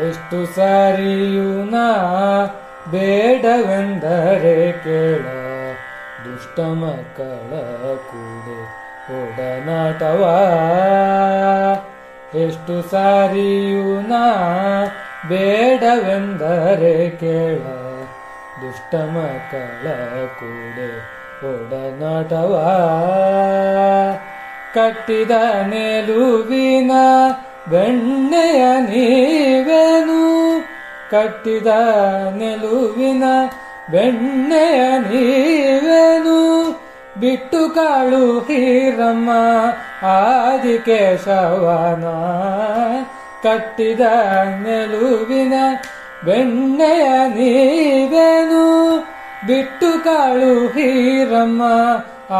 ಎಷ್ಟು 0.05 0.55
ಸಾರಿಯೂ 0.55 1.65
ನಾ 1.65 1.87
ಬೇಡವೆಂದರೆ 2.91 4.71
ಕೇಳ, 4.71 5.21
ದುಷ್ಟ 6.25 6.59
ಮಕ್ಕಳ 6.59 7.51
ಕೂಡೆ 7.97 8.59
ಒಡನಾಟವ. 9.19 10.21
ಎಷ್ಟು 12.37 12.91
ಸಾರಿಯೂ 12.91 14.01
ನಾ 14.01 14.25
ಬೇಡವೆಂದರೆ 15.29 17.09
ಕೇಳ, 17.09 17.59
ದುಷ್ಟ 18.61 18.95
ಮಕ್ಕಳ 18.95 19.87
ಕೂಡೆ 20.39 20.91
ಒಡನಾಟವ. 21.49 22.53
ಕಟ್ಟಿದ 24.73 25.31
ನೆಲುವಿನ 25.67 26.91
ಬೆಣ್ಣೆಯ 27.71 28.63
ನೀವೇನು 28.87 30.21
ಕಟ್ಟಿದ 31.11 31.69
ನೆಲುವಿನ 32.37 33.23
ಬೆಣ್ಣೆಯ 33.91 34.79
ನೀವೇನು 35.05 36.37
ಬಿಟ್ಟು 37.19 37.61
ಕಾಳು 37.75 38.23
ಹೀರಮ್ಮ 38.47 39.29
ಆದಿಕೇಶವನ 40.13 42.05
ಕಟ್ಟಿದ 43.43 44.03
ನೆಲುವಿನ 44.63 45.55
ಬೆಣ್ಣೆಯ 46.25 47.05
ನೀವೇನು 47.35 48.63
ಬಿಟ್ಟು 49.47 49.91
ಕಾಳು 50.03 50.53
ಹೀರಮ್ಮ 50.67 51.63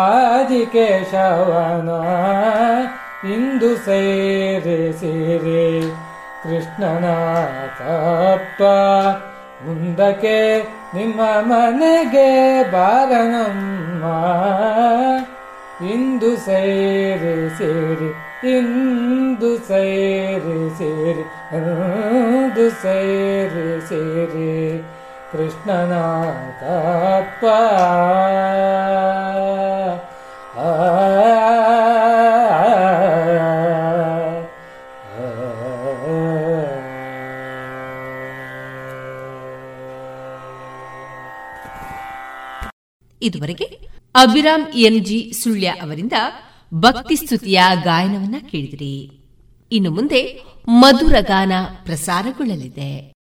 ಆದಿಕೇಶವನ 0.01 1.89
ಇಂದು 3.23 3.77
ಸೇರಿಸಿರಿ 3.77 5.81
ಕೃಷ್ಣನ 6.43 7.05
ತಪ್ಪ 7.79 8.61
ಮುಂದಕ್ಕೆ 9.65 10.37
ನಿಮ್ಮ 10.93 11.21
ಮನೆಗೆ 11.39 12.63
ಬಾರನಮ್ಮ. 12.71 14.03
ಇಂದು 15.93 16.37
ಸೇರಿ 16.37 17.35
ಇಂದು 18.57 19.57
ಸೇರಿ 19.57 20.61
ಇಂದು 21.57 22.69
ಸೇರಿ 22.69 23.67
ಕೃಷ್ಣನ 25.31 25.93
ತಪ್ಪ 26.61 27.45
ಆ 30.59 30.71
ಇದುವರೆಗೆ 43.27 43.65
ಅಭಿರಾಮ್ 44.15 44.77
ಎನ್ಜಿ 44.77 45.31
ಸುಳ್ಯ 45.43 45.67
ಅವರಿಂದ 45.67 46.13
ಭಕ್ತಿ 46.73 47.15
ಸ್ತುತಿಯ 47.15 47.59
ಗಾಯನವನ್ನ 47.83 48.35
ಕೇಳಿದಿರಿ. 48.51 48.95
ಇನ್ನು 49.71 49.91
ಮುಂದೆ 49.91 50.43
ಮಧುರ 50.67 51.15
ಗಾನ 51.21 51.51
ಪ್ರಸಾರಗೊಳ್ಳಲಿದೆ. 51.83 53.13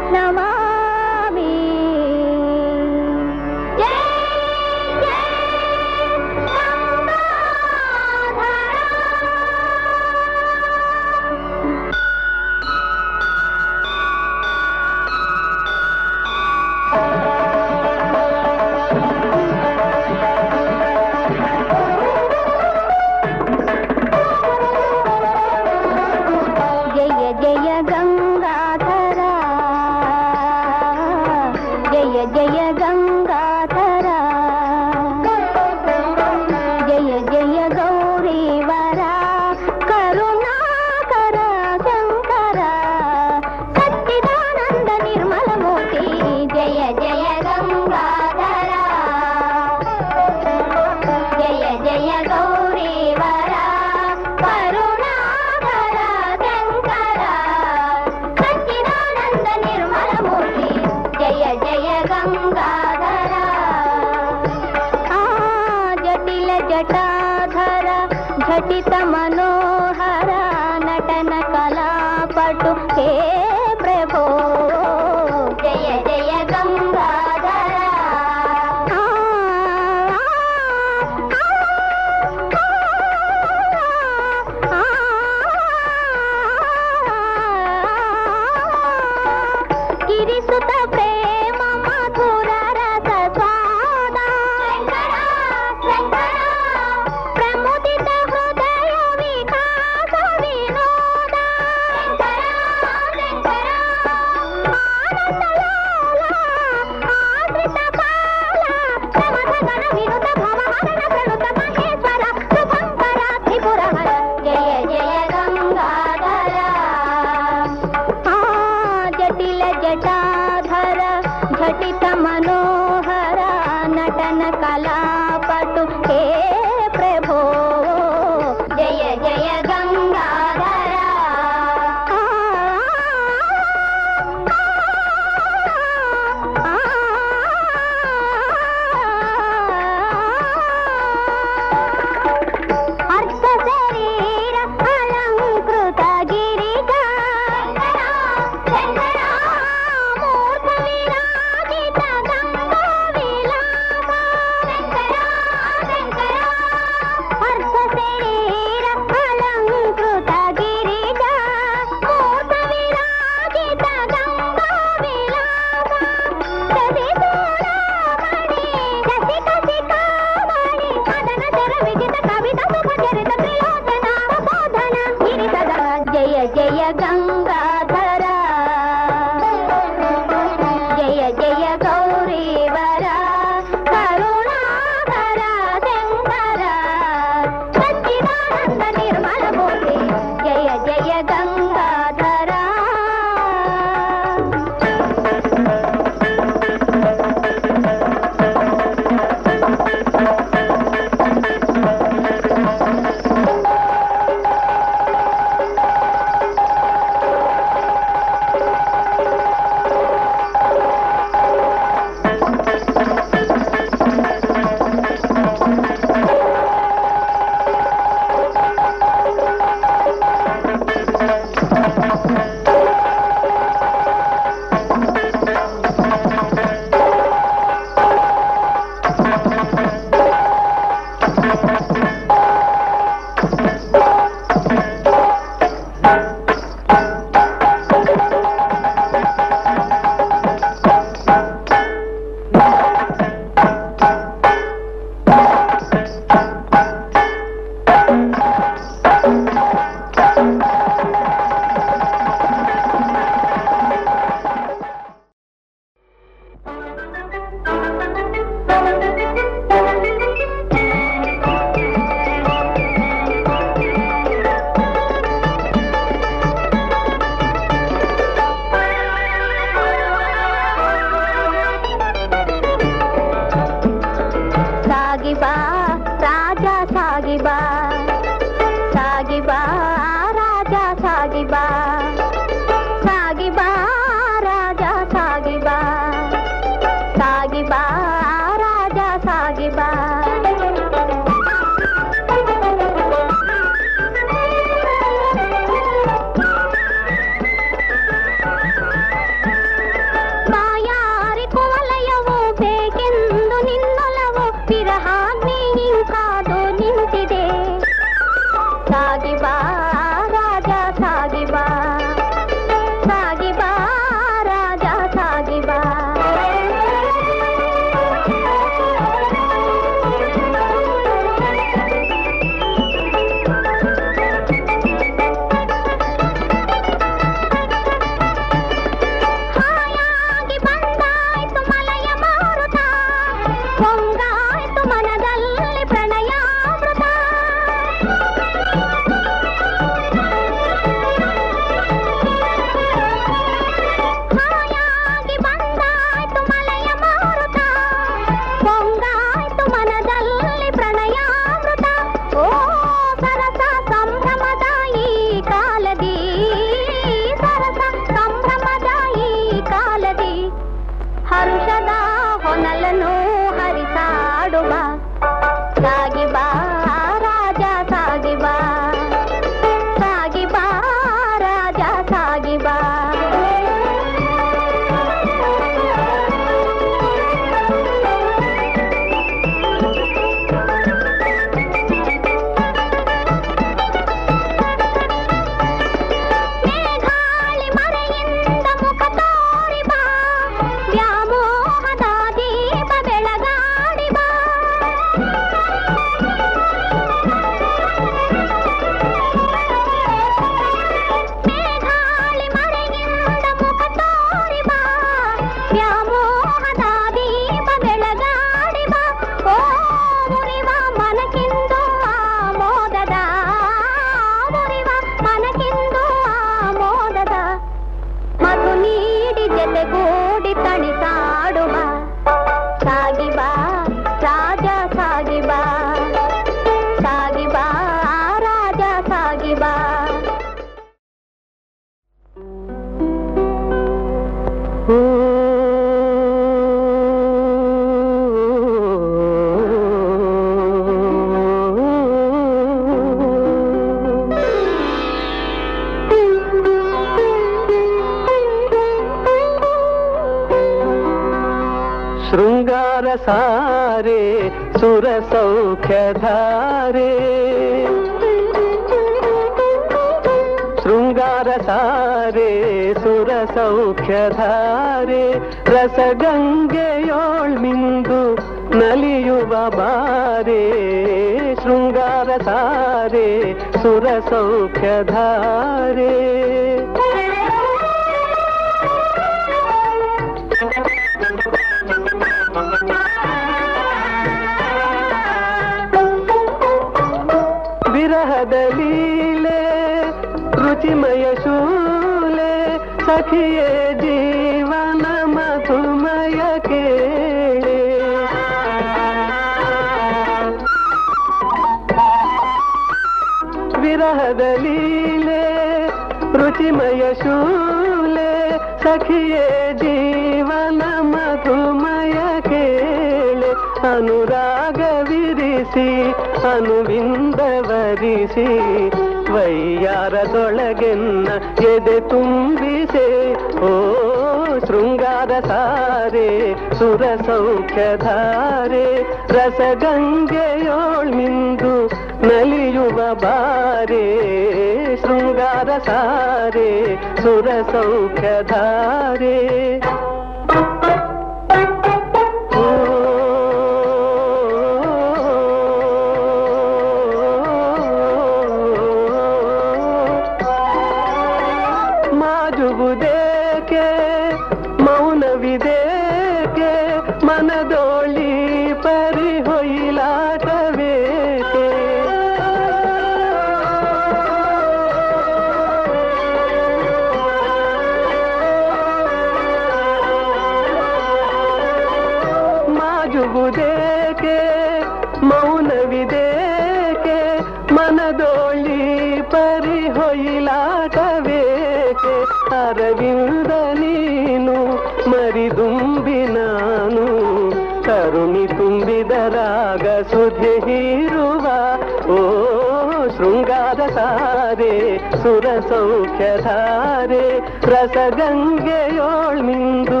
ತಾರೆ 595.22 595.22
ಸುರ 595.22 595.46
ಸೌಖ್ಯಧಾರೆ 595.68 597.24
ರಸಗಂಗೆಯೋಳ್ಮಿಂದು 597.70 600.00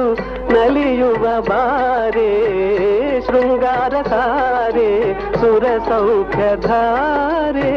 ನಲಿಯುವ 0.54 1.24
ಬಾರೆ 1.40 2.30
ಶೃಂಗಾರ 3.26 3.94
ಸುರ 5.40 5.64
ಸೌಖ್ಯಧಾರೆ. 5.88 7.72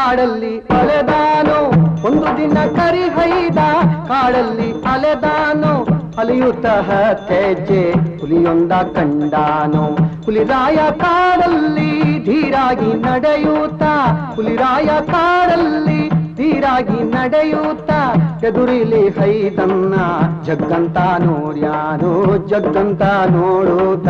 ಕಾಡಲ್ಲಿ 0.00 0.52
ಅಲೆದಾನು, 0.78 1.56
ಒಂದು 2.08 2.28
ದಿನ 2.36 2.58
ಕರಿ 2.76 3.06
ಹೈದ, 3.16 3.60
ಕಾಡಲ್ಲಿ 4.10 4.68
ಅಲೆದಾನು 4.92 5.72
ಅಲಿಯುತ್ತ 6.20 6.66
ಹೆಜ್ಜೆ 7.28 7.82
ಹುಲಿಯೊಂದ 8.20 8.72
ಕಂಡಾನು. 8.94 9.84
ಹುಲಿರಾಯ 10.24 10.78
ಕಾಡಲ್ಲಿ 11.02 11.90
ಧೀರಾಗಿ 12.26 12.90
ನಡೆಯುತ್ತ 13.06 13.82
ಹುಲಿರಾಯ 14.36 14.90
ಕಾಡಲ್ಲಿ 15.12 16.00
ಧೀರಾಗಿ 16.38 17.00
ನಡೆಯುತ್ತ 17.14 17.90
ಎದುರಿಲಿ 18.48 19.02
ಹೈದನ್ನ 19.16 19.94
ಜಗ್ಗಂತ 20.46 20.98
ನೋಡ್ಯಾನು, 21.24 22.12
ಜಗ್ಗಂತ 22.52 23.02
ನೋಡುತ್ತ 23.34 24.08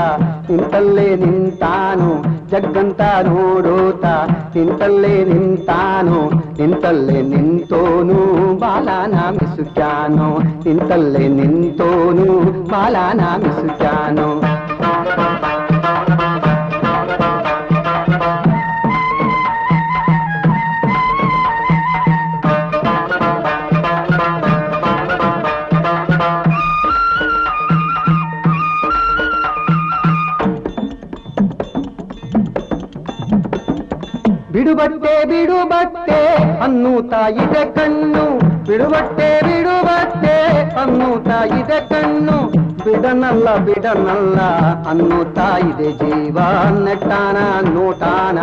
ನಿಂತಲ್ಲೇ 0.50 1.08
ನಿಂತಾನು. 1.22 2.10
ಜಗ್ಗಂತ 2.52 3.02
ನೋಡುತ್ತ 3.26 4.06
ನಿಂತಲ್ಲೇ 4.54 5.12
ನಿಂತಾನು 5.24 6.18
ನಿಂತಲ್ಲೇ 6.58 7.18
ನಿಂತೋನು 7.22 8.18
ಬಾಲನ 8.58 9.16
ಮಿಸುಕ್ಯಾನು 9.36 10.28
ನಿಂತಲ್ಲೇ 10.64 11.24
ನಿಂತೋನು 11.38 12.26
ಬಾಲನ 12.72 13.22
ಮಿಸುಕ್ಯಾನು 13.44 14.28
ಅನ್ನೂತಾ 36.80 37.16
ತಾಯಿದೆ 37.16 37.64
ಕಣ್ಣು. 37.74 38.38
ಬಿಡುವಟ್ಟೆ 38.64 39.40
ಬಿಡುವಟ್ಟೆ 39.40 40.36
ಅನ್ನು 40.74 41.24
ತಾಯಿದೆ 41.24 41.88
ಕಣ್ಣು. 41.88 42.36
ಬಿಡನಲ್ಲ 42.84 43.56
ಬಿಡನಲ್ಲ 43.56 44.40
ಅನ್ನು 44.88 45.34
ತಾಯಿದೆ 45.34 45.92
ಜೀವ. 45.92 46.38
ನೆಟ್ಟಾನ, 46.84 47.36
ನೋಟಾನ 47.68 48.38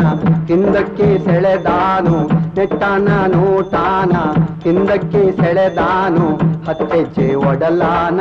ಹಿಂದಕ್ಕೆ 0.46 1.26
ಸೆಳೆದಾನು. 1.26 2.28
ನೆಟ್ಟಾನ, 2.28 3.08
ನೋಟಾನ 3.28 4.12
ಹಿಂದಕ್ಕೆ 4.64 5.32
ಸೆಳೆದಾನು. 5.32 6.28
ಹತ್ತೆಜ್ಜೆ 6.70 7.36
ಒಡಲಾನ 7.36 8.20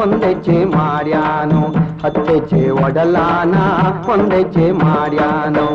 ಒಂದೆಜ್ಜೆ 0.00 0.64
ಮಾಡ್ಯಾನು. 0.64 1.60
ಹತ್ತೆಜ್ಜೆ 2.04 2.70
ಒಡಲಾನ 2.70 3.54
ಒಂದೆಜ್ಜೆ 4.10 4.72
ಮಾಡ್ಯಾನು. 4.72 5.66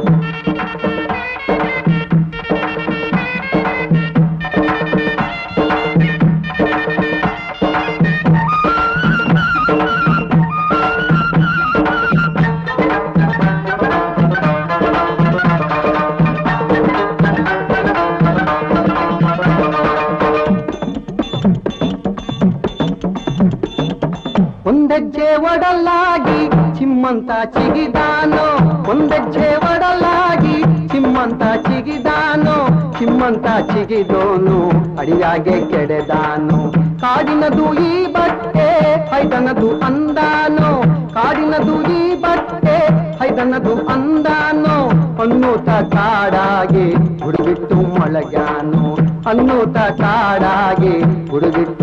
ಚಿಮ್ಮಂತ 27.00 27.34
ಚಿಗಿದಾನೋ, 27.54 28.46
ಒಂದಜ್ಜೆ 28.92 29.46
ಒಡಲಾಗಿ 29.68 30.56
ಚಿಮ್ಮಂತ 30.88 31.44
ಚಿಗಿದಾನೋ 31.68 32.56
ಚಿಮ್ಮಂತ 32.98 33.46
ಚಿಗಿದೋನು, 33.70 34.58
ಅಡಿಯಾಗೆ 35.00 35.56
ಕೆಡೆದಾನು. 35.72 36.60
ಕಾಡಿನದು 37.02 37.68
ಈ 37.84 37.94
ಬಟ್ಟೆ, 38.16 38.68
ಹೈದನದು 39.12 39.70
ಅಂದಾನೋ, 39.80 40.72
ಕಾಡಿನದು 41.14 41.76
ಈ 41.92 42.02
ಬಟ್ಟೆ 42.16 42.78
ಐದನದು 43.26 43.76
ಅಂದಾನೋ, 43.88 44.78
ಅನ್ನೂತ 45.24 45.70
ಕಾಡಾಗಿ 45.96 46.88
ಹುಡುಗಿಟ್ಟು 47.24 47.78
ಮೊಳಗ್ಯಾನು 47.96 48.84
ಅನ್ನೂತ 49.30 49.78
ಕಾಡಾಗಿ 50.02 50.96
ಹುಡುಗಿಟ್ಟು 51.32 51.79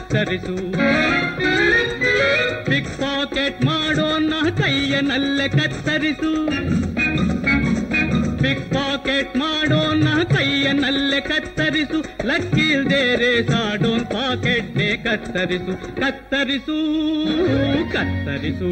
ಕತ್ತರಿಸು 0.00 0.56
ಪಿಕ್ 2.64 3.00
ಪಾಕೆಟ್ 3.00 3.64
ಮಾಡೋನ್ನ 3.64 4.34
ಕೈಯನಲ್ಲೇ 4.50 5.48
ಕತ್ತರಿಸು. 5.48 6.46
ಪಿಕ್ 8.38 8.70
ಪಾಕೆಟ್ 8.70 9.36
ಮಾಡೋನ್ನ 9.36 10.22
ಕೈಯನಲ್ಲೇ 10.22 11.20
ಕತ್ತರಿಸು. 11.20 12.04
ಲಕ್ಕಿಲ್ದೇ 12.24 13.16
ರೇಸಾಡೋನ್ 13.16 14.06
ಪಾಕೆಟ್ನೇ 14.06 14.96
ಕತ್ತರಿಸು. 14.96 15.96
ಕತ್ತರಿಸು 15.96 16.78
ಕತ್ತರಿಸು. 17.92 18.70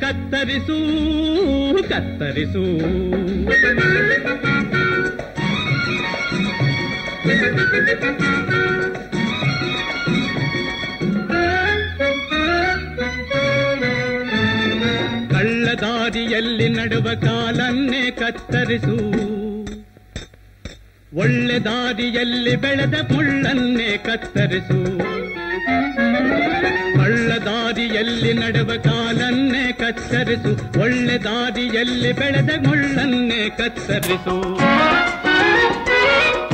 ಕತ್ತರಿಸು 0.00 0.78
ಕತ್ತರಿಸು. 1.88 2.64
ಕಳ್ಳದಾರಿಯಲ್ಲಿ 7.30 8.43
ನಡುವ 17.04 17.20
ಕಾಲನ್ನೇ 17.20 18.10
ಕತ್ತರಿಸು. 18.10 18.94
ಒಳ್ಳೆ 21.14 21.58
ದಾರಿಯಲ್ಲಿ 21.58 22.56
ಬೆಳೆದ 22.56 22.94
ಮುಳ್ಳನ್ನೇ 23.12 23.98
ಕತ್ತರಿಸು. 23.98 24.98
ಕಳ್ಳದಾರಿಯಲ್ಲಿ 26.96 28.32
ನಡೆವ 28.32 28.70
ಕಾಲನ್ನೇ 28.84 29.72
ಕತ್ತರಿಸು. 29.72 30.80
ಒಳ್ಳೆ 30.80 31.18
ದಾರಿಯಲ್ಲಿ 31.18 32.12
ಬೆಳೆದ 32.12 32.66
ಮುಳ್ಳನ್ನೇ 32.66 33.50
ಕತ್ತರಿಸು. 33.50 34.60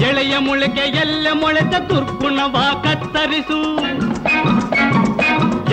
ಎಳೆಯ 0.01 0.39
ಮುಳುಗೆ 0.39 0.86
ಎಲ್ಲ 0.89 1.28
ಮೊಳೆತ 1.32 1.74
ದುರ್ಗುಣವ 1.89 2.56
ಕತ್ತರಿಸು. 2.85 3.60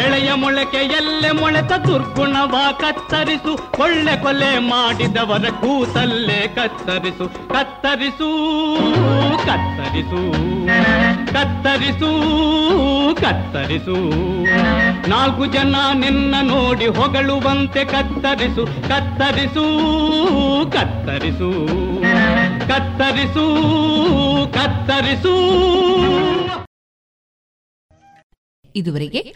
ಎಳೆಯ 0.01 0.33
ಮೊಳಕೆ 0.33 0.77
ಎಲ್ಲೆ 0.77 1.31
ಮೊಳೆತ 1.31 1.73
ದುರ್ಗುಣವ 1.73 2.55
ಕತ್ತರಿಸು. 2.79 3.81
ಒಳ್ಳೆ 3.81 4.21
ಕೊಲೆ 4.21 4.59
ಮಾಡಿದವರ 4.59 5.49
ಕೂತಲ್ಲೇ 5.49 6.47
ಕತ್ತರಿಸು. 6.55 7.29
ಕತ್ತರಿಸು 7.29 8.47
ಕತ್ತರಿಸು. 9.45 10.31
ಕತ್ತರಿಸು 11.33 12.11
ಕತ್ತರಿಸು. 13.15 13.95
ನಾಲ್ಕು 15.09 15.45
ಜನ 15.45 15.75
ನಿನ್ನ 15.93 16.35
ನೋಡಿ 16.41 16.87
ಹೊಗಳುವಂತೆ 16.87 17.85
ಕತ್ತರಿಸು. 17.85 18.65
ಕತ್ತರಿಸು 18.65 19.65
ಕತ್ತರಿಸು. 20.71 21.67
ಕತ್ತರಿಸು 22.67 23.45
ಕತ್ತರಿಸು. 24.53 25.57
ಇದುವರೆಗೆ 28.75 29.35